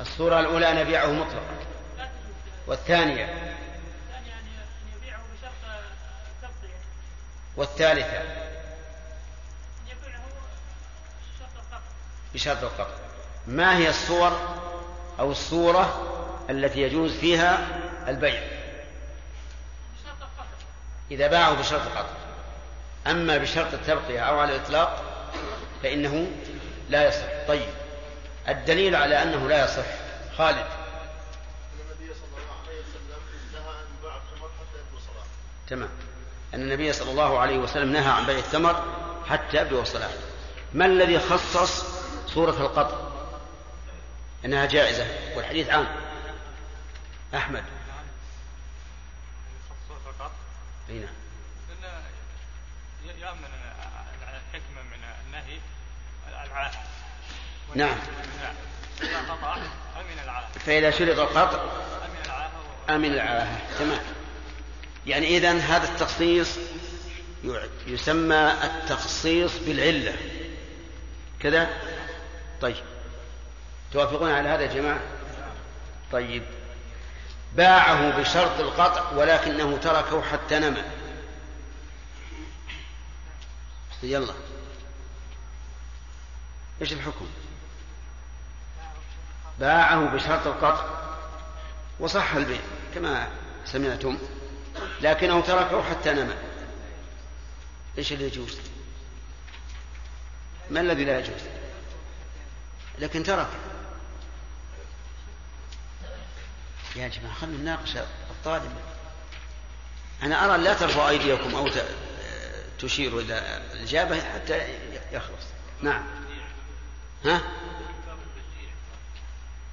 الصورة 0.00 0.40
الأولى 0.40 0.70
أن 0.70 0.78
يبيعه 0.78 1.12
مطلقا. 1.12 1.56
والثانية 2.66 3.57
والثالثة. 7.58 8.22
بشرط 12.34 12.62
القطع 12.62 12.94
ما 13.46 13.76
هي 13.76 13.88
الصور 13.88 14.40
أو 15.18 15.30
الصورة 15.30 16.04
التي 16.50 16.82
يجوز 16.82 17.12
فيها 17.12 17.66
البيع؟ 18.08 18.42
إذا 21.10 21.26
باعه 21.26 21.54
بشرط 21.54 21.80
القطع 21.80 22.14
أما 23.06 23.36
بشرط 23.36 23.74
التبقية 23.74 24.20
أو 24.20 24.38
على 24.38 24.56
الإطلاق 24.56 25.04
فإنه 25.82 26.30
لا 26.88 27.08
يصح. 27.08 27.46
طيب. 27.48 27.68
الدليل 28.48 28.96
على 28.96 29.22
أنه 29.22 29.48
لا 29.48 29.64
يصح. 29.64 29.86
خالد. 30.38 30.66
تمام. 35.68 36.07
أن 36.54 36.60
النبي 36.60 36.92
صلى 36.92 37.10
الله 37.10 37.38
عليه 37.38 37.58
وسلم 37.58 37.92
نهى 37.92 38.08
عن 38.10 38.26
بيع 38.26 38.38
الثمر 38.38 38.84
حتى 39.28 39.56
يبدو 39.56 39.82
الصلاة. 39.82 40.10
ما 40.74 40.86
الذي 40.86 41.18
خصص 41.18 41.84
صورة 42.26 42.50
القطع 42.60 42.96
أنها 44.44 44.66
جائزة 44.66 45.06
والحديث 45.36 45.70
عام. 45.70 45.86
أحمد. 47.34 47.64
صورة 49.88 50.00
القطع 50.06 50.30
أي 50.90 50.94
نعم. 50.98 51.08
يأمن 53.20 53.48
الحكمة 54.22 54.82
من 54.82 55.04
النهي 55.26 55.58
العاهة 56.28 56.72
نعم. 57.74 57.96
إذا 59.02 59.32
قطع 59.32 59.56
أمن 60.00 60.18
العاهة 60.24 60.48
فإذا 60.66 60.90
شرط 60.90 61.18
القطع 61.18 61.62
أمن 62.04 62.24
العاهة 62.24 62.50
أمن 62.90 63.12
العاهة 63.12 63.78
تمام. 63.78 64.00
يعني 65.08 65.36
إذن 65.36 65.60
هذا 65.60 65.88
التخصيص 65.88 66.58
يسمى 67.86 68.52
التخصيص 68.64 69.58
بالعلة. 69.58 70.16
كذا؟ 71.40 71.70
طيب. 72.60 72.84
توافقون 73.92 74.30
على 74.30 74.48
هذا 74.48 74.62
يا 74.62 74.74
جماعة؟ 74.74 75.00
طيب. 76.12 76.42
باعه 77.56 78.20
بشرط 78.20 78.60
القطع 78.60 79.12
ولكنه 79.12 79.76
تركه 79.76 80.22
حتى 80.22 80.58
نمى 80.58 80.82
يلا. 84.02 84.34
إيش 86.80 86.92
الحكم؟ 86.92 87.26
باعه 89.60 90.14
بشرط 90.14 90.46
القطع 90.46 90.84
وصح 92.00 92.34
البيع 92.34 92.60
كما 92.94 93.28
سمعتم. 93.64 94.18
لكنه 95.00 95.40
تركه 95.40 95.82
حتى 95.82 96.12
نمى 96.12 96.34
إيش 97.98 98.12
اللي 98.12 98.26
يجوز؟ 98.26 98.58
ما 100.70 100.80
الذي 100.80 101.04
لا 101.04 101.18
يجوز؟ 101.18 101.40
لكن 102.98 103.22
ترك. 103.22 103.48
يا 106.96 107.08
جماعة 107.08 107.34
خلنا 107.34 107.56
نناقش 107.56 107.96
الطالب. 108.30 108.72
أنا 110.22 110.44
أرى 110.44 110.62
لا 110.62 110.74
ترفعوا 110.74 111.08
أيديكم 111.08 111.54
أو 111.54 111.68
تشيروا 112.78 113.20
إلى 113.20 113.62
الإجابة 113.72 114.20
حتى 114.34 114.60
يخلص. 115.12 115.46
نعم. 115.82 116.04
ها؟ 117.24 117.40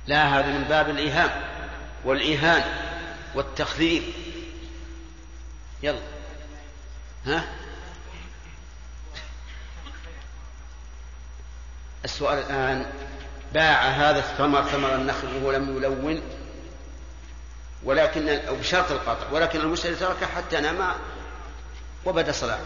لا 0.07 0.39
هذا 0.39 0.47
من 0.47 0.63
باب 0.63 0.89
الإيهام 0.89 1.41
والإيهان 2.03 2.63
والتخذير 3.35 4.03
يلا. 5.85 5.99
ها؟ 7.25 7.47
السؤال 12.05 12.37
الآن 12.37 12.91
باع 13.53 13.81
هذا 13.87 14.19
الثمر 14.19 14.63
ثمر 14.63 14.95
النخل 14.95 15.27
وهو 15.35 15.51
لم 15.51 15.77
يلون 15.77 16.21
ولكن 17.83 18.29
أو 18.29 18.55
بشرط 18.55 18.91
القطع 18.91 19.31
ولكن 19.31 19.59
المشتري 19.59 19.95
تركه 19.95 20.25
حتى 20.25 20.59
نام 20.61 20.95
وبدا 22.05 22.31
صلاح 22.31 22.59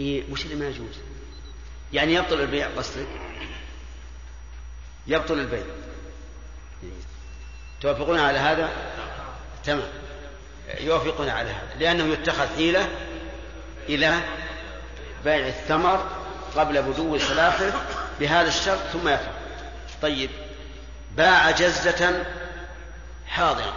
إيه 0.00 0.32
وش 0.32 0.44
اللي 0.44 0.54
ما 0.54 0.66
يجوز؟ 0.66 0.98
يعني 1.92 2.14
يبطل 2.14 2.40
البيع 2.40 2.68
قصدك؟ 2.76 3.06
يبطل 5.06 5.38
البيع. 5.38 5.64
توافقون 7.80 8.18
على 8.18 8.38
هذا؟ 8.38 8.70
تمام. 9.64 9.88
يوافقون 10.80 11.28
على 11.28 11.50
هذا 11.50 11.74
لأنه 11.78 12.12
يتخذ 12.12 12.56
حيلة 12.56 12.88
إلى 13.88 14.20
بيع 15.24 15.46
الثمر 15.46 16.10
قبل 16.56 16.82
بدو 16.82 17.18
صلاحه 17.18 17.72
بهذا 18.20 18.48
الشرط 18.48 18.80
ثم 18.92 19.08
يفعل. 19.08 19.32
طيب 20.02 20.30
باع 21.16 21.50
جزة 21.50 22.24
حاضرة 23.26 23.76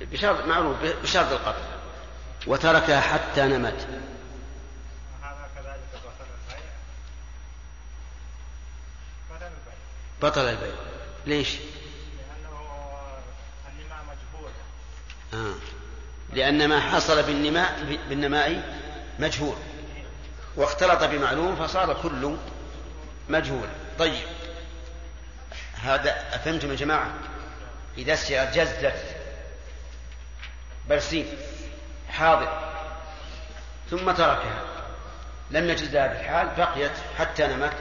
بشرط 0.00 0.44
معروف 0.44 0.76
بشرط 1.02 1.32
القطع 1.32 1.64
وتركها 2.46 3.00
حتى 3.00 3.42
نمت. 3.42 3.86
بطل 10.22 10.40
البيع. 10.40 10.74
ليش؟ 11.26 11.48
لأنه 11.56 12.60
النماء 13.68 14.04
مجهول 14.04 14.50
آه. 15.34 15.54
لأن 16.34 16.68
ما 16.68 16.80
حصل 16.80 17.22
بالنماء 17.22 17.98
بالنماء 18.08 18.62
مجهول. 19.18 19.56
واختلط 20.56 21.04
بمعلوم 21.04 21.56
فصار 21.56 21.96
كل 22.02 22.36
مجهول. 23.28 23.68
طيب. 23.98 24.26
هذا 25.82 26.24
أفهمتم 26.32 26.70
يا 26.70 26.76
جماعة؟ 26.76 27.10
إذا 27.98 28.14
اشترى 28.14 28.46
جزة 28.46 28.92
برسيم 30.88 31.26
حاضر 32.08 32.72
ثم 33.90 34.10
تركها. 34.10 34.64
لم 35.50 35.70
يجد 35.70 35.92
بالحال 35.92 36.48
بقيت 36.56 36.92
حتى 37.18 37.46
نمت. 37.46 37.72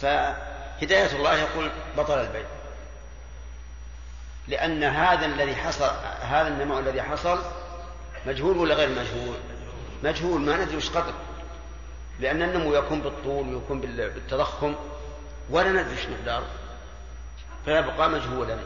فهداية 0.00 1.16
الله 1.16 1.34
يقول 1.34 1.70
بطل 1.96 2.20
البيع 2.20 2.57
لأن 4.48 4.84
هذا 4.84 5.26
الذي 5.26 5.56
حصل 5.56 5.90
هذا 6.20 6.48
النماء 6.48 6.78
الذي 6.80 7.02
حصل 7.02 7.38
مجهول 8.26 8.56
ولا 8.56 8.74
غير 8.74 8.88
مجهول؟ 8.88 9.36
مجهول 10.02 10.40
ما 10.40 10.56
ندري 10.56 10.76
وش 10.76 10.90
قدر. 10.90 11.12
لأن 12.20 12.42
النمو 12.42 12.74
يكون 12.74 13.00
بالطول 13.00 13.54
ويكون 13.54 13.80
بالتضخم 13.80 14.74
ولا 15.50 15.72
ندري 15.72 15.94
وش 15.94 16.06
مقداره. 16.06 16.46
فيبقى 17.64 18.10
مجهولا. 18.10 18.58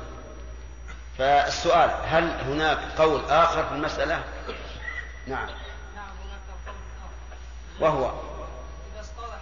فالسؤال 1.19 1.91
هل 2.05 2.25
هناك 2.25 2.79
قول 2.99 3.25
آخر 3.25 3.67
في 3.67 3.75
المسألة؟ 3.75 4.25
نعم. 5.27 5.49
وهو؟ 7.81 8.13
إذا 8.93 9.01
اصطلح 9.01 9.39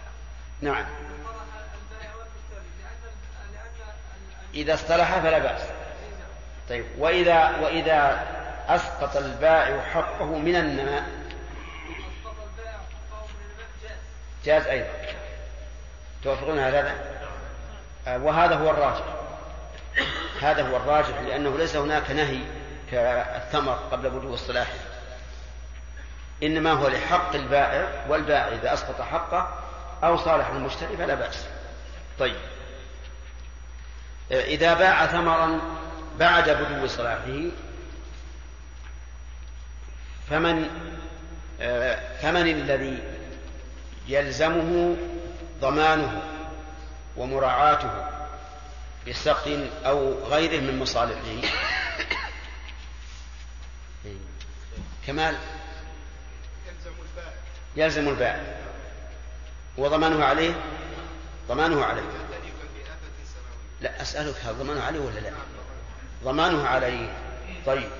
نعم 0.61 0.87
إذا 4.55 4.75
اصطلح 4.75 5.19
فلا 5.19 5.39
بأس. 5.39 5.80
طيب 6.71 6.85
وإذا 6.99 7.57
وإذا 7.63 8.27
أسقط 8.69 9.17
البائع 9.17 9.81
حقه 9.81 10.39
من 10.39 10.57
النماء. 10.57 11.05
جاز 14.45 14.67
أيضا. 14.67 14.89
توافقون 16.25 16.59
على 16.59 16.77
هذا؟ 16.77 16.95
آه، 18.07 18.19
وهذا 18.19 18.55
هو 18.55 18.71
الراجح. 18.71 19.05
هذا 20.43 20.69
هو 20.69 20.77
الراجح 20.77 21.21
لأنه 21.21 21.59
ليس 21.59 21.77
هناك 21.77 22.11
نهي 22.11 22.41
كالثمر 22.91 23.79
قبل 23.93 24.11
بدو 24.11 24.35
الصلاح. 24.35 24.69
إنما 26.43 26.73
هو 26.73 26.89
لحق 26.89 27.35
البائع 27.35 28.07
والبائع 28.09 28.49
إذا 28.49 28.73
أسقط 28.73 29.01
حقه 29.01 29.49
أو 30.05 30.17
صالح 30.17 30.49
المشتري 30.49 30.97
فلا 30.97 31.15
بأس. 31.15 31.47
طيب. 32.19 32.37
آه، 34.33 34.45
إذا 34.45 34.75
باع 34.75 35.07
ثمرا 35.07 35.61
بعد 36.21 36.51
بدو 36.51 36.87
صلاحه 36.87 37.51
فمن 40.31 40.69
فمن 42.23 42.49
الذي 42.49 42.99
يلزمه 44.09 44.97
ضمانه 45.61 46.23
ومراعاته 47.17 48.11
بسقي 49.09 49.69
أو 49.87 50.25
غيره 50.25 50.61
من 50.61 50.79
مصالحه؟ 50.79 51.49
كمال. 55.07 55.37
يلزم 57.77 58.09
البائع 58.09 58.61
وضمانه 59.77 60.25
عليه؟ 60.25 60.55
ضمانه 61.49 61.85
عليه. 61.85 62.03
لا 63.81 64.03
أسألك 64.03 64.37
هل 64.45 64.55
ضمانه 64.55 64.83
عليه 64.83 65.01
ولا 65.01 65.21
لا؟ 65.21 65.31
ضمانه 66.25 66.67
عليه. 66.67 67.13
طيب. 67.67 67.91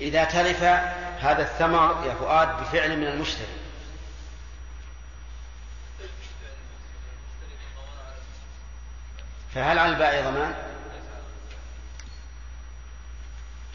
إذا 0.00 0.24
تلف 0.24 0.62
هذا 1.20 1.42
الثمر 1.42 2.06
يا 2.06 2.14
فؤاد 2.14 2.48
بفعل 2.60 2.96
من 2.96 3.06
المشتري. 3.06 3.60
فهل 9.54 9.78
على 9.78 9.92
البائع 9.92 10.30
ضمان؟ 10.30 10.54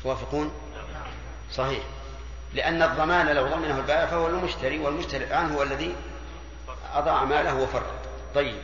توافقون؟ 0.03 0.51
صحيح. 1.53 1.83
لأن 2.53 2.81
الضمان 2.81 3.27
لو 3.27 3.47
ضمنه 3.47 3.77
البائع 3.77 4.05
فهو 4.05 4.27
المشتري 4.27 4.79
والمشتري 4.79 5.23
الآن 5.23 5.51
هو 5.51 5.63
الذي 5.63 5.95
أضاع 6.93 7.23
ماله 7.23 7.55
وفرط. 7.55 7.93
طيب. 8.35 8.61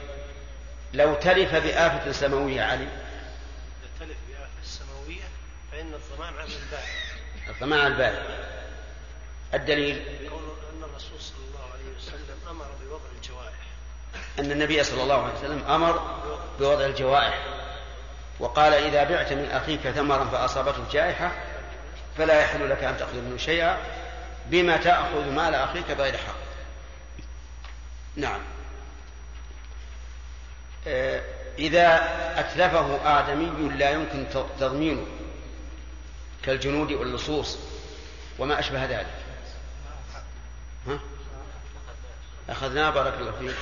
لو 0.93 1.15
تلف 1.15 1.55
بآفة 1.55 2.11
سماوية 2.11 2.61
علي 2.61 2.83
إذا 2.83 3.89
تلف 3.99 4.17
بآفة 4.29 4.61
السماوية 4.61 5.23
فإن 5.71 5.90
الضمان 6.01 6.33
على 6.33 6.49
البائع 6.65 6.85
الضمان 7.49 7.79
على 7.79 7.87
البائع 7.87 8.23
الدليل 9.53 10.05
قول 10.29 10.43
أن 10.73 10.83
الرسول 10.83 11.19
صلى 11.19 11.37
الله 11.49 11.73
عليه 11.73 11.97
وسلم 11.97 12.37
أمر 12.49 12.65
بوضع 12.81 13.09
الجوائح 13.17 13.53
أن 14.39 14.51
النبي 14.51 14.83
صلى 14.83 15.03
الله 15.03 15.23
عليه 15.23 15.33
وسلم 15.33 15.63
أمر 15.67 16.21
بوضع 16.59 16.85
الجوائح 16.85 17.45
وقال 18.39 18.73
إذا 18.73 19.03
بعت 19.03 19.33
من 19.33 19.45
أخيك 19.51 19.81
ثمرا 19.81 20.25
فأصابته 20.25 20.83
جائحة 20.91 21.31
فلا 22.17 22.41
يحل 22.41 22.69
لك 22.69 22.83
أن 22.83 22.97
تأخذ 22.97 23.21
منه 23.21 23.37
شيئا 23.37 23.77
بما 24.45 24.77
تأخذ 24.77 25.29
مال 25.29 25.55
أخيك 25.55 25.91
بغير 25.91 26.17
حق. 26.17 26.35
نعم. 28.15 28.39
آه، 30.87 31.21
إذا 31.59 31.95
أتلفه 32.39 33.19
آدمي 33.19 33.69
لا 33.77 33.89
يمكن 33.89 34.25
تضمينه 34.59 35.05
كالجنود 36.43 36.91
واللصوص 36.91 37.57
وما 38.39 38.59
أشبه 38.59 38.85
ذلك. 38.85 39.15
ها؟ 40.87 40.99
أخذناه 42.49 42.89
بارك 42.89 43.13
الله 43.13 43.31
فيك. 43.31 43.55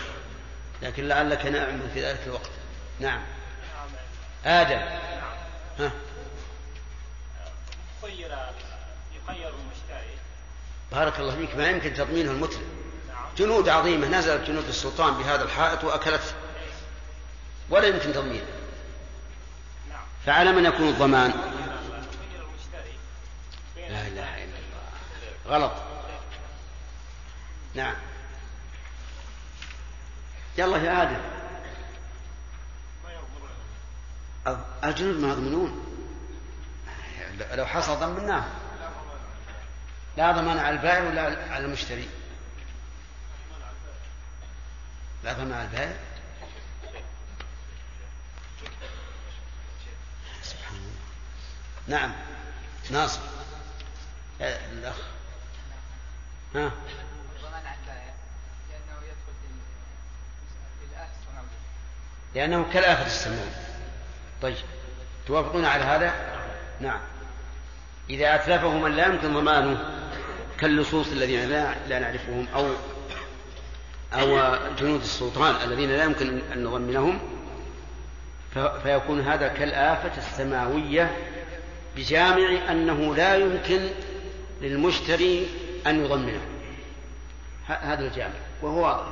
لكن 0.81 1.07
لعلك 1.07 1.45
ناعم 1.45 1.89
في 1.93 2.05
ذلك 2.05 2.19
الوقت. 2.27 2.51
نعم. 2.99 3.21
آدم. 4.45 4.99
ها؟ 5.79 5.91
خير 8.01 8.37
يخير 9.15 9.49
المشتري. 9.49 10.17
بارك 10.91 11.19
الله 11.19 11.35
فيك. 11.35 11.55
ما 11.55 11.69
يمكن 11.69 11.93
تضمينه 11.93 12.31
المتلف. 12.31 12.63
جنود 13.37 13.69
عظيمة. 13.69 14.07
نزلت 14.07 14.47
جنود 14.47 14.67
السلطان 14.67 15.13
بهذا 15.13 15.43
الحائط 15.43 15.83
وأكلته 15.83 16.33
ولا 17.69 17.87
يمكن 17.87 18.13
تضمينه. 18.13 18.45
فعلى 20.25 20.51
من 20.51 20.65
يكون 20.65 20.89
الضمان 20.89 21.31
خير 21.31 21.41
المشتري 22.41 22.93
بين 23.75 23.91
لا 23.91 24.07
إله 24.07 24.43
إلا 24.43 24.43
الله 24.43 24.89
غلط. 25.49 25.71
نعم. 27.75 27.95
يلا 30.57 30.77
يا 30.77 31.03
آدم. 31.03 31.21
الجنود 34.83 35.15
ما 35.15 35.27
يضمنون 35.27 35.85
لو 37.51 37.65
حصل 37.65 37.99
ضمناه 37.99 38.45
لا 40.17 40.31
ضمان 40.31 40.57
على 40.59 40.75
البائع 40.75 41.03
ولا 41.03 41.21
على 41.53 41.65
المشتري. 41.65 42.09
لا 45.23 45.33
ضمان 45.33 45.53
على 45.53 45.63
البائع. 45.63 45.97
سبحان 50.43 50.75
الله. 50.77 51.99
نعم. 51.99 52.15
ناصر. 52.89 53.21
الأخ. 54.41 55.18
ها. 56.55 56.71
لأنه 58.69 58.95
يدخل 59.05 59.33
السماوية 61.11 61.49
لأنه 62.35 62.65
كالآفة 62.73 63.05
السماوية 63.05 63.69
طيب. 64.41 64.55
توافقون 65.27 65.65
على 65.65 65.83
هذا؟ 65.83 66.13
نعم. 66.81 66.99
إذا 68.09 68.35
أتلفه 68.35 68.77
من 68.77 68.91
لا 68.91 69.05
يمكن 69.05 69.33
ضمانه 69.33 69.99
كاللصوص 70.59 71.11
الذين 71.11 71.49
لا, 71.49 71.75
لا 71.87 71.99
نعرفهم 71.99 72.47
أو 72.55 72.67
أو 74.13 74.57
جنود 74.79 75.01
السلطان 75.01 75.55
الذين 75.69 75.89
لا 75.89 76.03
يمكن 76.03 76.41
أن 76.53 76.63
نضمنهم 76.63 77.19
فيكون 78.83 79.21
هذا 79.21 79.47
كالآفة 79.47 80.17
السماوية 80.17 81.17
بجامع 81.95 82.71
أنه 82.71 83.15
لا 83.15 83.35
يمكن 83.35 83.89
للمشتري 84.61 85.47
أن 85.87 86.05
يضمنه. 86.05 86.41
هذا 87.67 87.99
الجامع 87.99 88.33
وهو 88.61 88.83
واضح. 88.83 89.05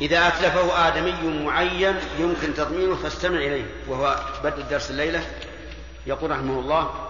إذا 0.00 0.28
أتلفه 0.28 0.88
آدمي 0.88 1.44
معين 1.44 1.96
يمكن 2.18 2.54
تضمينه 2.54 2.94
فاستمع 2.94 3.38
إليه. 3.38 3.64
وهو 3.88 4.20
بدء 4.44 4.60
الدرس 4.60 4.90
الليلة 4.90 5.26
يقول 6.06 6.30
رحمه 6.30 6.60
الله 6.60 7.08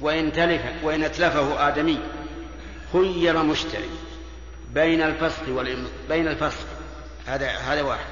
وإن 0.00 0.32
تلف 0.32 0.62
وإن 0.82 1.04
أتلفه 1.04 1.68
آدمي 1.68 1.98
خير 2.92 3.42
مشتري 3.42 3.90
بين 4.70 5.02
الفسخ 5.02 5.42
بين 6.08 6.28
الفسخ. 6.28 6.66
هذا 7.26 7.50
هذا 7.50 7.82
واحد. 7.82 8.10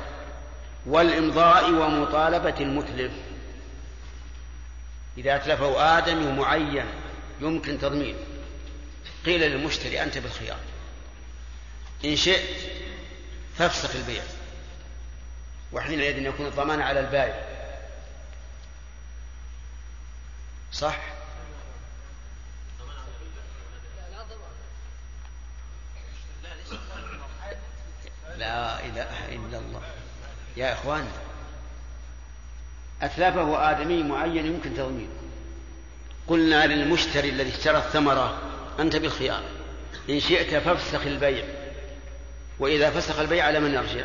والإمضاء 0.87 1.71
ومطالبة 1.71 2.55
المتلف. 2.61 3.13
إذا 5.19 5.37
أتلفه 5.37 5.99
آدمي 5.99 6.33
معين 6.33 6.87
يمكن 7.41 7.79
تضمينه 7.79 8.19
قيل 9.27 9.41
للمشتري 9.41 10.03
أنت 10.03 10.19
بالخيار. 10.19 10.61
إن 12.05 12.17
شئت 12.17 12.73
فافسخ 13.59 13.97
البيع. 13.97 14.23
وحينئذ 15.73 16.19
يكون 16.19 16.47
الضمان 16.47 16.81
على 16.81 17.01
البائع. 17.01 17.49
صح؟ 20.73 20.99
لا 28.37 28.87
إله 28.87 29.29
إلا 29.29 29.59
الله. 29.59 29.83
يا 30.57 30.73
إخوان 30.73 31.11
أتلفه 33.03 33.71
آدمي 33.71 34.03
معين 34.03 34.47
يمكن 34.47 34.75
تضمينه. 34.75 35.28
قلنا 36.29 36.67
للمشتري 36.67 37.29
الذي 37.29 37.51
اشترى 37.51 37.79
الثمرة 37.79 38.39
أنت 38.81 38.97
بالخيار. 38.97 39.43
إن 40.11 40.21
شئت 40.21 40.55
فافسخ 40.55 41.07
البيع. 41.07 41.45
وإذا 42.59 42.91
فسخ 42.91 43.19
البيع 43.19 43.45
على 43.45 43.61
من 43.61 43.75
يرجع؟ 43.75 44.05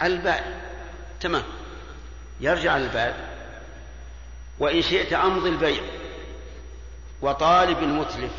على 0.00 0.14
البائع. 0.14 0.60
تمام. 1.20 1.44
يرجع 2.40 2.72
على 2.72 2.84
البائع. 2.84 3.16
وإن 4.58 4.82
شئت 4.82 5.12
أمضي 5.12 5.48
البيع. 5.48 5.82
وطالب 7.22 7.78
المتلف. 7.78 8.32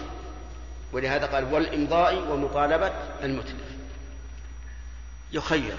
ولهذا 0.91 1.25
قال 1.25 1.53
والإمضاء 1.53 2.15
ومطالبة 2.15 2.91
المتلف. 3.23 3.73
يخير. 5.31 5.75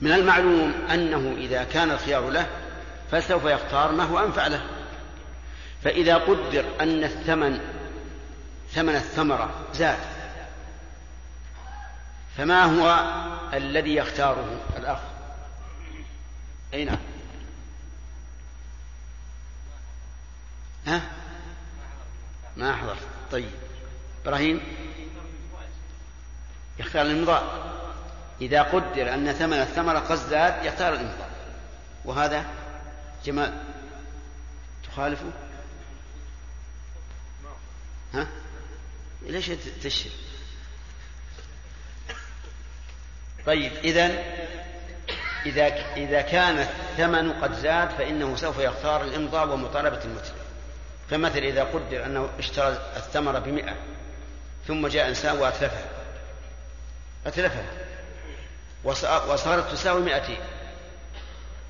من 0.00 0.12
المعلوم 0.12 0.74
أنه 0.90 1.34
إذا 1.38 1.64
كان 1.64 1.90
الخيار 1.90 2.30
له 2.30 2.46
فسوف 3.10 3.44
يختار 3.44 3.92
ما 3.92 4.04
هو 4.04 4.18
أنفع 4.18 4.46
له. 4.46 4.62
فإذا 5.84 6.16
قدر 6.16 6.64
أن 6.80 7.04
الثمن 7.04 7.60
ثمن 8.72 8.96
الثمرة 8.96 9.50
زاد 9.72 9.98
فما 12.36 12.64
هو 12.64 13.04
الذي 13.54 13.94
يختاره 13.94 14.60
الأخ؟ 14.76 14.98
أي 16.74 16.84
نعم. 16.84 16.98
ها؟ 20.86 21.02
ما 22.56 22.76
حضرت 22.76 22.98
طيب. 23.32 23.50
إبراهيم؟ 24.22 24.60
يختار 26.78 27.02
الإمضاء 27.02 27.70
إذا 28.40 28.62
قدر 28.62 29.14
أن 29.14 29.32
ثمن 29.32 29.60
الثمرة 29.60 29.98
قد 29.98 30.16
زاد 30.16 30.64
يختار 30.64 30.92
الإمضاء 30.92 31.30
وهذا؟ 32.04 32.44
جمال 33.24 33.62
تخالفه 34.84 35.30
ها؟ 38.14 38.26
ليش 39.22 39.50
تشر 39.82 40.10
طيب 43.46 43.72
إذا 43.72 44.24
إذا 45.46 45.66
إذا 45.96 46.20
كان 46.20 46.58
الثمن 46.58 47.32
قد 47.32 47.52
زاد 47.52 47.90
فإنه 47.90 48.36
سوف 48.36 48.58
يختار 48.58 49.02
الإمضاء 49.02 49.48
ومطالبة 49.48 50.04
المتلف. 50.04 50.34
فمثل 51.10 51.38
إذا 51.38 51.64
قدر 51.64 52.06
أنه 52.06 52.28
اشترى 52.38 52.68
الثمرة 52.96 53.38
بمئة 53.38 53.76
ثم 54.66 54.86
جاء 54.86 55.08
إنسان 55.08 55.38
وأتلفها. 55.38 55.88
أتلفها. 57.26 57.72
وصارت 58.84 59.72
تساوي 59.72 60.02
مئتين. 60.02 60.40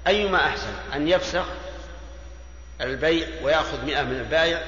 أيما 0.07 0.47
أحسن؟ 0.47 0.73
أن 0.95 1.09
يفسخ 1.09 1.45
البيع 2.81 3.29
ويأخذ 3.43 3.85
مئة 3.85 4.03
من 4.03 4.17
البائع 4.17 4.63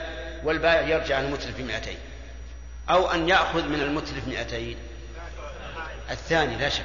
والبائع 0.45 0.81
يرجع 0.81 1.21
المتلف 1.21 1.57
بمئتين. 1.57 1.99
أو 2.91 3.11
أن 3.11 3.29
يأخذ 3.29 3.63
من 3.63 3.81
المتلف 3.81 4.29
مئتين. 4.29 4.77
الثاني 6.11 6.57
لا 6.57 6.69
شك. 6.69 6.85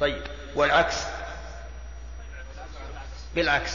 طيب 0.00 0.22
والعكس؟ 0.54 0.96
بالعكس. 3.34 3.72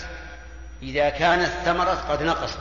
إذا 0.83 1.09
كانت 1.09 1.47
الثمرة 1.47 1.91
قد 1.91 2.23
نقصت 2.23 2.59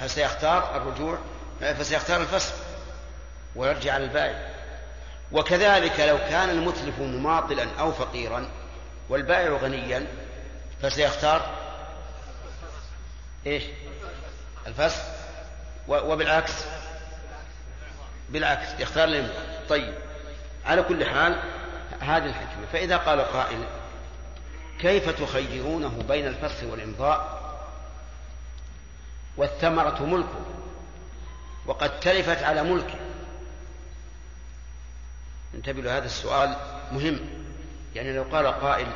فسيختار 0.00 0.76
الرجوع 0.76 1.18
فسيختار 1.60 2.20
الفسخ 2.20 2.52
ويرجع 3.56 3.94
على 3.94 4.04
البائع 4.04 4.53
وكذلك 5.34 6.00
لو 6.00 6.18
كان 6.18 6.50
المتلف 6.50 6.98
مماطلا 6.98 7.66
أو 7.80 7.92
فقيرا 7.92 8.48
والبائع 9.08 9.50
غنيا 9.50 10.06
فسيختار 10.82 11.50
إيش؟ 13.46 13.62
الفسخ. 14.66 15.02
وبالعكس. 15.88 16.52
بالعكس 18.28 18.80
يختار 18.80 19.04
الإمضاء. 19.04 19.64
طيب. 19.68 19.94
على 20.66 20.82
كل 20.82 21.04
حال 21.04 21.42
هذه 22.00 22.26
الحكمة. 22.26 22.66
فإذا 22.72 22.96
قال 22.96 23.20
قائل 23.20 23.64
كيف 24.80 25.10
تخيرونه 25.22 26.02
بين 26.08 26.26
الفسخ 26.26 26.64
والإمضاء؟ 26.64 27.44
والثمرة 29.36 30.02
ملكه 30.02 30.44
وقد 31.66 32.00
تلفت 32.00 32.42
على 32.42 32.62
ملكه. 32.62 33.03
انتبهوا 35.56 35.84
لهذا 35.84 36.06
السؤال 36.06 36.56
مهم. 36.92 37.20
يعني 37.94 38.16
لو 38.16 38.22
قال 38.22 38.46
قائل 38.46 38.86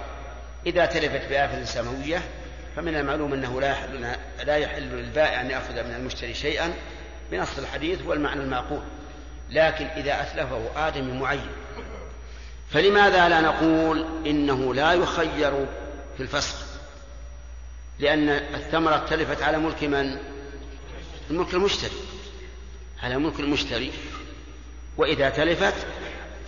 إذا 0.66 0.86
تلفت 0.86 1.28
بآفة 1.28 1.64
سماوية 1.64 2.22
فمن 2.76 2.96
المعلوم 2.96 3.32
أنه 3.32 3.60
لا 3.60 3.70
يحل, 3.70 4.16
لا 4.44 4.56
يحل 4.56 4.82
للبائع 4.82 5.40
أن 5.40 5.50
يأخذ 5.50 5.74
من 5.74 5.94
المشتري 5.94 6.34
شيئا 6.34 6.74
بنص 7.30 7.58
الحديث 7.58 8.02
والمعنى 8.06 8.40
المعقول. 8.40 8.82
لكن 9.50 9.84
إذا 9.86 10.22
أتلفه 10.22 10.88
آدم 10.88 11.20
معين 11.20 11.50
فلماذا 12.70 13.28
لا 13.28 13.40
نقول 13.40 14.06
إنه 14.26 14.74
لا 14.74 14.92
يخير 14.92 15.66
في 16.16 16.22
الفسخ 16.22 16.56
لأن 17.98 18.28
الثمرة 18.28 19.06
تلفت 19.10 19.42
على 19.42 19.58
ملك 19.58 19.84
من؟ 19.84 20.18
الملك 21.30 21.54
المشتري. 21.54 21.96
على 23.02 23.18
ملك 23.18 23.40
المشتري. 23.40 23.92
وإذا 24.96 25.28
تلفت 25.28 25.74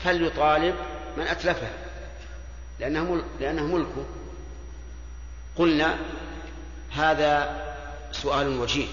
فليطالب 0.05 0.74
من 1.16 1.26
أتلفها 1.26 1.72
لأنه 2.80 3.22
لأنه 3.40 3.62
ملكه. 3.62 4.07
قلنا 5.57 5.98
هذا 6.90 7.62
سؤال 8.12 8.61
وجيه 8.61 8.86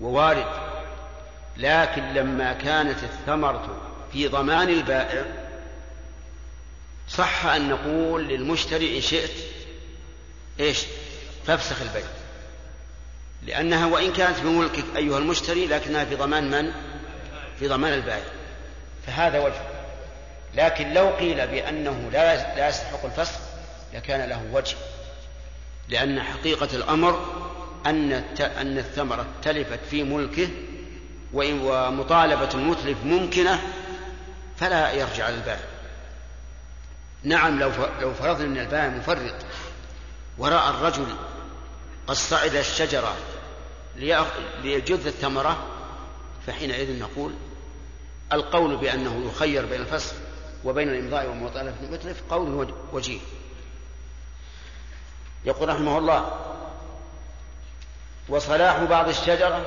ووارد. 0.00 0.46
لكن 1.56 2.02
لما 2.02 2.52
كانت 2.52 3.02
الثمرة 3.02 3.80
في 4.12 4.28
ضمان 4.28 4.68
البائع 4.68 5.24
صح 7.08 7.46
أن 7.46 7.68
نقول 7.68 8.28
للمشتري 8.28 8.96
إن 8.96 9.00
شئت 9.00 9.30
إيش؟ 10.60 10.84
فافسخ 11.46 11.82
البيع. 11.82 12.06
لأنها 13.42 13.86
وإن 13.86 14.12
كانت 14.12 14.40
بملكك 14.40 14.84
أيها 14.96 15.18
المشتري 15.18 15.66
لكنها 15.66 16.04
في 16.04 16.14
ضمان 16.14 16.50
من؟ 16.50 16.72
في 17.58 17.68
ضمان 17.68 17.92
البائع. 17.92 18.24
فهذا 19.06 19.38
وجه. 19.38 19.62
لكن 20.54 20.92
لو 20.92 21.08
قيل 21.08 21.46
بأنه 21.46 22.10
لا 22.12 22.56
لا 22.56 22.68
يستحق 22.68 23.04
الفسخ 23.04 23.38
لكان 23.94 24.28
له 24.28 24.42
وجه. 24.52 24.76
لأن 25.88 26.22
حقيقة 26.22 26.68
الأمر 26.76 27.26
أن 27.86 28.12
أن 28.40 28.78
الثمرة 28.78 29.26
تلفت 29.42 29.80
في 29.90 30.02
ملكه 30.02 30.48
ومطالبة 31.32 32.48
المتلف 32.54 33.04
ممكنة 33.04 33.62
فلا 34.56 34.92
يرجع 34.92 35.28
للبائع 35.28 35.60
نعم 37.22 37.58
لو 37.58 37.70
لو 38.00 38.14
فرضنا 38.14 38.46
أن 38.46 38.58
البائع 38.58 38.88
مفرط 38.88 39.34
وراى 40.38 40.70
الرجل 40.70 41.06
قد 42.06 42.14
صعد 42.14 42.54
الشجرة 42.54 43.16
ليجذ 44.62 45.06
الثمرة 45.06 45.66
فحينئذ 46.46 46.98
نقول 46.98 47.34
القول 48.32 48.76
بأنه 48.76 49.26
يخير 49.26 49.66
بين 49.66 49.80
الفسخ 49.80 50.14
وبين 50.64 50.88
الإمضاء 50.88 51.26
والمطالبه 51.26 51.72
في 51.72 51.86
المتلف 51.86 52.22
قول 52.30 52.74
وجيه. 52.92 53.20
يقول 55.44 55.68
رحمه 55.68 55.98
الله 55.98 56.40
وصلاح 58.28 58.82
بعض 58.82 59.08
الشجرة 59.08 59.64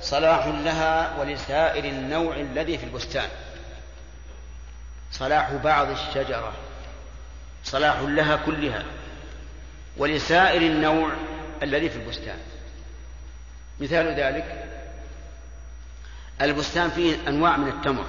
صلاح 0.00 0.46
لها 0.46 1.20
ولسائر 1.20 1.84
النوع 1.84 2.36
الذي 2.36 2.78
في 2.78 2.84
البستان. 2.84 3.28
صلاح 5.12 5.52
بعض 5.52 5.90
الشجرة 5.90 6.52
صلاح 7.64 8.00
لها 8.00 8.36
كلها 8.36 8.84
ولسائر 9.96 10.62
النوع 10.62 11.12
الذي 11.62 11.90
في 11.90 11.96
البستان. 11.96 12.38
مثال 13.80 14.20
ذلك 14.20 14.79
البستان 16.40 16.90
فيه 16.90 17.28
أنواع 17.28 17.56
من 17.56 17.68
التمر. 17.68 18.04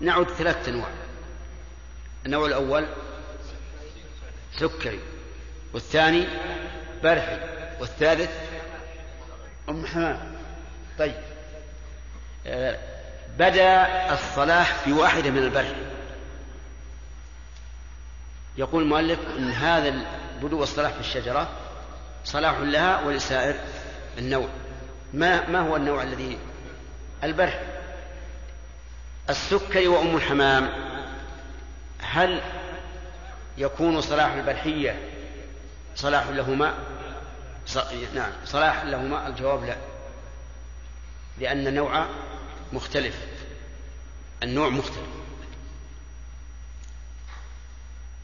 نعد 0.00 0.28
ثلاثة 0.28 0.70
أنواع. 0.70 0.88
النوع 2.26 2.46
الأول 2.46 2.86
سكري 4.56 5.00
والثاني 5.72 6.26
برحي 7.02 7.38
والثالث 7.80 8.30
أم 9.68 9.86
حمام. 9.86 10.32
طيب. 10.98 11.14
آه، 12.46 12.78
بدأ 13.38 14.12
الصلاح 14.12 14.74
في 14.74 14.92
واحدة 14.92 15.30
من 15.30 15.38
البرحي 15.38 15.82
يقول 18.56 18.82
المؤلف 18.82 19.18
إن 19.38 19.50
هذا 19.50 20.04
بدو 20.42 20.60
والصلاح 20.60 20.92
في 20.92 21.00
الشجرة 21.00 21.48
صلاح 22.24 22.58
لها 22.58 23.04
ولسائر 23.04 23.54
النوع. 24.18 24.48
ما 25.14 25.48
ما 25.48 25.60
هو 25.60 25.76
النوع 25.76 26.02
الذي 26.02 26.38
البرح 27.24 27.62
السكري 29.30 29.88
وأم 29.88 30.16
الحمام 30.16 30.68
هل 31.98 32.42
يكون 33.58 34.00
صلاح 34.00 34.32
البرحية 34.32 35.08
صلاح 35.96 36.28
لهما؟ 36.28 36.74
نعم 38.14 38.32
صلاح 38.44 38.84
لهما؟ 38.84 39.28
الجواب 39.28 39.64
لا 39.64 39.76
لأن 41.38 41.66
النوع 41.66 42.06
مختلف 42.72 43.16
النوع 44.42 44.68
مختلف. 44.68 45.06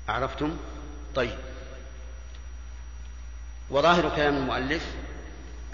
عرفتم؟ 0.09 0.57
طيب. 1.15 1.39
وظاهر 3.71 4.17
كلام 4.17 4.37
المؤلف 4.37 4.87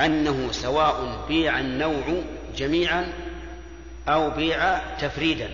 أنه 0.00 0.52
سواء 0.52 1.26
بيع 1.28 1.58
النوع 1.58 2.22
جميعا 2.56 3.12
أو 4.08 4.30
بيع 4.30 4.78
تفريدا. 4.96 5.50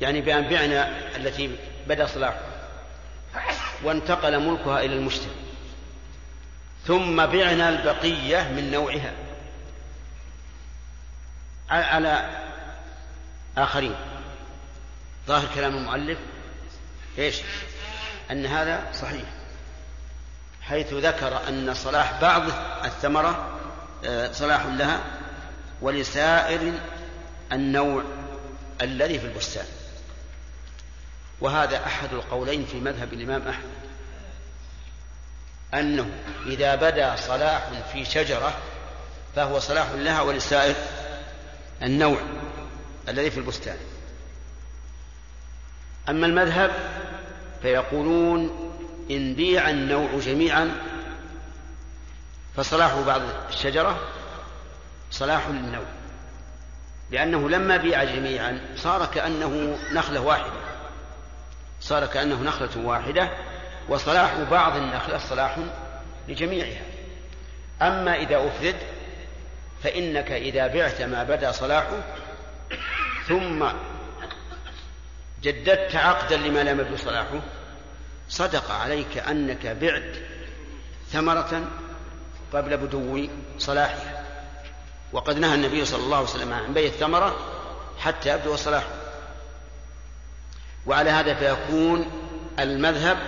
يعني 0.00 0.20
بأن 0.20 0.48
بعنا 0.48 1.16
التي 1.16 1.56
بدا 1.88 2.06
صلاحها 2.06 2.68
وانتقل 3.82 4.40
ملكها 4.40 4.80
إلى 4.80 4.94
المشتري 4.94 5.34
ثم 6.86 7.26
بعنا 7.26 7.68
البقية 7.68 8.48
من 8.56 8.70
نوعها. 8.70 9.12
على 11.70 12.42
آخرين. 13.56 13.94
ظاهر 15.26 15.48
كلام 15.54 15.76
المؤلف 15.76 16.18
إيش؟ 17.18 17.40
أن 18.30 18.46
هذا 18.46 18.92
صحيح. 18.92 19.24
حيث 20.62 20.92
ذكر 20.92 21.48
أن 21.48 21.74
صلاح 21.74 22.20
بعض 22.20 22.42
الثمرة 22.84 23.61
صلاح 24.32 24.66
لها 24.66 25.00
ولسائر 25.82 26.72
النوع 27.52 28.02
الذي 28.82 29.18
في 29.18 29.26
البستان. 29.26 29.66
وهذا 31.40 31.86
أحد 31.86 32.12
القولين 32.12 32.66
في 32.66 32.80
مذهب 32.80 33.12
الإمام 33.12 33.48
أحمد 33.48 33.82
أنه 35.74 36.10
إذا 36.46 36.74
بدا 36.74 37.16
صلاح 37.16 37.68
في 37.92 38.04
شجرة 38.04 38.54
فهو 39.36 39.58
صلاح 39.58 39.90
لها 39.90 40.20
ولسائر 40.22 40.74
النوع 41.82 42.18
الذي 43.08 43.30
في 43.30 43.38
البستان. 43.38 43.76
أما 46.08 46.26
المذهب 46.26 46.70
فيقولون 47.62 48.72
إن 49.10 49.34
بيع 49.34 49.70
النوع 49.70 50.18
جميعا 50.18 50.70
فصلاح 52.56 52.94
بعض 52.94 53.20
الشجرة 53.48 54.00
صلاح 55.10 55.48
للنوع 55.48 55.86
لأنه 57.10 57.48
لما 57.48 57.76
بيع 57.76 58.04
جميعا 58.04 58.60
صار 58.76 59.06
كأنه 59.06 59.78
نخلة 59.92 60.20
واحدة 60.20 60.52
صار 61.80 62.06
كأنه 62.06 62.42
نخلة 62.42 62.86
واحدة 62.86 63.30
وصلاح 63.88 64.34
بعض 64.50 64.76
النخلة 64.76 65.18
صلاح 65.18 65.58
لجميعها. 66.28 66.82
أما 67.82 68.14
إذا 68.14 68.36
أفرد 68.36 68.76
فإنك 69.82 70.32
إذا 70.32 70.66
بعت 70.66 71.02
ما 71.02 71.22
بدا 71.22 71.52
صلاحه 71.52 72.02
ثم 73.28 73.66
جددت 75.42 75.96
عقدا 75.96 76.36
لما 76.36 76.62
لم 76.62 76.80
يبدو 76.80 76.96
صلاحه 76.96 77.40
صدق 78.28 78.70
عليك 78.70 79.18
أنك 79.18 79.66
بعت 79.66 80.16
ثمرة 81.10 81.64
قبل 82.52 82.76
بدو 82.76 83.26
صلاحها 83.58 84.24
وقد 85.12 85.38
نهى 85.38 85.54
النبي 85.54 85.84
صلى 85.84 86.04
الله 86.04 86.16
عليه 86.16 86.28
وسلم 86.28 86.52
عن 86.52 86.74
بيع 86.74 86.86
الثمرة 86.86 87.36
حتى 87.98 88.28
يبدو 88.28 88.56
صلاحه. 88.56 88.90
وعلى 90.86 91.10
هذا 91.10 91.34
فيكون 91.34 92.10
المذهب 92.58 93.18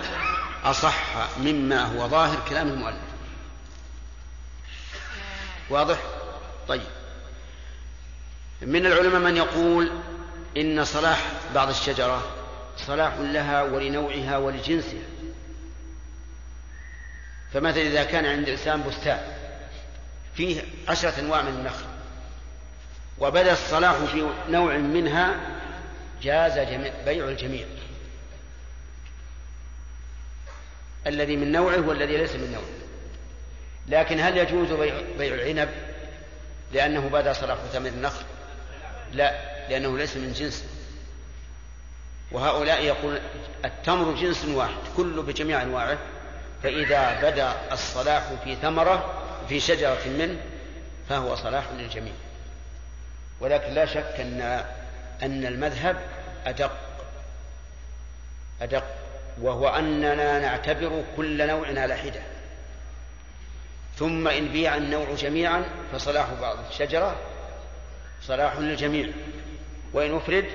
أصح 0.63 1.03
مما 1.39 1.83
هو 1.83 2.07
ظاهر 2.07 2.37
كلام 2.49 2.67
المؤلف. 2.67 2.97
واضح؟ 5.69 5.97
طيب. 6.67 6.81
من 8.61 8.85
العلماء 8.85 9.21
من 9.21 9.37
يقول 9.37 9.91
إن 10.57 10.85
صلاح 10.85 11.31
بعض 11.55 11.69
الشجرة 11.69 12.23
صلاح 12.77 13.13
لها 13.19 13.63
ولنوعها 13.63 14.37
ولجنسها. 14.37 15.03
فمثلا 17.55 17.81
إذا 17.81 18.03
كان 18.03 18.25
عند 18.25 18.47
الإنسان 18.47 18.83
بستان 18.83 19.19
فيه 20.33 20.61
عشرة 20.87 21.19
أنواع 21.19 21.41
من 21.41 21.49
النخل 21.49 21.85
وبدأ 23.19 23.53
الصلاح 23.53 23.95
في 23.95 24.29
نوع 24.49 24.77
منها 24.77 25.35
جاز 26.21 26.59
بيع 27.05 27.27
الجميع. 27.27 27.65
الذي 31.07 31.37
من 31.37 31.51
نوعه 31.51 31.87
والذي 31.87 32.17
ليس 32.17 32.35
من 32.35 32.51
نوعه. 32.51 32.65
لكن 33.87 34.19
هل 34.19 34.37
يجوز 34.37 34.71
بيع, 34.71 35.01
بيع 35.17 35.33
العنب 35.33 35.69
لأنه 36.73 37.09
بدأ 37.09 37.33
صلاح 37.33 37.57
ثمر 37.73 37.87
النخل؟ 37.87 38.25
لا 39.13 39.31
لأنه 39.69 39.97
ليس 39.97 40.17
من 40.17 40.33
جنسه 40.33 40.65
وهؤلاء 42.31 42.83
يقول 42.83 43.19
التمر 43.65 44.15
جنس 44.15 44.45
واحد 44.45 44.81
كله 44.97 45.21
بجميع 45.21 45.61
أنواعه. 45.61 45.97
فإذا 46.63 47.29
بدا 47.29 47.53
الصلاح 47.71 48.23
في 48.43 48.55
ثمرة 48.55 49.21
في 49.49 49.59
شجرة 49.59 50.07
منه 50.07 50.37
فهو 51.09 51.35
صلاح 51.35 51.65
للجميع. 51.77 52.13
ولكن 53.39 53.73
لا 53.73 53.85
شك 53.85 54.15
ان 54.19 54.65
أن 55.23 55.45
المذهب 55.45 55.97
أدق. 56.45 56.71
أدق. 58.61 58.83
وهو 59.41 59.67
أننا 59.67 60.39
نعتبر 60.39 61.03
كل 61.17 61.47
نوع 61.47 61.67
على 61.67 61.95
حدة. 61.95 62.21
ثم 63.97 64.27
إن 64.27 64.47
بيع 64.47 64.77
النوع 64.77 65.13
جميعا 65.15 65.65
فصلاح 65.93 66.27
بعض. 66.41 66.57
الشجره 66.69 67.15
صلاح 68.21 68.57
للجميع. 68.57 69.09
وإن 69.93 70.15
أفرد 70.15 70.45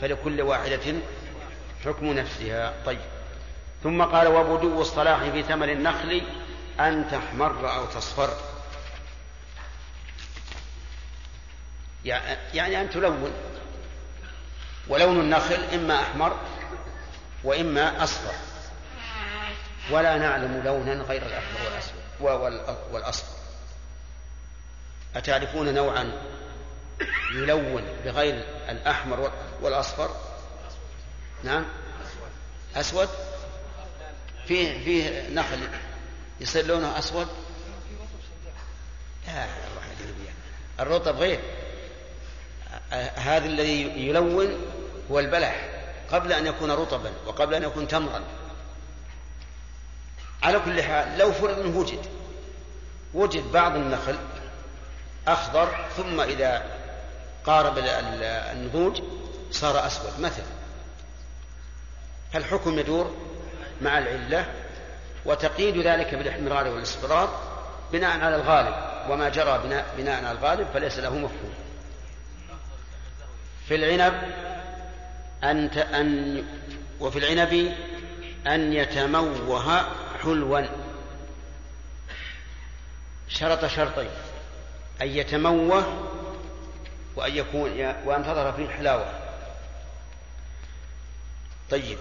فلكل 0.00 0.42
واحدة 0.42 0.94
حكم 1.84 2.06
نفسها. 2.06 2.74
طيب. 2.86 3.00
ثم 3.82 4.02
قال 4.02 4.28
وبدو 4.28 4.80
الصلاح 4.80 5.24
في 5.24 5.42
ثمر 5.42 5.68
النخل 5.68 6.22
أن 6.80 7.10
تحمر 7.10 7.74
أو 7.74 7.86
تصفر. 7.86 8.30
يعني 12.54 12.80
أن 12.80 12.90
تلون. 12.90 13.32
ولون 14.88 15.20
النخل 15.20 15.64
إما 15.74 16.02
أحمر 16.02 16.36
وإما 17.44 18.04
أصفر. 18.04 18.34
ولا 19.90 20.18
نعلم 20.18 20.62
لونا 20.64 20.92
غير 20.92 21.22
الأحمر 21.22 21.60
والأسود 21.64 22.90
والأصفر. 22.92 23.38
أتعرفون 25.16 25.74
نوعا 25.74 26.12
يلون 27.34 27.82
بغير 28.04 28.44
الأحمر 28.68 29.32
والأصفر؟ 29.62 30.16
نعم. 31.44 31.64
أسود؟ 32.76 33.08
فيه 34.48 34.84
فيه 34.84 35.28
نخل 35.28 35.68
يصير 36.40 36.66
لونه 36.66 36.98
أسود؟ 36.98 37.28
لا 39.26 39.46
الرطب 40.80 41.16
غير. 41.16 41.40
هذا 43.16 43.46
الذي 43.46 43.82
يلون 43.82 44.70
هو 45.10 45.18
البلح. 45.18 45.68
قبل 46.10 46.32
أن 46.32 46.46
يكون 46.46 46.70
رطبا 46.70 47.12
وقبل 47.26 47.54
أن 47.54 47.62
يكون 47.62 47.88
تمرا. 47.88 48.22
على 50.42 50.60
كل 50.60 50.82
حال 50.82 51.18
لو 51.18 51.32
فرض 51.32 51.58
أنه 51.58 51.78
وجد 51.78 52.06
وجد 53.14 53.52
بعض 53.52 53.76
النخل 53.76 54.18
أخضر 55.28 55.88
ثم 55.96 56.20
إذا 56.20 56.78
قارب 57.44 57.78
النضوج 57.78 59.02
صار 59.50 59.86
أسود 59.86 60.20
مثلا. 60.20 60.46
فالحكم 62.32 62.78
يدور 62.78 63.27
مع 63.82 63.98
العلة 63.98 64.46
وتقييد 65.24 65.78
ذلك 65.78 66.14
بالاحمرار 66.14 66.68
والاصفرار 66.68 67.40
بناء 67.92 68.20
على 68.20 68.36
الغالب 68.36 68.74
وما 69.10 69.28
جرى 69.28 69.60
بناء, 69.64 69.94
بناء 69.98 70.24
على 70.24 70.38
الغالب 70.38 70.66
فليس 70.74 70.98
له 70.98 71.14
مفهوم. 71.14 71.54
في 73.68 73.74
العنب 73.74 74.14
أن 75.44 75.66
أن 75.68 76.44
وفي 77.00 77.18
العنب 77.18 77.74
أن 78.46 78.72
يتموه 78.72 79.86
حلوا. 80.22 80.66
شرط 83.28 83.66
شرطين 83.66 84.10
أن 85.02 85.06
يتموه 85.06 86.08
وأن 87.16 87.36
يكون 87.36 87.70
وأن 88.04 88.22
تظهر 88.22 88.52
فيه 88.52 88.64
الحلاوة. 88.64 89.12
طيب. 91.70 91.98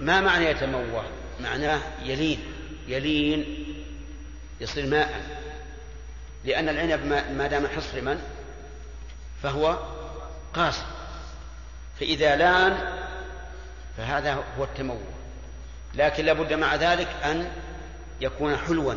ما 0.00 0.20
معنى 0.20 0.44
يتموه؟ 0.44 1.04
معناه 1.40 1.80
يلين. 2.02 2.40
يلين 2.88 3.66
يصير 4.60 4.86
ماء. 4.86 5.20
لأن 6.44 6.68
العنب 6.68 7.04
ما 7.36 7.46
دام 7.46 7.66
حصرما 7.66 8.18
فهو 9.42 9.78
قاسي 10.54 10.82
فإذا 12.00 12.36
لأن 12.36 12.92
فهذا 13.96 14.44
هو 14.58 14.64
التموه. 14.64 15.00
لكن 15.94 16.24
لابد 16.24 16.52
مع 16.52 16.74
ذلك 16.74 17.08
أن 17.24 17.50
يكون 18.20 18.56
حلوا 18.56 18.94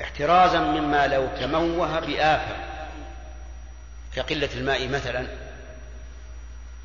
احترازا 0.00 0.60
مما 0.60 1.06
لو 1.06 1.28
تموه 1.40 2.00
بآفة. 2.00 2.56
كقلة 4.16 4.48
الماء 4.56 4.88
مثلا 4.88 5.26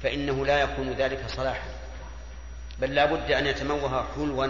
فإنه 0.03 0.45
لا 0.45 0.62
يكون 0.62 0.93
ذلك 0.93 1.24
صلاحا. 1.28 1.76
بل 2.82 2.95
لا 2.95 3.05
بد 3.05 3.32
أن 3.32 3.47
يتموه 3.47 4.05
حلوا 4.15 4.47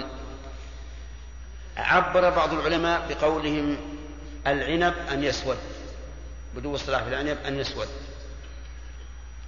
عبر 1.78 2.30
بعض 2.30 2.54
العلماء 2.54 3.08
بقولهم 3.10 3.78
العنب 4.48 4.94
أن 5.12 5.24
يسود. 5.24 5.58
بدو 6.56 6.76
الصلاح 6.76 7.04
في 7.04 7.10
العنب 7.10 7.38
أن 7.46 7.60
يسود. 7.60 7.88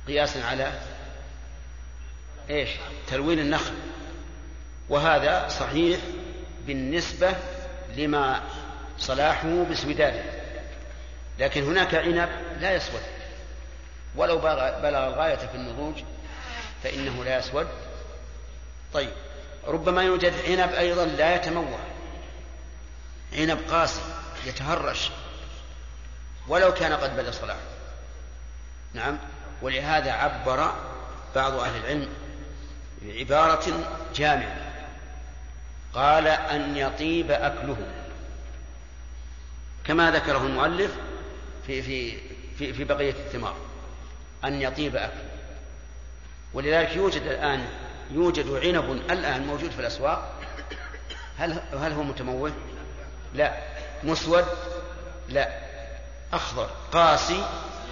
قياسا 0.08 0.40
على 0.40 0.80
إيش؟ 2.50 2.70
تلوين 3.08 3.40
النخل. 3.40 3.74
وهذا 4.90 5.48
صحيح 5.48 6.00
بالنسبة 6.68 7.36
لما 7.98 8.44
صلاحه 8.98 9.64
باسوداده 9.64 10.24
لكن 11.40 11.64
هناك 11.64 11.96
عنب 11.96 12.30
لا 12.60 12.76
يسود. 12.76 13.02
ولو 14.16 14.38
بلغ 14.38 15.08
الغاية 15.08 15.36
في 15.36 15.56
النضوج 15.56 15.96
فإنه 16.84 17.24
لا 17.24 17.38
يسود. 17.38 17.68
طيب. 18.94 19.12
ربما 19.68 20.04
يوجد 20.04 20.34
عنب 20.48 20.74
أيضا 20.74 21.06
لا 21.06 21.36
يتموه. 21.36 21.80
عنب 23.34 23.60
قاسي 23.72 24.02
يتهرش. 24.46 25.10
ولو 26.48 26.74
كان 26.74 26.94
قد 26.94 27.18
بدا 27.18 27.32
صلاحه. 27.32 27.60
نعم. 28.94 29.18
ولهذا 29.62 30.12
عبر 30.12 30.74
بعض 31.36 31.54
أهل 31.54 31.76
العلم 31.76 32.10
بعبارة 33.02 33.96
جامعة. 34.16 34.58
قال 35.94 36.28
أن 36.28 36.78
يطيب 36.78 37.32
أكله. 37.32 37.78
كما 39.84 40.12
ذكره 40.12 40.38
المؤلف 40.38 40.92
في 41.68 41.82
في 41.82 42.18
في, 42.58 42.74
في 42.74 42.84
بقية 42.84 43.12
الثمار. 43.12 43.56
أن 44.44 44.62
يطيب 44.62 44.96
أكله. 44.96 45.30
ولذلك 46.54 46.96
يوجد 46.96 47.22
الآن 47.22 47.68
يوجد 48.12 48.52
عنب 48.66 48.92
الآن 48.92 49.48
موجود 49.48 49.72
في 49.72 49.80
الأسواق؟ 49.80 50.40
هل 51.38 51.62
هل 51.74 51.92
هو 51.92 52.04
متموه؟ 52.04 52.52
لا. 53.34 53.64
مسود؟ 54.04 54.46
لا. 55.30 55.60
أخضر 56.34 56.70
قاسي 56.92 57.46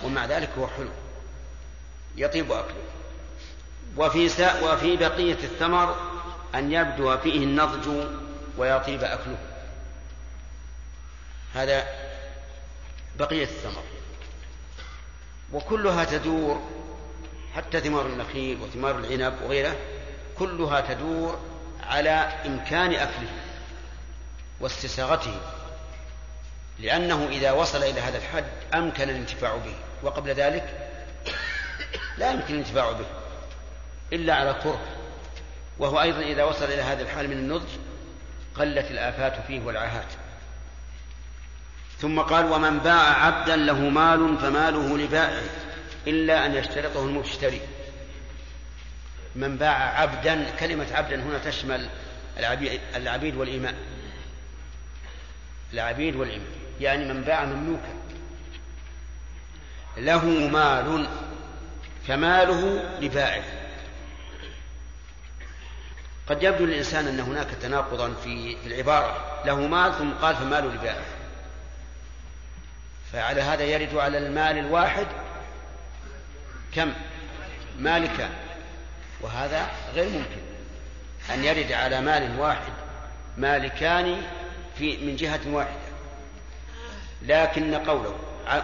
ومع 0.03 0.25
ذلك 0.25 0.49
هو 0.59 0.67
حلو. 0.67 0.89
يطيب 2.15 2.51
أكله 2.51 2.83
وفي 3.97 4.29
سا 4.29 4.61
وفي 4.61 4.97
بقية 4.97 5.43
الثمر 5.43 5.95
أن 6.55 6.71
يبدو 6.71 7.17
فيه 7.17 7.43
النضج 7.43 8.07
ويطيب 8.57 9.03
أكله. 9.03 9.37
هذا 11.53 11.87
بقية 13.19 13.43
الثمر. 13.43 13.83
وكلها 15.53 16.03
تدور 16.03 16.61
حتى 17.55 17.79
ثمار 17.79 18.05
النخيل 18.05 18.61
وثمار 18.61 18.99
العنب 18.99 19.41
وغيره 19.41 19.75
كلها 20.39 20.81
تدور 20.81 21.39
على 21.83 22.09
إمكان 22.45 22.93
أكله 22.93 23.29
واستساغته 24.59 25.35
لأنه 26.79 27.27
إذا 27.29 27.51
وصل 27.51 27.83
إلى 27.83 28.01
هذا 28.01 28.17
الحد 28.17 28.45
أمكن 28.73 29.09
الانتفاع 29.09 29.55
به 29.55 29.75
وقبل 30.03 30.29
ذلك 30.29 30.89
لا 32.17 32.31
يمكن 32.31 32.53
الانتفاع 32.53 32.91
به 32.91 33.05
إلا 34.13 34.35
على 34.35 34.53
كره. 34.53 34.81
وهو 35.79 36.01
أيضا 36.01 36.19
إذا 36.19 36.43
وصل 36.43 36.65
إلى 36.65 36.81
هذا 36.81 37.01
الحال 37.01 37.27
من 37.27 37.37
النضج 37.37 37.69
قلت 38.55 38.91
الآفات 38.91 39.45
فيه 39.47 39.61
والعاهات 39.61 40.13
ثم 41.99 42.19
قال 42.19 42.51
ومن 42.51 42.79
باع 42.79 43.25
عبدا 43.25 43.55
له 43.55 43.79
مال 43.79 44.37
فماله 44.37 44.97
لبائعه 44.97 45.49
إلا 46.07 46.45
أن 46.45 46.55
يشترطه 46.55 47.05
المشتري. 47.05 47.61
من 49.37 49.57
باع 49.57 50.01
عبدا 50.01 50.49
كلمة 50.59 50.87
عبدا 50.93 51.23
هنا 51.23 51.37
تشمل 51.37 51.89
العبيد 52.95 53.35
والإماء 53.35 53.75
العبيد 55.73 56.15
والإماء 56.15 56.47
يعني 56.79 57.13
من 57.13 57.21
باع 57.21 57.45
مملوكا. 57.45 57.93
له 59.97 60.25
مال 60.25 61.07
فماله 62.07 62.83
لبائعه 63.01 63.43
قد 66.29 66.43
يبدو 66.43 66.65
للإنسان 66.65 67.07
أن 67.07 67.19
هناك 67.19 67.47
تناقضا 67.61 68.13
في 68.13 68.57
العبارة. 68.65 69.41
له 69.45 69.67
مال 69.67 69.93
ثم 69.93 70.11
قال 70.11 70.35
فماله 70.35 70.73
لبائعه 70.73 71.05
فعلى 73.13 73.41
هذا 73.41 73.63
يرد 73.63 73.95
على 73.95 74.17
المال 74.17 74.57
الواحد 74.57 75.07
كم؟ 76.75 76.93
مالكان 77.79 78.46
وهذا 79.21 79.67
غير 79.93 80.09
ممكن. 80.09 80.41
أن 81.33 81.43
يرد 81.43 81.71
على 81.71 82.01
مال 82.01 82.39
واحد 82.39 82.73
مالكان 83.37 84.21
في 84.77 84.97
من 84.97 85.15
جهة 85.15 85.39
واحدة. 85.47 85.87
لكن 87.21 87.75
قوله 87.75 88.15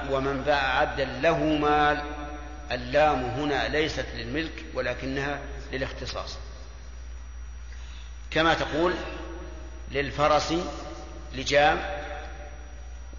ومن 0.10 0.42
باع 0.42 0.80
عبدا 0.80 1.06
له 1.06 1.38
مال 1.38 2.04
اللام 2.72 3.24
هنا 3.24 3.68
ليست 3.68 4.06
للملك 4.16 4.66
ولكنها 4.74 5.40
للاختصاص. 5.72 6.38
كما 8.32 8.54
تقول 8.54 8.94
للفرس 9.92 10.54
لجام 11.34 11.80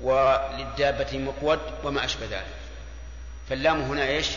وللدابة 0.01 1.19
مقود 1.19 1.61
وما 1.85 2.05
أشبه 2.05 2.27
ذلك. 2.27 2.47
فاللام 3.49 3.81
هنا 3.81 4.07
إيش؟ 4.07 4.31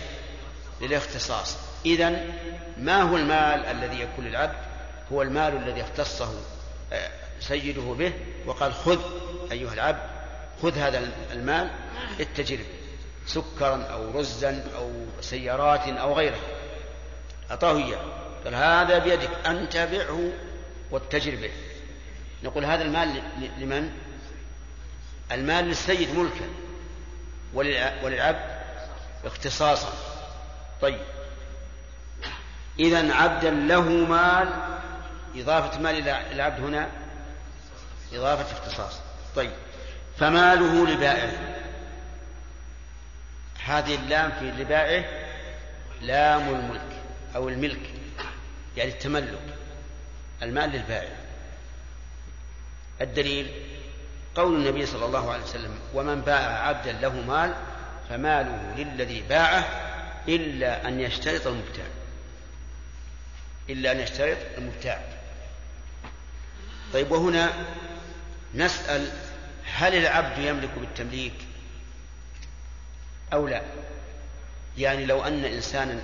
للاختصاص. 0.82 1.67
إذا 1.88 2.22
ما 2.78 3.02
هو 3.02 3.18
المال 3.18 3.66
الذي 3.66 4.00
يكون 4.02 4.26
للعبد؟ 4.26 4.56
هو 5.12 5.22
المال 5.22 5.58
الذي 5.58 5.82
اختصه 5.82 6.34
آه، 6.94 7.10
سيده 7.40 7.82
به 7.82 8.14
وقال 8.46 8.74
خذ 8.74 9.00
أيها 9.52 9.74
العبد 9.74 10.00
خذ 10.62 10.78
هذا 10.78 11.12
المال 11.32 11.70
اتجر 12.20 12.60
سكرا 13.26 13.84
أو 13.84 14.20
رزا 14.20 14.64
أو 14.78 14.92
سيارات 15.22 15.88
أو 15.88 16.14
غيرها. 16.14 16.40
أعطاه 17.52 17.78
إياه 17.78 18.00
قال 18.46 18.56
هذا 18.56 18.98
بيدك 19.00 19.30
أنت 19.46 19.78
بعه 19.78 20.32
واتجر 20.92 21.36
به. 21.36 21.52
نقول 22.44 22.66
هذا 22.66 22.84
المال 22.84 23.22
لمن؟ 23.58 23.92
المال 25.32 25.66
للسيد 25.66 26.16
ملكا 26.16 26.48
وللعبد 28.04 28.58
اختصاصا. 29.26 29.94
طيب. 30.82 31.00
إذا 32.80 33.14
عبدا 33.14 33.50
له 33.50 33.90
مال 33.90 34.50
إضافة 35.36 35.80
مال 35.80 35.96
إلى 35.96 36.32
العبد 36.32 36.60
هنا 36.64 36.90
إضافة 38.14 38.58
اختصاص. 38.58 39.00
طيب 39.36 39.52
فماله 40.18 40.88
لبائعه. 40.88 41.58
هذه 43.66 43.96
اللام 43.96 44.32
في 44.32 44.52
لبائعه 44.52 45.06
لام 46.02 46.50
الملك 46.50 47.02
أو 47.36 47.50
الملك 47.50 47.90
يعني 48.78 48.92
التملك 48.92 49.40
المال 50.44 50.70
للبائع. 50.70 51.16
الدليل 53.02 53.52
قول 54.36 54.56
النبي 54.56 54.86
صلى 54.86 55.06
الله 55.06 55.32
عليه 55.32 55.44
وسلم 55.44 55.80
ومن 55.94 56.22
باع 56.22 56.68
عبدا 56.68 56.92
له 56.92 57.22
مال 57.22 57.54
فماله 58.10 58.74
للذي 58.78 59.24
باعه 59.30 59.66
إلا 60.28 60.88
أن 60.88 61.00
يشترط 61.00 61.48
المبتاع. 61.48 61.86
إلا 63.70 63.92
أن 63.92 64.00
يشترط 64.00 64.38
المبتاع. 64.58 65.02
طيب 66.94 67.12
وهنا 67.12 67.54
نسأل 68.56 69.12
هل 69.74 69.96
العبد 69.96 70.38
يملك 70.38 70.70
بالتمليك 70.78 71.34
أو 73.34 73.48
لا؟ 73.48 73.62
يعني 74.78 75.06
لو 75.06 75.24
أن 75.24 75.46
إنسانا 75.46 76.02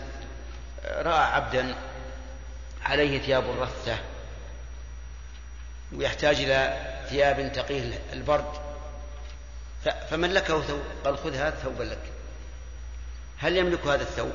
رأى 0.86 1.24
عبدا 1.24 1.76
عليه 2.86 3.20
ثياب 3.20 3.62
رثة 3.62 4.00
ويحتاج 5.92 6.36
إلى 6.36 6.92
ثياب 7.10 7.52
تقيه 7.54 8.00
البرد 8.14 8.64
فملكه 10.10 10.62
ثوب؟ 10.62 10.82
قال 11.06 11.18
خذ 11.18 11.36
هذا 11.36 11.56
ثوبا 11.56 11.84
لك. 11.84 12.02
هل 13.38 13.58
يملك 13.58 13.88
هذا 13.88 14.02
الثوب؟ 14.02 14.34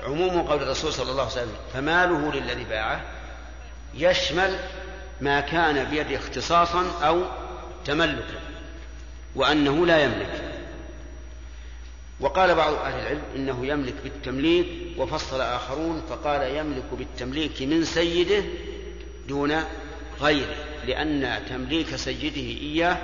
عموم 0.00 0.42
قول 0.42 0.62
الرسول 0.62 0.92
صلى 0.92 1.10
الله 1.10 1.22
عليه 1.22 1.32
وسلم 1.32 1.54
فماله 1.74 2.32
للذي 2.32 2.64
باعه 2.64 3.00
يشمل 3.94 4.58
ما 5.20 5.40
كان 5.40 5.84
بيده 5.84 6.16
اختصاصا 6.16 6.84
أو 7.02 7.22
تملكا 7.84 8.40
وأنه 9.34 9.86
لا 9.86 10.04
يملك. 10.04 10.52
وقال 12.20 12.54
بعض 12.54 12.74
أهل 12.74 13.00
العلم 13.00 13.22
إنه 13.36 13.66
يملك 13.66 13.94
بالتمليك 14.04 14.66
وفصل 14.98 15.40
آخرون 15.40 16.02
فقال 16.08 16.56
يملك 16.56 16.84
بالتمليك 16.92 17.62
من 17.62 17.84
سيده 17.84 18.44
دون 19.28 19.64
غيره 20.20 20.54
لأن 20.86 21.42
تمليك 21.48 21.96
سيده 21.96 22.60
إياه 22.60 22.98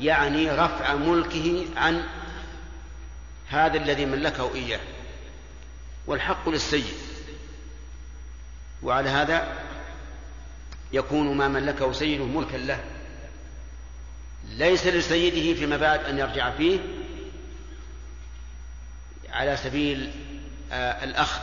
يعني 0.00 0.50
رفع 0.50 0.94
ملكه 0.94 1.64
عن 1.76 2.02
هذا 3.48 3.76
الذي 3.76 4.06
ملكه 4.06 4.54
إياه. 4.54 4.80
والحق 6.06 6.48
للسيد. 6.48 6.94
وعلى 8.82 9.08
هذا 9.08 9.58
يكون 10.92 11.36
ما 11.36 11.48
ملكه 11.48 11.92
سيده 11.92 12.24
ملكا 12.24 12.56
له. 12.56 12.84
ليس 14.48 14.86
لسيده 14.86 15.60
فيما 15.60 15.76
بعد 15.76 16.04
أن 16.04 16.18
يرجع 16.18 16.50
فيه 16.50 16.80
على 19.28 19.56
سبيل 19.56 20.12
آه 20.72 21.04
الأخذ 21.04 21.40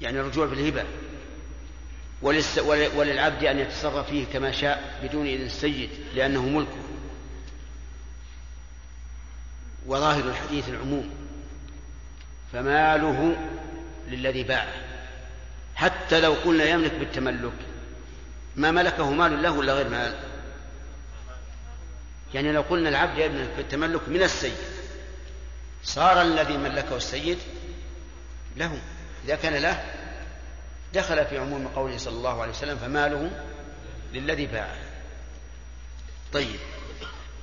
يعني 0.00 0.20
الرجوع 0.20 0.46
في 0.46 0.54
الهبة. 0.54 0.84
وللعبد 2.96 3.44
أن 3.44 3.58
يتصرف 3.58 4.10
فيه 4.10 4.24
كما 4.32 4.52
شاء 4.52 5.00
بدون 5.02 5.26
إذن 5.26 5.46
السيد 5.46 5.90
لأنه 6.14 6.42
ملكه. 6.42 6.78
وظاهر 9.86 10.28
الحديث 10.28 10.68
العموم. 10.68 11.10
فماله 12.52 13.36
للذي 14.08 14.42
باعه. 14.42 14.74
حتى 15.74 16.20
لو 16.20 16.32
قلنا 16.32 16.64
يملك 16.64 16.92
بالتملك 16.92 17.52
ما 18.56 18.70
ملكه 18.70 19.10
مال 19.10 19.42
له 19.42 19.50
ولا 19.50 19.72
غير 19.72 19.88
مال؟ 19.88 20.14
يعني 22.34 22.52
لو 22.52 22.62
قلنا 22.62 22.88
العبد 22.88 23.18
يملك 23.18 23.50
بالتملك 23.56 24.08
من 24.08 24.22
السيد 24.22 24.56
صار 25.84 26.22
الذي 26.22 26.56
ملكه 26.56 26.96
السيد 26.96 27.38
له. 28.56 28.78
إذا 29.24 29.34
كان 29.36 29.54
له 29.54 29.84
دخل 30.94 31.26
في 31.26 31.38
عموم 31.38 31.68
قوله 31.68 31.98
صلى 31.98 32.16
الله 32.16 32.42
عليه 32.42 32.52
وسلم 32.52 32.76
فماله 32.78 33.30
للذي 34.12 34.46
باعه. 34.46 34.76
طيب 36.32 36.60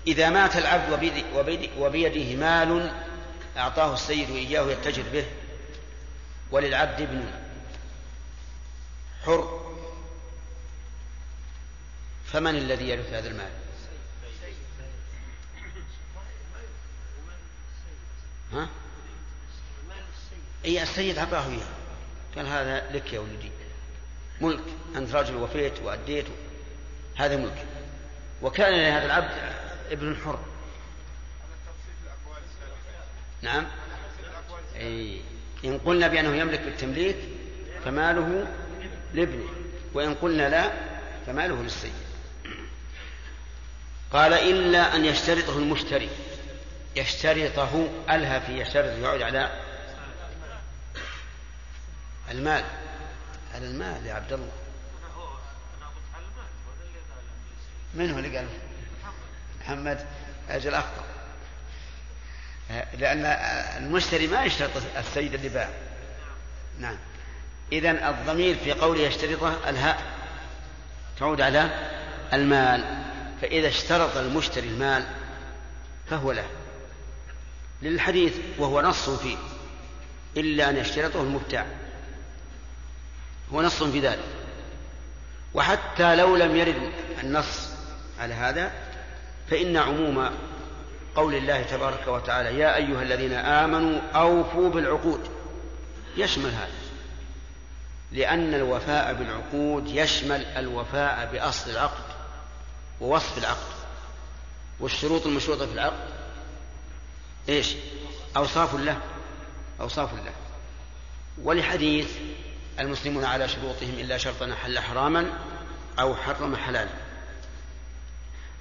إذا 0.07 0.29
مات 0.29 0.57
العبد 0.57 1.23
وبيده 1.79 2.35
مال 2.35 2.91
أعطاه 3.57 3.93
السيد 3.93 4.29
إياه 4.29 4.63
يتجر 4.71 5.03
به. 5.13 5.25
وللعبد 6.51 7.01
ابن 7.01 7.31
حر. 9.25 9.75
فمن 12.25 12.55
الذي 12.55 12.89
يرث 12.89 13.13
هذا 13.13 13.27
المال؟ 13.27 13.51
ها؟ 18.53 18.69
اي 20.65 20.83
السيد 20.83 21.17
أعطاه 21.17 21.47
إياه. 21.47 21.67
قال 22.35 22.47
هذا 22.47 22.91
لك 22.91 23.13
يا 23.13 23.19
ولدي. 23.19 23.51
ملك 24.41 24.63
أنت 24.95 25.15
رجل 25.15 25.35
وفيت 25.35 25.79
وأديت 25.79 26.25
هذا 27.15 27.37
ملك. 27.37 27.65
وكان 28.41 28.71
لهذا 28.73 29.05
العبد 29.05 29.55
ابن 29.91 30.15
حر. 30.25 30.54
نعم. 33.45 33.65
أي. 34.75 35.21
إن 35.65 35.77
قلنا 35.77 36.07
بأنه 36.07 36.35
يملك 36.35 36.59
بالتمليك 36.59 37.15
فماله 37.85 38.47
لابنه. 39.13 39.49
وإن 39.93 40.13
قلنا 40.13 40.49
لا 40.49 40.71
فماله 41.25 41.63
للسيد. 41.63 41.93
قال 44.13 44.33
إلا 44.33 44.95
أن 44.95 45.05
يشترطه 45.05 45.57
المشتري. 45.57 46.09
يشترطه 46.95 47.89
ألها 48.09 48.39
في 48.39 48.61
يشترط 48.61 48.97
يعود 48.99 49.21
على 49.21 49.61
المال. 52.31 52.63
على 53.55 53.65
المال 53.65 54.05
يا 54.05 54.13
عبد 54.13 54.33
الله. 54.33 54.51
من 57.93 58.11
هو 58.11 58.19
اللي 58.19 58.37
قال؟ 58.37 58.47
محمد. 59.61 60.05
أجل 60.49 60.73
أخطأ. 60.73 61.14
لأن 62.69 63.25
المشتري 63.83 64.27
ما 64.27 64.43
يشترط 64.43 64.71
السيد 64.97 65.33
اللي 65.33 65.49
باع. 65.49 65.69
نعم. 66.79 66.97
إذا 67.71 68.09
الضمير 68.09 68.55
في 68.63 68.71
قوله 68.71 69.01
يشترطه 69.01 69.69
الهاء 69.69 70.01
تعود 71.19 71.41
على 71.41 71.89
المال. 72.33 73.03
فإذا 73.41 73.67
اشترط 73.67 74.17
المشتري 74.17 74.67
المال 74.67 75.05
فهو 76.09 76.31
له. 76.31 76.47
للحديث 77.81 78.33
وهو 78.57 78.81
نص 78.81 79.09
فيه 79.09 79.37
إلا 80.37 80.69
أن 80.69 80.77
يشترطه 80.77 81.21
المبتاع. 81.21 81.65
هو 83.53 83.61
نص 83.61 83.83
في 83.83 83.99
ذلك. 83.99 84.25
وحتى 85.53 86.15
لو 86.15 86.35
لم 86.35 86.55
يرد 86.55 86.91
النص 87.23 87.69
على 88.19 88.33
هذا 88.33 88.71
فإن 89.49 89.77
عموم 89.77 90.29
قول 91.15 91.35
الله 91.35 91.61
تبارك 91.61 92.07
وتعالى 92.07 92.59
يا 92.59 92.75
أيها 92.75 93.01
الذين 93.01 93.33
آمنوا 93.33 94.01
أوفوا 94.15 94.69
بالعقود. 94.69 95.29
يشمل 96.17 96.49
هذا 96.49 96.71
لأن 98.11 98.53
الوفاء 98.53 99.13
بالعقود 99.13 99.87
يشمل 99.87 100.45
الوفاء 100.45 101.29
بأصل 101.31 101.71
العقد 101.71 102.03
ووصف 103.01 103.37
العقد 103.37 103.75
والشروط 104.79 105.25
المشروطة 105.25 105.65
في 105.65 105.73
العقد. 105.73 106.09
إيش؟ 107.49 107.75
أوصاف 108.37 108.75
له 108.75 108.97
أوصاف 109.81 110.13
له 110.13 110.33
ولحديث 111.43 112.07
المسلمون 112.79 113.25
على 113.25 113.47
شروطهم 113.47 113.93
إلا 113.99 114.17
شرطا 114.17 114.55
حل 114.63 114.79
حراما 114.79 115.33
أو 115.99 116.15
حرم 116.15 116.55
حلالا. 116.55 117.04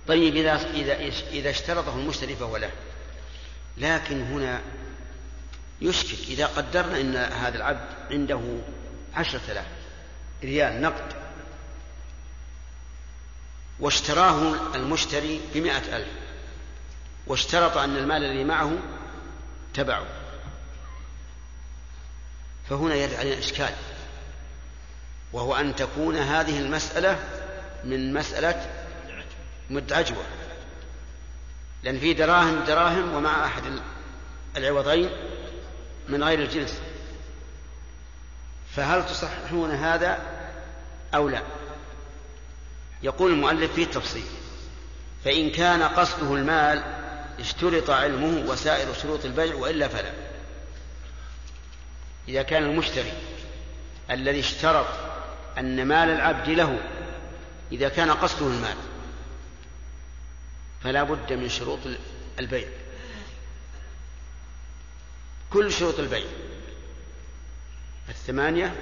طيب 0.09 0.36
إذا 0.36 0.70
إذا 0.70 0.94
إذا 1.31 1.51
اشترطه 1.51 1.94
المشتري 1.98 2.36
فهو 2.36 2.56
له. 2.56 2.70
لكن 3.76 4.22
هنا 4.22 4.60
يشكل 5.81 6.16
إذا 6.28 6.47
قدرنا 6.47 7.01
أن 7.01 7.16
هذا 7.16 7.56
العبد 7.56 7.89
عنده 8.10 8.40
عشرة 9.14 9.40
آلاف 9.48 9.66
ريال 10.43 10.82
نقد 10.82 11.12
واشتراه 13.81 14.55
المشتري 14.74 15.40
بمائة 15.55 15.97
ألف 15.97 16.09
واشترط 17.26 17.76
أن 17.76 17.97
المال 17.97 18.24
الذي 18.24 18.44
معه 18.44 18.72
تبعه. 19.74 20.06
فهنا 22.70 22.94
يرد 22.94 23.14
علينا 23.14 23.39
إشكال 23.39 23.74
وهو 25.32 25.56
أن 25.56 25.76
تكون 25.76 26.16
هذه 26.16 26.60
المسألة 26.60 27.18
من 27.85 28.12
مسألة 28.14 28.84
مد 29.70 29.93
عجوة 29.93 30.24
لأن 31.82 31.99
في 31.99 32.15
دراهم 32.15 32.65
دراهم 32.65 33.15
ومع 33.15 33.47
أحد 33.47 33.62
العوضين 34.57 35.11
من 36.09 36.24
غير 36.24 36.39
الجنس. 36.43 36.81
فهل 38.77 39.07
تصححون 39.07 39.70
هذا 39.70 40.19
أو 41.15 41.28
لا؟ 41.28 41.43
يقول 43.03 43.32
المؤلف 43.32 43.73
فيه 43.73 43.85
تفصيل 43.85 44.24
فإن 45.24 45.51
كان 45.51 45.82
قصده 45.82 46.35
المال 46.35 46.82
اشترط 47.41 47.91
علمه 47.91 48.51
وسائر 48.51 48.95
شروط 49.03 49.24
البيع 49.24 49.55
وإلا 49.55 49.89
فلا. 49.89 50.12
إذا 52.28 52.43
كان 52.43 52.62
المشتري 52.62 53.12
الذي 54.11 54.41
اشترط 54.41 54.86
أن 55.59 55.85
مال 55.86 56.11
العبد 56.11 56.49
له 56.49 56.78
إذا 57.73 57.89
كان 57.89 58.11
قصده 58.11 58.47
المال. 58.47 58.77
فلا 60.85 61.02
بد 61.02 61.32
من 61.32 61.48
شروط 61.48 61.78
البيع. 62.39 62.69
كل 65.51 65.73
شروط 65.73 65.98
البيع. 65.98 66.27
الثمانية 68.09 68.74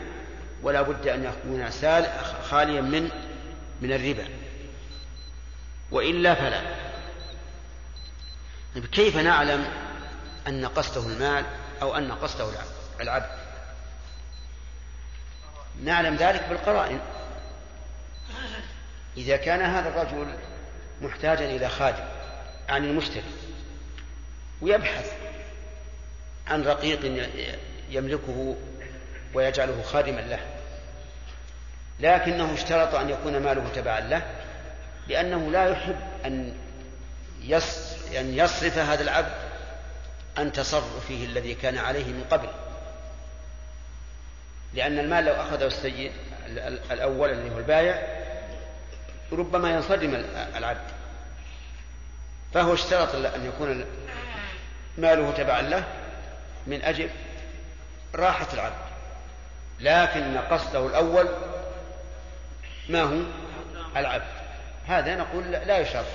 ولا 0.63 0.83
بد 0.83 1.09
أن 1.09 1.25
يكون 1.25 1.71
سال 1.71 2.25
خاليا 2.51 2.81
من 2.81 3.11
من 3.81 3.93
الربا. 3.93 4.29
وإلا 5.91 6.35
فلا. 6.35 6.63
طيب 8.75 8.87
كيف 8.87 9.17
نعلم 9.17 9.67
أن 10.49 10.67
قصده 10.67 11.07
المال 11.07 11.45
أو 11.83 11.97
أن 11.97 12.13
قصده 12.13 12.51
العبد؟ 13.01 13.39
نعلم 15.85 16.17
ذلك 16.17 16.47
بالقرائن. 16.49 17.01
إذا 19.17 19.37
كان 19.37 19.61
هذا 19.61 19.89
الرجل 19.89 20.52
محتاجا 21.03 21.45
إلى 21.45 21.69
خادم 21.69 22.05
عن 22.69 22.85
المشتري 22.85 23.23
ويبحث 24.61 25.13
عن 26.47 26.63
رقيق 26.63 27.29
يملكه 27.91 28.57
ويجعله 29.35 29.83
خادما 29.83 30.21
له. 30.21 30.41
لكنه 32.01 32.55
اشترط 32.55 32.95
أن 32.95 33.11
يكون 33.11 33.37
ماله 33.37 33.69
تبعا 33.75 34.01
له 34.01 34.23
لأنه 35.09 35.51
لا 35.51 35.69
يحب 35.69 35.97
أن 36.25 36.55
أن 38.21 38.35
يصرف 38.39 38.79
هذا 38.79 39.03
العبد 39.03 39.33
عن 40.39 40.53
تصرفه 40.53 41.25
الذي 41.25 41.55
كان 41.55 41.79
عليه 41.79 42.05
من 42.05 42.25
قبل. 42.31 42.49
لأن 44.75 44.99
المال 44.99 45.25
لو 45.25 45.33
أخذه 45.33 45.67
السيد 45.67 46.13
الأول 46.91 47.31
الذي 47.31 47.51
هو 47.51 47.59
البايع 47.59 48.22
ربما 49.33 49.71
ينصدم 49.71 50.25
العبد. 50.57 50.91
فهو 52.55 52.75
اشترط 52.75 53.15
أن 53.15 53.47
يكون 53.47 53.85
ماله 54.99 55.33
تبعا 55.37 55.63
له 55.63 55.85
من 56.67 56.83
أجل 56.83 57.11
راحة 58.15 58.47
العبد. 58.55 58.93
لكن 59.81 60.39
قصده 60.39 60.87
الأول 60.87 61.29
ما 62.89 63.03
هو؟ 63.03 63.21
العبد. 63.97 64.43
هذا 64.87 65.17
نقول 65.17 65.53
لا 65.53 65.79
يشترط. 65.79 66.07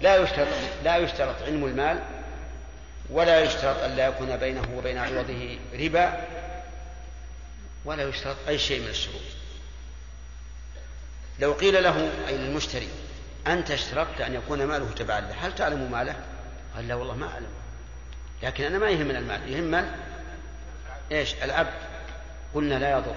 لا 0.00 0.16
يشترط 0.16 0.48
لا 0.84 0.96
يشترط 0.96 1.42
علم 1.42 1.64
المال 1.64 1.98
ولا 3.10 3.40
يشترط 3.40 3.82
أن 3.82 3.96
لا 3.96 4.06
يكون 4.06 4.36
بينه 4.36 4.68
وبين 4.76 4.98
عوضه 4.98 5.58
ربا 5.74 6.26
ولا 7.84 8.02
يشترط 8.02 8.36
أي 8.48 8.58
شيء 8.58 8.80
من 8.80 8.88
الشروط. 8.88 9.41
لو 11.42 11.52
قيل 11.52 11.82
له 11.82 12.10
أي 12.28 12.38
للمشتري 12.38 12.88
أنت 13.46 13.70
اشترطت 13.70 14.20
أن 14.20 14.34
يكون 14.34 14.64
ماله 14.64 14.90
تبعا 14.90 15.20
له 15.20 15.46
هل 15.46 15.54
تعلم 15.54 15.90
ماله؟ 15.92 16.14
قال 16.76 16.88
لا 16.88 16.94
والله 16.94 17.14
ما 17.14 17.26
أعلم. 17.26 17.46
لكن 18.42 18.64
أنا 18.64 18.78
ما 18.78 18.90
يهمنا 18.90 19.18
المال. 19.18 19.52
يهمنا 19.52 19.94
إيش؟ 21.12 21.34
العبد 21.42 21.74
قلنا 22.54 22.74
لا 22.74 22.90
يضر. 22.98 23.14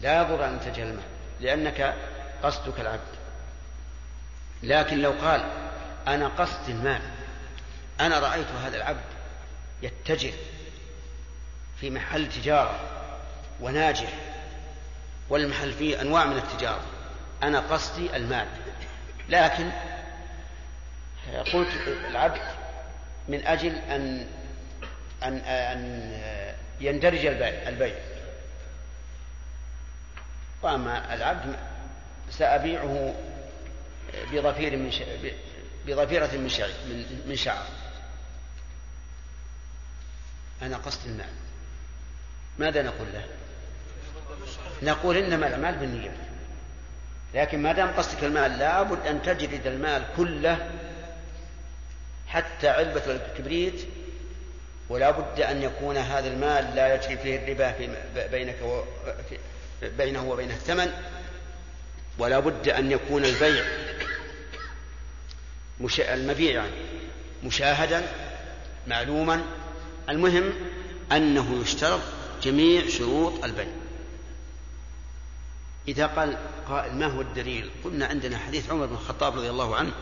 لا 0.00 0.22
يضر 0.22 0.48
أن 0.48 0.60
تجهل 0.60 0.86
المال 0.86 1.04
لأنك 1.40 1.94
قصدك 2.42 2.80
العبد. 2.80 3.12
لكن 4.62 4.98
لو 4.98 5.10
قال 5.10 5.44
أنا 6.06 6.28
قصد 6.28 6.68
المال 6.68 7.02
أنا 8.00 8.18
رأيت 8.18 8.46
هذا 8.64 8.76
العبد 8.76 9.04
يتجر 9.82 10.32
في 11.80 11.90
محل 11.90 12.28
تجارة 12.28 12.80
وناجح 13.60 14.31
والمحل 15.28 15.72
فيه 15.72 16.00
أنواع 16.00 16.24
من 16.24 16.36
التجارة. 16.36 16.84
أنا 17.42 17.60
قصدي 17.60 18.16
المال. 18.16 18.46
لكن 19.28 19.70
قلت 21.52 21.68
العبد 21.86 22.40
من 23.28 23.46
أجل 23.46 23.74
أن 23.74 24.26
أن 25.22 25.36
أن 25.38 26.12
يندرج 26.80 27.26
البيع, 27.26 27.68
البيع 27.68 27.94
وأما 30.62 31.14
العبد 31.14 31.56
سأبيعه 32.30 33.14
بضفير 34.32 34.76
من 34.76 34.90
بضفيرة 35.86 36.36
من 36.36 36.48
شعر 36.48 36.70
من 37.26 37.36
شعر. 37.36 37.66
أنا 40.62 40.76
قصد 40.76 41.06
المال. 41.06 41.32
ماذا 42.58 42.82
نقول 42.82 43.12
له؟ 43.12 43.24
نقول 44.82 45.16
إنما 45.16 45.46
الأعمال 45.46 45.74
بالنية 45.74 46.16
لكن 47.34 47.62
ما 47.62 47.72
دام 47.72 47.88
قصدك 47.88 48.24
المال 48.24 48.58
لابد 48.58 49.06
أن 49.06 49.22
تجرد 49.22 49.66
المال 49.66 50.04
كله 50.16 50.70
حتى 52.28 52.68
علبة 52.68 53.02
الكبريت 53.06 53.80
ولا 54.88 55.10
بد 55.10 55.40
أن 55.40 55.62
يكون 55.62 55.96
هذا 55.96 56.28
المال 56.28 56.74
لا 56.74 56.94
يجري 56.94 57.16
فيه 57.16 57.36
الربا 57.36 57.74
بينك 58.26 58.56
و... 58.62 58.82
بينه 59.82 60.30
وبين 60.30 60.50
الثمن 60.50 60.92
ولا 62.18 62.38
بد 62.40 62.68
أن 62.68 62.92
يكون 62.92 63.24
البيع 63.24 63.64
مش... 65.80 66.00
المبيع 66.00 66.52
يعني 66.52 66.70
مشاهدا 67.44 68.02
معلوما. 68.86 69.42
المهم 70.08 70.52
أنه 71.12 71.60
يشترط 71.62 72.00
جميع 72.42 72.88
شروط 72.88 73.44
البيع. 73.44 73.66
إذا 75.88 76.06
قال 76.06 76.36
قائل 76.68 76.94
ما 76.94 77.06
هو 77.06 77.20
الدليل؟ 77.20 77.70
قلنا 77.84 78.06
عندنا 78.06 78.38
حديث 78.38 78.70
عمر 78.70 78.86
بن 78.86 78.94
الخطاب 78.94 79.36
رضي 79.36 79.50
الله 79.50 79.76
عنه. 79.76 79.92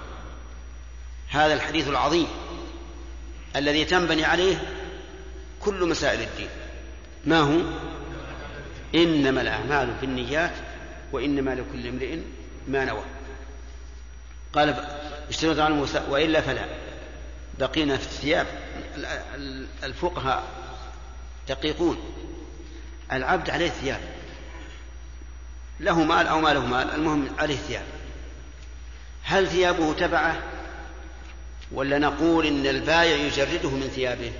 هذا 1.29 1.55
الحديث 1.55 1.89
العظيم 1.89 2.27
الذي 3.57 3.85
تنبني 3.85 4.25
عليه 4.25 4.63
كل 5.61 5.89
مسائل 5.89 6.21
الدين. 6.21 6.49
ما 7.25 7.41
هو؟ 7.41 7.61
إنما 8.95 9.41
الأعمال 9.41 9.95
بالنيات 10.01 10.53
وإنما 11.13 11.51
لكل 11.51 11.87
امرئ 11.87 12.19
ما 12.69 12.85
نوى. 12.85 13.05
قال 14.53 14.87
اشترط 15.29 15.59
على 15.59 15.75
موسى 15.75 16.03
وإلا 16.09 16.41
فلا. 16.41 16.65
بقينا 17.59 17.97
في 17.97 18.05
الثياب. 18.05 18.47
الفقهاء 19.83 20.45
دقيقون. 21.49 21.99
العبد 23.13 23.51
عليه 23.51 23.69
ثياب 23.69 24.01
له 25.81 26.05
مال 26.05 26.27
أو 26.27 26.41
ما 26.41 26.49
له 26.49 26.67
مال 26.67 26.95
المهم 26.95 27.29
عليه 27.39 27.57
ثياب 27.57 27.85
هل 29.23 29.49
ثيابه 29.49 29.93
تبعه؟ 29.93 30.43
ولا 31.73 31.99
نقول 31.99 32.47
إن 32.47 32.67
البايع 32.67 33.17
يجرده 33.17 33.71
من 33.71 33.91
ثيابه 33.95 34.33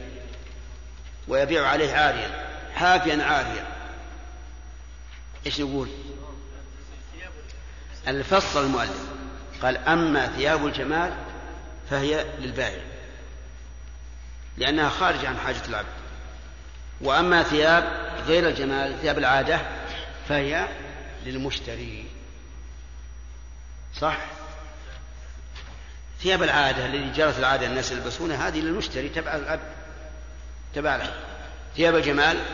ويبيع 1.29 1.67
عليه 1.67 1.93
عاريا 1.93 2.31
حافيا 2.75 3.25
عاريا. 3.25 3.67
إيش 5.47 5.61
نقول 5.61 5.89
الفصل 8.09 8.65
المؤلف. 8.65 9.07
قال 9.63 9.77
أما 9.77 10.27
ثياب 10.27 10.67
الجمال 10.67 11.15
فهي 11.91 12.25
للبائع 12.39 12.83
لأنها 14.57 14.89
خارجة 14.89 15.29
عن 15.29 15.39
حاجة 15.39 15.63
العبد. 15.69 15.87
وأما 17.01 17.43
ثياب 17.43 17.85
غير 18.27 18.49
الجمال 18.49 19.01
ثياب 19.03 19.19
العادة 19.19 19.61
فهي 20.29 20.69
للمشتري. 21.25 22.07
صح؟ 23.95 24.19
ثياب 26.23 26.43
العادة 26.43 26.87
التي 26.87 27.13
جرت 27.13 27.39
العادة 27.39 27.67
الناس 27.67 27.93
يلبسونها 27.93 28.49
هذه 28.49 28.61
للمشتري 28.61 29.09
تبع 29.09 29.35
العبد 29.35 29.73
تبع 30.75 30.95
العبد 30.95 31.15
ثياب 31.77 31.97
الجمال 31.97 32.45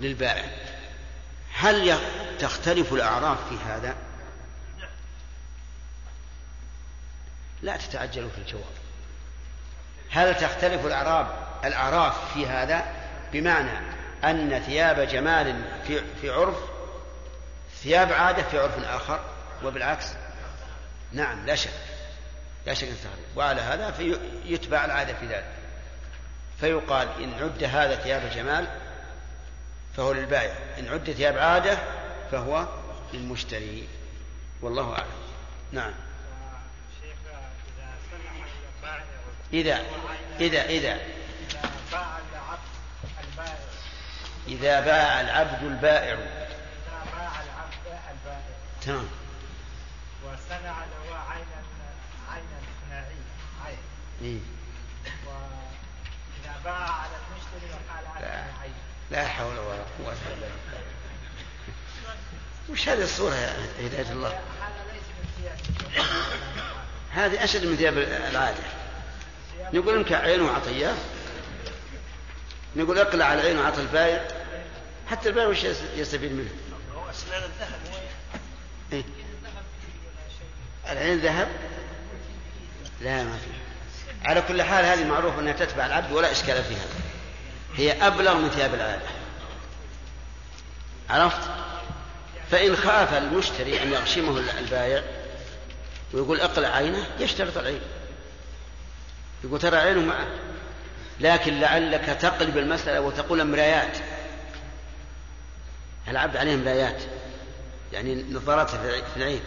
للبائع. 0.00 0.44
هل 1.54 1.98
تختلف 2.38 2.92
الأعراف 2.92 3.48
في 3.48 3.56
هذا؟ 3.66 3.96
لا 7.62 7.76
تتعجلوا 7.76 8.30
في 8.30 8.38
الجواب. 8.38 8.64
هل 10.10 10.34
تختلف 10.34 10.86
الأعراف 10.86 11.26
الأعراف 11.64 12.34
في 12.34 12.46
هذا؟ 12.46 12.84
بمعنى 13.32 13.78
أن 14.24 14.62
ثياب 14.66 15.00
جمال 15.00 15.64
في 15.86 16.02
في 16.20 16.30
عرف 16.30 16.56
ثياب 17.82 18.12
عادة 18.12 18.42
في 18.42 18.58
عرف 18.58 18.84
آخر 18.84 19.20
وبالعكس. 19.64 20.06
نعم 21.12 21.46
لا 21.46 21.54
شك 21.54 21.70
لا 22.66 22.74
شك 22.74 22.88
تغلب 22.88 23.36
وعلى 23.36 23.60
هذا 23.60 23.90
فيتبع 23.90 24.84
العادة 24.84 25.14
في 25.14 25.26
ذلك. 25.26 25.54
فيقال 26.60 27.08
إن 27.22 27.34
عد 27.34 27.64
هذا 27.64 27.96
ثياب 27.96 28.30
جمال 28.34 28.66
فهو 29.96 30.12
للبائع 30.12 30.54
إن 30.78 30.88
عد 30.88 31.12
ثياب 31.12 31.38
عادة 31.38 31.78
فهو 32.30 32.68
للمشتري. 33.12 33.88
والله 34.62 34.92
أعلم. 34.92 35.10
نعم. 35.72 35.92
إذا 39.52 39.80
إذا 40.40 40.64
إذا. 40.64 40.98
إذا 44.48 44.80
باع 44.80 45.20
العبد 45.20 45.62
البائع. 45.62 46.39
تمام 48.80 49.08
وصنع 50.24 50.84
له 50.84 51.16
عينا 51.28 51.62
عينا 52.30 52.60
صناعية 52.86 53.06
عين. 53.64 53.78
إيه. 54.22 54.40
وإذا 55.26 56.60
باع 56.64 56.90
على 56.90 57.12
المشتري 57.12 57.70
وقال 57.70 58.06
هذا 58.16 58.54
عين 58.62 58.72
لا 59.10 59.28
حول 59.28 59.58
ولا 59.58 59.84
قوة 59.98 60.12
إلا 60.12 60.34
بالله. 60.34 60.82
وش 62.68 62.88
هذه 62.88 63.02
الصورة 63.02 63.34
يا 63.34 63.56
هداية 63.80 64.12
الله؟ 64.12 64.40
هذا 64.62 64.92
ليس 64.92 65.02
من 65.18 65.26
ثياب 65.36 65.58
هذه 67.20 67.44
أشد 67.44 67.66
من 67.66 67.76
ثياب 67.76 67.98
العادة. 67.98 68.62
نقول 69.72 69.96
إنك 69.96 70.12
عين 70.12 70.40
وعطية. 70.40 70.94
نقول 72.76 72.98
اقلع 72.98 73.24
على 73.24 73.40
العين 73.40 73.58
وعطى 73.58 73.80
البايع 73.80 74.28
حتى 75.10 75.28
البايع 75.28 75.48
وش 75.48 75.64
يستفيد 75.96 76.32
منه؟ 76.32 76.50
هو 76.94 77.10
أسنان 77.10 77.42
الذهب 77.42 77.99
إيه؟ 78.92 79.04
العين 80.90 81.18
ذهب؟ 81.18 81.48
لا 83.00 83.24
ما 83.24 83.36
في. 83.36 83.50
على 84.28 84.42
كل 84.42 84.62
حال 84.62 84.84
هذه 84.84 85.04
معروف 85.04 85.38
أنها 85.38 85.52
تتبع 85.52 85.86
العبد 85.86 86.12
ولا 86.12 86.32
إشكال 86.32 86.64
فيها. 86.64 86.86
هي 87.76 88.06
أبلغ 88.06 88.36
من 88.36 88.50
ثياب 88.50 88.74
العادة. 88.74 89.06
عرفت؟ 91.10 91.50
فإن 92.50 92.76
خاف 92.76 93.14
المشتري 93.14 93.82
أن 93.82 93.92
يغشمه 93.92 94.38
البايع 94.58 95.02
ويقول 96.12 96.40
اقلع 96.40 96.68
عينه 96.68 97.06
يشترط 97.18 97.58
العين. 97.58 97.80
يقول 99.44 99.58
ترى 99.58 99.76
عينه 99.76 100.00
معه. 100.00 100.26
لكن 101.20 101.60
لعلك 101.60 102.04
تقلب 102.20 102.58
المسألة 102.58 103.00
وتقول 103.00 103.44
مرايات. 103.44 103.98
العبد 106.08 106.36
عليه 106.36 106.56
مرايات. 106.56 107.02
يعني 107.92 108.24
نظارات 108.30 108.70
في 108.70 109.16
العين 109.16 109.40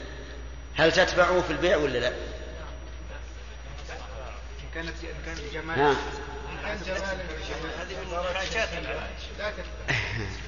هل 0.76 0.92
تتبعه 0.92 1.42
في 1.42 1.52
البيع 1.52 1.78
ولا 1.78 1.98
لا؟ 1.98 2.14
كانت 4.74 4.94
كانت 5.26 5.40
جمال 5.54 5.78
نعم. 5.78 5.96
كان 6.64 6.78
جمال 6.86 7.02
هذه 7.80 7.96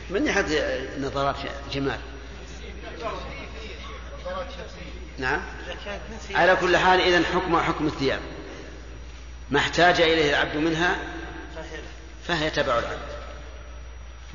من 0.09 0.23
ناحية 0.23 0.89
نظارات 0.99 1.35
جمال؟ 1.71 1.99
نعم. 5.17 5.41
على 6.35 6.55
كل 6.55 6.77
حال 6.77 7.01
إذا 7.01 7.23
حكم 7.33 7.57
حكم 7.57 7.87
الثياب. 7.87 8.19
ما 9.51 9.59
احتاج 9.59 10.01
إليه 10.01 10.29
العبد 10.29 10.55
منها 10.55 10.95
فهي 12.27 12.49
تبع 12.49 12.79
العبد. 12.79 13.15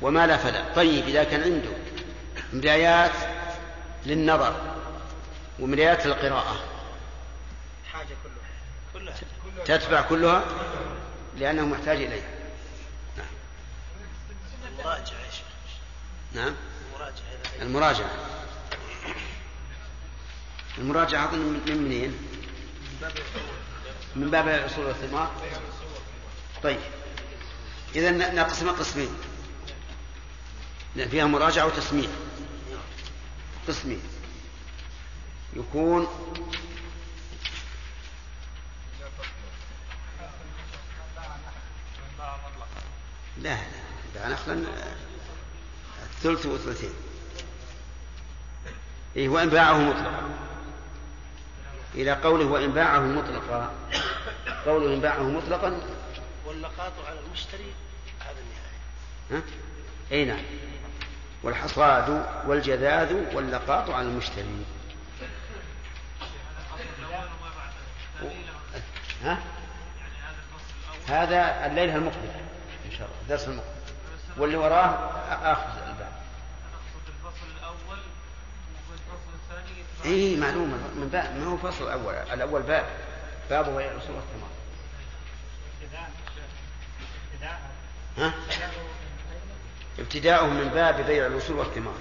وما 0.01 0.27
لا 0.27 0.37
فلا. 0.37 0.73
طيب 0.75 1.07
إذا 1.07 1.23
كان 1.23 1.43
عنده 1.43 1.69
مرايات 2.53 3.11
للنظر 4.05 4.75
ومرايات 5.59 6.05
للقراءة 6.05 6.55
حاجة 7.91 8.15
كلها. 8.23 9.15
كلها. 9.53 9.77
تتبع 9.77 10.01
كلها؟ 10.01 10.45
لأنه 11.37 11.65
محتاج 11.65 11.97
إليها. 11.97 12.29
يا 14.85 15.03
شيخ. 15.31 15.45
نعم. 16.33 16.55
المراجعة. 17.61 18.11
المراجعة 20.77 21.25
أظن 21.25 21.39
من 21.39 21.77
منين؟ 21.77 22.17
من 24.15 24.31
باب 24.31 24.47
الأصول 24.47 24.85
والثمار 24.85 25.31
طيب. 26.63 26.79
إذا 27.95 28.11
نقسم 28.33 28.69
قسمين 28.69 29.15
فيها 30.95 31.25
مراجعة 31.25 31.65
وتسميع. 31.65 32.09
قسمين 33.71 34.01
يكون 35.53 36.07
لا 43.37 43.55
لا 43.55 43.57
باع 44.15 44.27
نخلا 44.27 44.63
الثلث 46.03 46.45
وثلثين 46.45 46.93
إيه 49.15 49.29
وإن 49.29 49.49
باعه 49.49 49.77
مطلقا. 49.77 50.29
إلى 51.95 52.11
قوله 52.11 52.45
وإن 52.45 52.71
باعه 52.71 52.99
مطلقا. 52.99 53.73
قوله 54.65 54.93
إن 54.93 55.01
باعه 55.01 55.23
مطلقا. 55.23 55.81
واللقاط 56.45 56.93
على 57.07 57.19
المشتري 57.19 57.73
هذا 58.19 58.35
النهاية. 58.39 58.81
ها؟ 59.31 59.41
أي 60.11 60.25
نعم. 60.25 60.43
والحصاد 61.43 62.25
والجذاذ 62.47 63.35
واللقاط 63.35 63.89
على 63.89 64.07
المشتري. 64.07 64.65
ها؟ 69.23 69.37
هذا 71.07 71.65
الليلة 71.65 71.95
المقبل 71.95 72.29
إن 72.85 72.91
شاء 72.91 73.07
الله 73.07 73.21
الدرس 73.21 73.47
المقبل 73.47 73.69
واللي 74.37 74.57
وراه 74.57 75.11
آخر 75.43 75.89
الباب. 75.89 76.11
اي 80.05 80.35
معلومة 80.35 80.77
من 80.95 81.09
باب 81.11 81.35
ما 81.35 81.45
هو 81.45 81.57
فصل 81.57 81.83
الأول؟ 81.83 82.13
الأول 82.13 82.61
باب 82.61 82.85
بابه 83.49 83.81
هي 83.81 83.87
رسول 83.87 84.15
الثمار 84.15 84.49
ها؟ 88.17 88.33
ابتداؤه 89.99 90.47
من 90.47 90.69
باب 90.69 91.05
بيع 91.05 91.25
الوصول 91.25 91.57
والثمار 91.57 91.95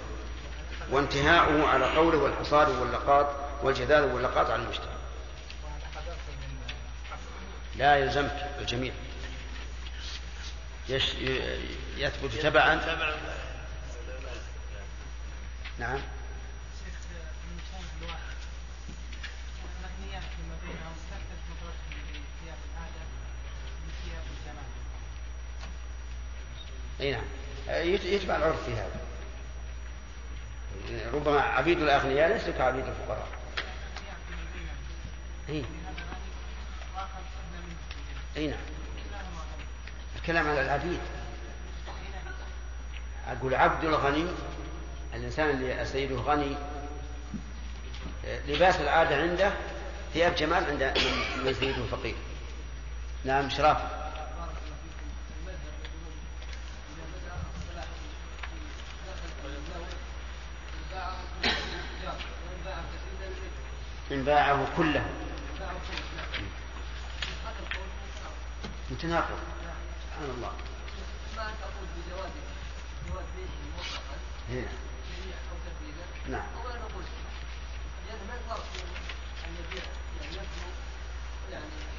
وانتهاؤه 0.90 1.68
على 1.68 1.84
قوله 1.84 2.18
والحصاد 2.18 2.68
واللقاط 2.68 3.26
والجذاذ 3.62 4.02
واللقاط 4.02 4.50
على 4.50 4.62
المشتري. 4.62 4.86
لا 7.76 7.96
يلزمك 7.96 8.50
الجميع. 8.60 8.92
يش... 10.88 11.14
يثبت 11.96 12.34
تبعا. 12.34 12.80
نعم. 15.78 16.00
أي 27.00 27.12
نعم. 27.12 27.39
يتبع 27.78 28.36
العرف 28.36 28.64
في 28.64 28.72
هذا. 28.72 29.00
ربما 31.14 31.40
عبيد 31.40 31.82
الأغنياء 31.82 32.32
ليسوا 32.32 32.52
كعبيد 32.52 32.84
الفقراء. 32.86 33.28
إي. 35.48 35.64
إي 38.36 38.46
نعم. 38.46 38.58
الكلام 40.16 40.48
على 40.48 40.60
العبيد. 40.60 41.00
أقول 43.28 43.54
عبد 43.54 43.84
الغني 43.84 44.26
الإنسان 45.14 45.50
اللي 45.50 45.84
سيده 45.84 46.16
غني 46.16 46.56
لباس 48.48 48.76
العادة 48.80 49.16
عنده 49.16 49.52
ثياب 50.14 50.34
جمال 50.34 50.64
عند 50.64 50.82
من 51.44 51.54
سيده 51.60 51.84
فقير 51.90 52.14
نعم 53.24 53.50
شراف 53.50 53.78
إن 64.12 64.24
باعه 64.24 64.76
كله. 64.76 65.04
متناقض. 68.90 69.38
سبحان 70.06 70.30
الله. 70.36 70.52
هنا. 74.50 74.68
نعم 76.28 76.42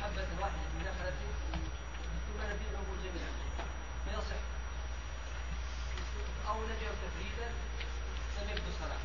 حبة 0.02 0.28
واحدة 0.40 0.66
من 0.74 0.82
نخلة 0.82 1.14
ثم 2.28 2.40
نبيعه 2.52 2.88
جميعا 3.04 3.34
فيصح 4.06 4.42
أو 6.50 6.56
نبيع 6.64 6.92
تفريدا 7.04 7.48
لم 8.38 8.50
يبدو 8.50 8.72
صلاح 8.80 9.02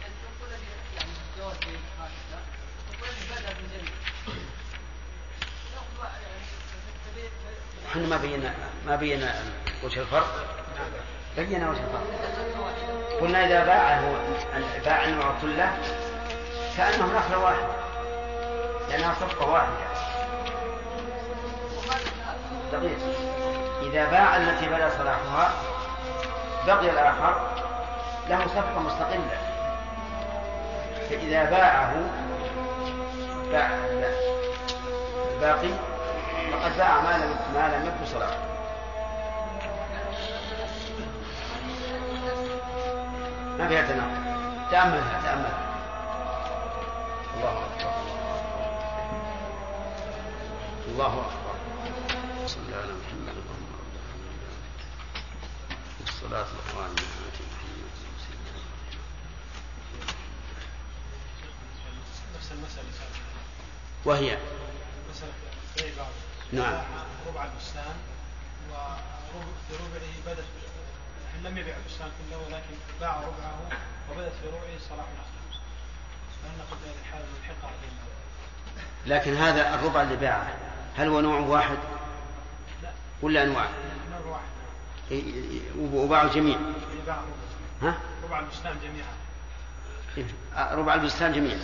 يعني 0.00 0.14
نقول 0.24 0.50
يعني 0.96 1.12
جواز 1.38 1.56
بين 1.56 1.80
هكذا 2.00 2.38
نقول 2.92 3.08
الذي 3.08 3.24
بدأ 3.30 3.52
إحنا 7.92 8.06
ما 8.06 8.16
بينا 8.16 8.54
ما 8.86 8.96
بينا 8.96 9.34
وجه 9.84 10.00
الفرق. 10.00 10.46
بينا 11.36 11.70
وجه 11.70 11.80
الفرق. 11.80 12.06
قلنا 13.20 13.46
إذا 13.46 13.64
باعه 13.64 14.02
باع 14.84 15.04
النوع 15.04 15.34
كله 15.42 15.72
كأنه 16.76 17.06
نخلة 17.06 17.38
واحدة. 17.38 17.68
لأنها 18.88 19.14
صفقة 19.14 19.50
واحدة. 19.50 19.74
دقيق. 22.72 22.98
إذا 23.82 24.10
باع 24.10 24.36
التي 24.36 24.68
بدا 24.68 24.90
صلاحها 24.98 25.52
بقي 26.66 26.90
الآخر 26.90 27.50
له 28.28 28.46
صفقة 28.46 28.80
مستقلة. 28.80 29.38
فإذا 31.10 31.44
باعه 31.44 31.94
باع 33.50 33.70
الباقي 35.34 35.74
فقد 36.50 36.76
باع 36.78 37.00
ما 37.00 37.16
لم 37.18 37.36
ما 37.54 37.76
لم 37.76 37.86
يبدو 37.86 38.06
صلاحه 38.12 38.38
ما 43.58 43.68
فيها 43.68 43.82
تناقض 43.82 44.70
تأملها 44.70 45.20
تأملها 45.22 45.72
الله 47.36 47.66
أكبر 47.66 47.92
الله 50.88 51.06
أكبر 51.06 51.54
صل 52.46 52.74
على 52.74 52.92
محمد 52.92 53.28
اللهم 53.28 53.72
والصلاة 56.00 56.40
والسلام 56.40 56.84
على 56.84 56.92
محمد 56.92 57.32
نفس 62.36 62.52
المسألة 62.52 62.86
وهي 64.04 64.38
مسألة 65.10 65.32
نعم. 66.52 66.74
ربع 67.28 67.44
البستان 67.44 67.94
وفي 68.70 69.74
ربعه 69.74 70.34
بدت 70.34 70.44
يعني 71.24 71.48
لم 71.48 71.58
يبيع 71.58 71.76
البستان 71.76 72.08
كله 72.18 72.38
ولكن 72.38 72.74
باع 73.00 73.16
ربعه 73.16 73.78
وبدت 74.10 74.32
في 74.42 74.48
ربعه 74.48 74.78
صلاح 74.88 75.06
الأخلاق 75.06 75.62
فإن 76.42 76.52
نقول 76.58 76.78
في 76.84 76.88
هذه 76.88 76.94
الحالة 77.00 77.24
بين 77.82 77.92
لكن 79.06 79.34
هذا 79.34 79.74
الربع 79.74 80.02
اللي 80.02 80.16
باعه 80.16 80.54
هل 80.96 81.08
هو 81.08 81.20
نوع 81.20 81.40
واحد؟ 81.40 81.78
ولا 83.22 83.42
أنواع؟ 83.42 83.68
نوع 84.10 84.20
واحد. 84.32 85.22
وباعوا 85.78 86.28
جميع. 86.28 86.58
ها؟ 87.82 87.94
ربع 88.24 88.38
البستان 88.38 88.76
جميعا. 88.82 89.12
إيه، 90.16 90.76
ربع 90.76 90.94
البستان 90.94 91.32
جميع. 91.32 91.56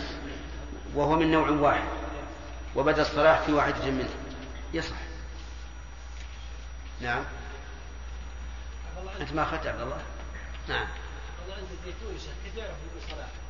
وهو 0.95 1.15
من 1.15 1.31
نوع 1.31 1.49
واحد. 1.49 1.87
وبدأ 2.75 3.01
الصلاح 3.01 3.41
في 3.41 3.53
واحدة 3.53 3.85
منه. 3.85 4.09
يصح. 4.73 4.95
نعم. 7.01 7.23
أنت 9.21 9.33
ما 9.33 9.43
أخذت 9.43 9.67
عبد 9.67 9.81
الله؟ 9.81 10.01
نعم. 10.67 10.87
والله 11.41 11.55
عند 11.55 11.67
الزيتون 11.71 12.13
يا 12.13 12.17
شيخ 12.19 12.31
كيف 12.45 12.57
يعرف؟ 12.57 12.75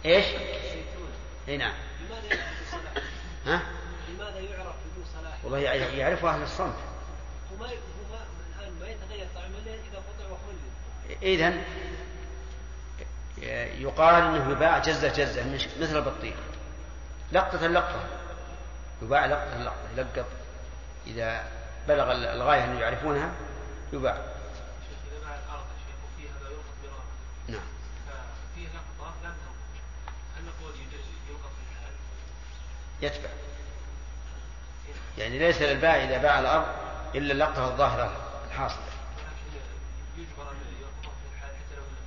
إيش؟ 0.05 0.25
الزيتون 0.25 1.09
إي 1.47 1.57
نعم. 1.57 1.73
لماذا 2.09 2.27
يعرف 2.27 2.53
بدون 2.53 2.71
صلاح؟ 2.71 3.03
ها؟ 3.45 3.61
لماذا 4.09 4.39
يعرف 4.39 4.75
بدون 4.91 5.05
صلاح؟ 5.21 5.37
والله 5.43 5.59
يع- 5.59 5.73
يعرفه 5.73 6.29
أهل 6.33 6.41
الصمت. 6.41 6.75
هو 7.51 7.57
ما 7.59 7.65
هو 7.65 7.71
الآن 8.59 8.73
ما 8.79 8.87
يتغير 8.87 9.27
طعمه 9.35 9.57
إذا 9.57 9.97
قطع 9.97 10.25
وخلد 10.25 10.59
إذا 11.21 11.63
يقال 13.81 14.15
إنه 14.23 14.51
يباع 14.51 14.77
جزة 14.79 15.07
جزة 15.07 15.51
مثل 15.79 15.97
البطيخ. 15.97 16.35
لقطة 17.31 17.67
لقطة. 17.67 18.05
يباع 19.01 19.25
لقطة 19.25 19.57
لقطة 19.57 19.75
يلقط. 19.97 20.25
إذا 21.09 21.43
بلغ 21.87 22.11
ال- 22.11 22.25
الغاية 22.25 22.65
اللي 22.65 22.81
يعرفونها 22.81 23.31
يباع 23.93 24.11
إذا 24.13 25.17
الأرض 25.35 25.65
نعم؟ 27.47 27.61
يتبع 33.01 33.29
يعني 35.17 35.39
ليس 35.39 35.61
للبائع 35.61 36.03
إذا 36.03 36.17
باع 36.17 36.39
أن 36.39 36.43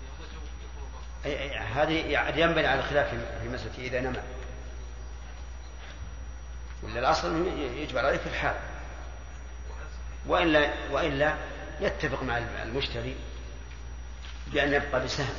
يخرج 0.09 0.43
يكون 0.63 0.89
باطلا. 0.93 1.23
أي- 1.25 1.53
أي- 1.53 1.77
هذه 1.79 2.07
يعني 2.11 2.41
ينبني 2.41 2.67
على 2.67 2.81
الخلاف 2.81 3.09
في 3.43 3.49
مسألة 3.49 3.79
إذا 3.79 4.01
نمى 4.01 4.23
ولا 6.83 6.99
الأصل 7.01 7.47
يجبر 7.77 8.07
عليه 8.07 8.19
في 8.19 8.27
الحال 8.27 8.55
وإلا 10.27 10.73
وإلا 10.91 11.37
يتفق 11.81 12.23
مع 12.23 12.39
المشتري 12.39 13.17
بأن 14.53 14.73
يبقى 14.75 15.05
بسهم. 15.05 15.35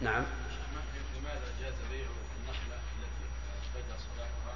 نعم. 0.00 0.24
لماذا 1.18 1.52
جاز 1.62 1.74
بيع 1.90 2.06
النخلة 2.40 2.78
التي 2.98 3.28
بدا 3.74 3.96
صلاحها 3.98 4.54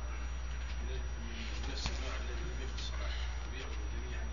من 0.89 0.99
نفس 1.73 1.87
النوع 1.87 2.15
الذي 2.21 2.43
لم 2.43 2.63
يبدو 2.63 2.83
صلاحه 2.83 3.13
بيعه 3.53 3.71
جميعا 3.95 4.25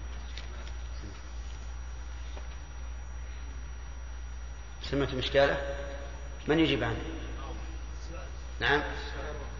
سمعت 4.83 5.13
مشكلة؟ 5.13 5.75
من 6.47 6.59
يجيب 6.59 6.83
عنه؟ 6.83 7.01
نعم. 8.59 8.83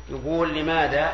يقول 0.10 0.56
لماذا 0.56 1.14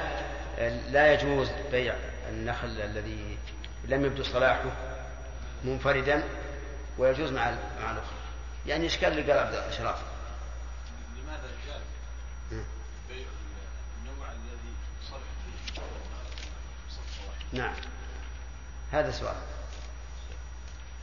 لا 0.91 1.13
يجوز 1.13 1.49
بيع 1.71 1.95
النخل 2.29 2.81
الذي 2.81 3.37
لم 3.85 4.05
يبدو 4.05 4.23
صلاحه 4.23 4.71
منفردا 5.63 6.23
ويجوز 6.97 7.31
مع 7.31 7.51
مع 7.81 7.91
الأخرى. 7.91 8.17
يعني 8.65 8.85
إشكال 8.85 9.11
اللي 9.11 9.31
قال 9.31 9.45
عبد 9.45 9.53
الأشراف. 9.53 10.03
لماذا 11.15 11.49
جاز 11.67 11.81
مم. 12.51 12.63
بيع 13.09 13.27
النوع 13.99 14.31
الذي 14.31 14.73
صلح 15.09 15.19
فيه؟ 15.73 15.81
نعم. 17.57 17.75
هذا 18.91 19.11
سؤال. 19.11 19.35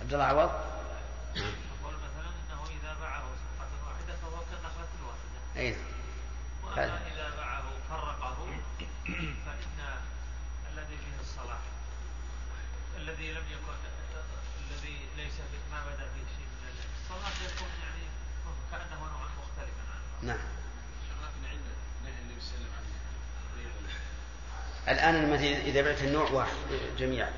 عبد 0.01 0.13
الله 0.13 0.25
عوض؟ 0.25 0.51
أقول 0.51 1.95
مثلا 1.95 2.29
أنه 2.29 2.63
إذا 2.83 2.95
باعه 3.01 3.23
صفقة 3.23 3.89
واحدة 3.89 4.15
فهو 4.23 4.41
كالنخلة 4.51 4.89
الواحدة 5.01 5.61
أين 5.61 5.77
وأما 6.65 6.85
هذا. 6.85 7.01
إذا 7.15 7.37
باعه 7.37 7.63
فرقه 7.91 8.47
فإن 9.07 9.81
الذي 10.73 10.97
فيه 10.97 11.21
الصلاح 11.21 11.59
الذي 12.97 13.33
لم 13.33 13.45
يكن 13.51 13.73
الذي 14.71 14.97
ليس 15.17 15.33
في- 15.35 15.71
ما 15.73 15.81
بدا 15.87 15.97
فيه 16.15 16.27
شيء 16.37 16.47
من 16.47 16.69
الصلاح 17.03 17.33
يكون 17.43 17.69
يعني 17.83 18.05
كأنه 18.71 19.01
نوعا 19.01 19.29
مختلفا 19.43 19.83
عنه 19.93 20.33
نعم. 20.33 20.39
الآن 24.89 25.31
مثلا 25.33 25.57
إذا 25.67 25.83
بعت 25.83 26.01
النوع 26.03 26.31
واحد 26.31 26.53
جميعا. 26.99 27.31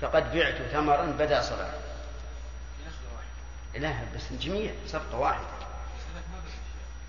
فقد 0.00 0.34
بعت 0.36 0.54
ثمرا 0.72 1.06
بدا 1.06 1.38
واحدة 1.38 1.78
لا 3.74 3.94
بس 4.14 4.30
الجميع 4.30 4.72
صفقة 4.86 5.18
واحدة. 5.18 5.46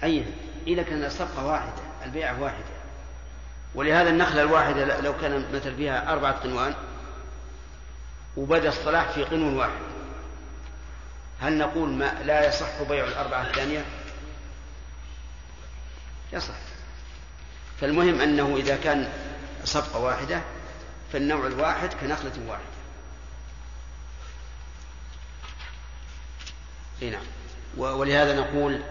أي 0.03 0.25
إذا 0.67 0.83
كان 0.83 1.03
الصفقة 1.03 1.45
واحدة 1.45 1.81
البيعة 2.05 2.41
واحدة. 2.41 2.78
ولهذا 3.75 4.09
النخلة 4.09 4.41
الواحدة 4.41 5.01
لو 5.01 5.17
كان 5.17 5.45
مثل 5.53 5.75
فيها 5.75 6.11
أربعة 6.13 6.31
قنوان 6.33 6.73
وبدأ 8.37 8.69
الصلاح 8.69 9.09
في 9.09 9.23
قنو 9.23 9.59
واحد. 9.59 9.79
هل 11.41 11.57
نقول 11.57 11.89
ما 11.89 12.13
لا 12.23 12.47
يصح 12.47 12.81
بيع 12.89 13.03
الأربعة 13.07 13.41
الثانية؟ 13.41 13.85
يصح. 16.33 16.53
فالمهم 17.81 18.21
أنه 18.21 18.55
إذا 18.57 18.75
كان 18.75 19.09
صفقة 19.65 19.99
واحدة 19.99 20.41
فالنوع 21.13 21.47
الواحد 21.47 21.93
كنخلة 21.93 22.31
واحدة. 22.47 22.63
نعم. 27.01 27.23
ولهذا 27.77 28.39
نقول 28.39 28.81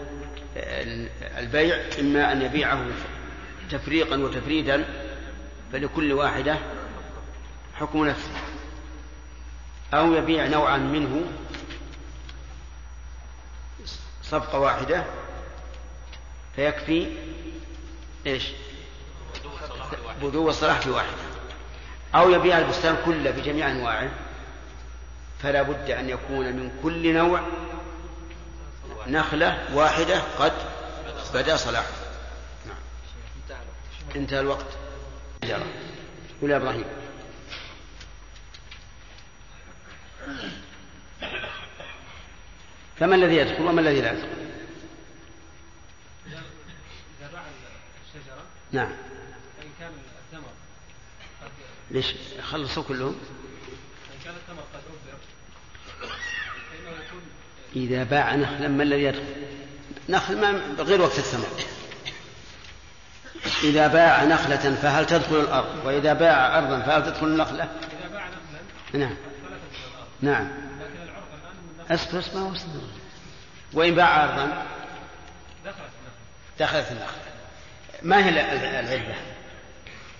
ال- 0.55 1.09
البيع 1.37 1.77
إما 1.99 2.31
أن 2.31 2.41
يبيعه 2.41 2.85
تفريقا 3.69 4.17
وتفريدا 4.17 4.85
فلكل 5.71 6.13
واحدة 6.13 6.57
حكم 7.75 8.05
نفسه 8.05 8.31
أو 9.93 10.13
يبيع 10.13 10.47
نوعا 10.47 10.77
منه 10.77 11.21
صفقة 14.23 14.59
واحدة 14.59 15.05
فيكفي 16.55 17.17
إيش؟ 18.25 18.47
بدو 20.21 20.49
الصلاح 20.49 20.79
في 20.79 20.89
واحدة 20.89 21.29
أو 22.15 22.29
يبيع 22.29 22.57
البستان 22.57 22.97
كله 23.05 23.31
بجميع 23.31 23.71
أنواعه 23.71 24.09
فلا 25.43 25.61
بد 25.61 25.91
أن 25.91 26.09
يكون 26.09 26.45
من 26.45 26.71
كل 26.83 27.13
نوع 27.13 27.41
نخلة 29.07 29.65
واحدة 29.73 30.21
قد 30.39 30.53
بدا 31.33 31.55
صلاحه. 31.55 31.98
انتهى 34.15 34.39
الوقت. 34.39 34.77
قول 36.41 36.51
يا 36.51 36.57
إبراهيم. 36.57 36.85
فما 42.99 43.15
الذي 43.15 43.35
يدخل 43.35 43.63
وما 43.63 43.81
الذي 43.81 44.01
لا 44.01 44.11
يدخل؟ 44.11 44.27
اذا 46.27 47.31
باع 47.33 47.41
الشجره 48.07 48.43
نعم. 48.71 48.89
فإن 49.57 49.69
كان 49.79 49.91
الثمر 50.25 50.49
قد 51.41 51.51
ليش 51.91 52.13
خلصوا 52.41 52.83
كلهم؟ 52.83 53.15
فإن 54.09 54.19
كان 54.23 54.33
الثمر 54.35 54.63
قد 54.73 54.81
عبر 55.07 55.19
فإنه 56.71 56.89
يكون 56.89 57.21
إذا 57.75 58.03
باع 58.03 58.35
نخلا 58.35 58.67
ما 58.67 58.83
الذي 58.83 59.03
يدخل؟ 59.03 59.23
نخل 60.09 60.41
ما 60.41 60.75
غير 60.83 61.01
وقت 61.01 61.17
الثمر 61.17 61.78
إذا 63.63 63.87
باع 63.87 64.23
نخلة 64.23 64.75
فهل 64.75 65.05
تدخل 65.05 65.35
الأرض؟ 65.35 65.85
وإذا 65.85 66.13
باع 66.13 66.57
أرضا 66.57 66.79
فهل 66.79 67.03
تدخل 67.05 67.25
النخلة؟ 67.27 67.63
إذا 67.63 68.07
باع 68.13 68.27
نخلا 68.27 68.99
نعم. 69.05 69.15
نعم. 70.21 70.47
لكن 70.81 71.03
العرف 71.03 71.23
الآن 71.89 71.97
أصبر 71.97 72.19
أصبر 72.19 72.81
وإن 73.73 73.95
باع 73.95 74.23
أرضا؟ 74.23 74.63
دخلت 75.65 75.77
النخل 75.79 76.59
دخلت 76.59 76.91
النخلة. 76.91 77.21
ما 78.03 78.25
هي 78.25 78.29
ال- 78.29 78.37
ال- 78.37 78.85
العلة؟ 78.85 79.15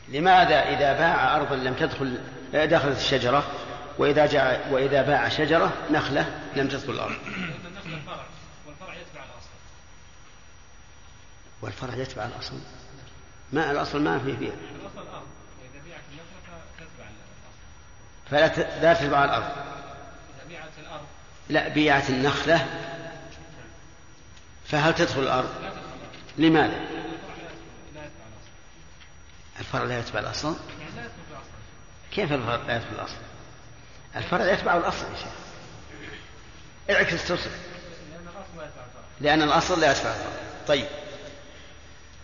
لماذا 0.10 0.70
إذا 0.70 0.94
باع 0.94 1.36
أرضا 1.36 1.56
لم 1.56 1.74
تدخل 1.74 2.20
دخلت 2.54 2.98
الشجرة 2.98 3.44
وإذا 3.98 4.26
جاء 4.26 4.68
وإذا 4.72 5.02
باع 5.02 5.30
شجرة 5.30 5.74
نخلة 5.92 6.26
لم 6.56 6.68
تدخل 6.68 6.92
الأرض؟ 6.94 7.16
والفرع 8.68 8.94
يتبع 8.94 9.24
الأصل. 9.24 9.50
والفرع 11.62 11.96
يتبع 11.96 12.26
الأصل. 12.26 12.54
ما 13.54 13.72
الأصل 13.72 14.02
ما 14.02 14.20
في 14.20 14.38
فيه 14.38 14.48
الأصل 14.48 15.02
الأرض 15.08 15.28
وإذا 15.62 15.84
بيعت 15.86 16.02
النخلة 16.12 16.62
فتتبع 16.78 17.06
الأصل 17.06 18.30
فلا 18.30 18.48
ت- 18.48 18.82
لا 18.84 18.94
تتبع 18.94 19.26
الأرض. 19.26 19.52
لا 21.50 21.68
بيعت 21.68 22.10
النخلة. 22.10 22.68
فهل 24.68 24.96
تدخل 24.96 25.20
الأرض؟ 25.22 25.50
لماذا؟ 26.38 26.80
الفرع 29.60 29.84
لا 29.84 30.00
يتبع 30.00 30.20
الأصل؟ 30.20 30.48
الفرع 30.50 30.64
لا 30.94 31.00
يتبع 31.00 31.40
الأصل؟ 31.40 31.54
كيف 32.12 32.32
الفرع 34.16 34.44
لا 34.44 34.54
يتبع 34.54 34.78
الأصل 34.78 35.06
يا 35.12 35.16
شيخ. 35.18 35.34
اعكس 36.90 37.14
الفرع 37.14 37.52
لأن 39.22 39.42
الأصل 39.42 39.80
لا 39.82 39.92
يتبع 39.92 40.10
الفرع. 40.10 40.34
طيب. 40.68 40.88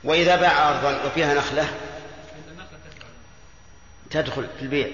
وإذا 0.06 0.36
باع 0.36 0.70
أرضا 0.70 1.06
وفيها 1.06 1.34
نخلة 1.34 1.68
تدخل 4.10 4.48
في 4.58 4.62
البيع. 4.62 4.88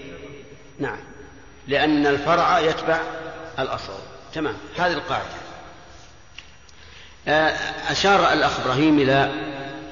نعم. 0.79 0.99
لأن 1.67 2.07
الفرع 2.07 2.59
يتبع 2.59 2.99
الأصل. 3.59 3.99
تمام. 4.33 4.57
هذه 4.77 4.93
القاعدة. 4.93 5.25
آه، 7.27 7.49
أشار 7.91 8.33
الأخ 8.33 8.59
إبراهيم 8.59 8.99
إلى 8.99 9.31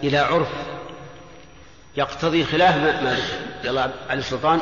إلى 0.04 0.18
عرف 0.18 0.50
يقتضي 1.98 2.46
خلاف 2.46 2.76
ما 2.76 3.14
ذكر. 3.14 3.68
يلا 3.70 3.92
علي 4.10 4.20
السلطان 4.20 4.62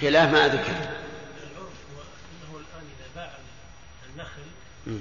خلاف 0.00 0.32
ما 0.32 0.48
ذكر 0.48 0.72
العرف 0.72 1.76
هو 1.94 2.00
أنه 2.32 2.56
الآن 2.56 2.86
إذا 2.98 3.08
باع 3.14 3.32
النخل 4.10 4.42
مم. 4.86 5.00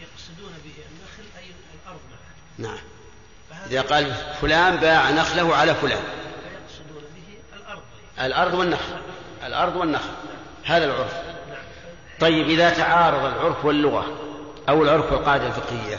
يقصدون 0.00 0.52
به 0.64 0.74
النخل 0.90 1.38
أي 1.38 1.50
الأرض 1.74 2.00
معه 2.10 2.45
نعم. 2.58 2.78
إذا 3.70 3.80
قال 3.80 4.14
فلان 4.40 4.76
باع 4.76 5.10
نخله 5.10 5.56
على 5.56 5.74
فلان. 5.74 6.02
الأرض 8.20 8.54
والنخل. 8.54 8.96
الأرض 9.46 9.76
والنخل. 9.76 10.10
هذا 10.64 10.84
العرف. 10.84 11.12
طيب 12.20 12.48
إذا 12.48 12.70
تعارض 12.70 13.24
العرف 13.24 13.64
واللغة 13.64 14.18
أو 14.68 14.82
العرف 14.82 15.12
والقاعدة 15.12 15.46
الفقهية 15.46 15.98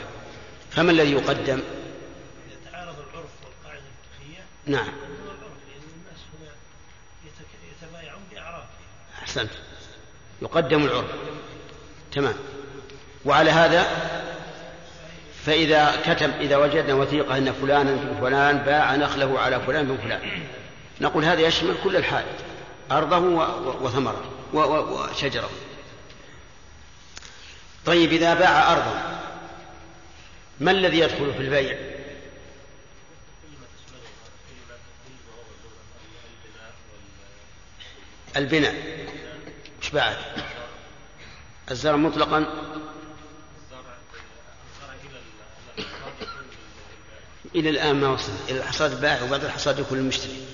فما 0.71 0.91
الذي 0.91 1.11
يقدم؟ 1.11 1.59
إذا 2.47 2.71
تعارض 2.71 2.95
العرف 2.99 3.29
والقاعدة 3.45 3.81
الفقهية 3.81 4.43
نعم. 4.65 4.93
أحسنت. 9.23 9.51
يقدم 10.41 10.83
العرف. 10.83 11.11
تمام. 12.11 12.35
وعلى 13.25 13.51
هذا 13.51 13.87
فإذا 15.47 16.01
كتب 16.05 16.31
إذا 16.41 16.57
وجدنا 16.57 16.93
وثيقة 16.93 17.37
أن 17.37 17.53
فلانا 17.53 17.91
بن 17.91 18.17
فلان 18.21 18.57
باع 18.57 18.95
نخله 18.95 19.39
على 19.39 19.59
فلان 19.59 19.85
بن 19.85 19.97
فلان. 19.97 20.43
نقول 21.01 21.25
هذا 21.25 21.41
يشمل 21.41 21.75
كل 21.83 21.95
الحائط 21.95 22.35
أرضه 22.91 23.17
وثمره 23.81 24.23
وشجره. 24.53 25.49
طيب 27.85 28.13
إذا 28.13 28.33
باع 28.33 28.71
أرضا 28.71 29.19
ما 30.59 30.71
الذي 30.71 30.99
يدخل 30.99 31.33
في 31.33 31.39
البيع؟ 31.39 31.77
البناء. 38.37 38.75
إيش 39.81 39.89
بعد؟ 39.89 40.15
الزرع 41.71 41.95
مطلقا؟ 41.95 42.45
إلى 47.59 47.69
الآن 47.69 47.95
ما 48.01 48.07
وصل. 48.09 48.31
إلى 48.49 48.59
الحصاد 48.59 48.91
البائع 48.91 49.23
وبعد 49.23 49.43
الحصاد 49.43 49.79
يكون 49.79 49.97
المشتري 49.97 50.45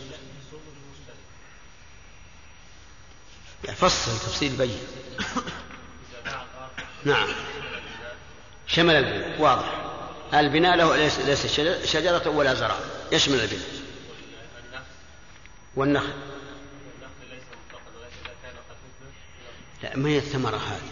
يعني 3.64 3.76
فصل 3.78 4.12
تفصيل 4.12 4.52
بين. 4.56 4.78
نعم. 7.06 7.28
شمل 8.68 8.96
البناء. 8.96 9.42
واضح. 9.42 9.84
البناء 10.34 10.76
له 10.78 10.96
ليس, 10.96 11.20
ليس 11.20 11.48
شجر- 11.48 11.86
شجرة 11.86 12.30
ولا 12.30 12.54
زرع. 12.54 12.78
يشمل 13.12 13.40
البناء. 13.40 13.70
والنخل. 15.76 16.14
لا 19.84 19.98
ما 19.98 20.10
هي 20.10 20.18
الثمرة 20.18 20.58
هذه؟ 20.58 20.90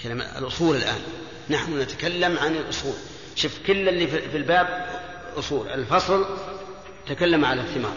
كلمة 0.00 0.38
الأصول 0.38 0.76
الآن. 0.76 1.00
نحن 1.50 1.78
نتكلم 1.80 2.38
عن 2.38 2.56
الأصول. 2.56 2.94
شوف 3.36 3.58
كل 3.66 3.88
اللي 3.88 4.06
في 4.06 4.36
الباب 4.36 4.86
أصول. 5.36 5.68
الفصل 5.68 6.26
تكلم 7.08 7.44
على 7.44 7.60
الثمار. 7.60 7.96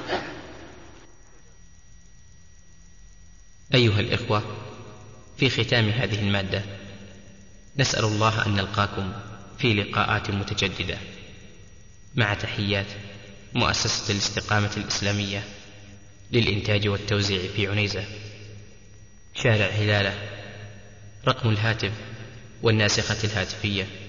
أيها 3.74 4.00
الإخوة 4.00 4.44
في 5.38 5.50
ختام 5.50 5.90
هذه 5.90 6.20
المادة 6.20 6.64
نسأل 7.78 8.06
الله 8.06 8.46
أن 8.46 8.56
نلقاكم 8.56 9.14
في 9.58 9.74
لقاءات 9.74 10.32
متجددة. 10.32 10.98
مع 12.16 12.34
تحيات 12.34 12.88
مؤسسة 13.54 14.14
الاستقامة 14.14 14.72
الإسلامية 14.78 15.44
للإنتاج 16.32 16.88
والتوزيع 16.88 17.42
في 17.56 17.68
عنيزة. 17.68 18.04
شارع 19.36 19.66
هلالة 19.66 20.14
رقم 21.28 21.50
الهاتف 21.50 21.92
والناسخة 22.62 23.24
الهاتفية. 23.24 24.09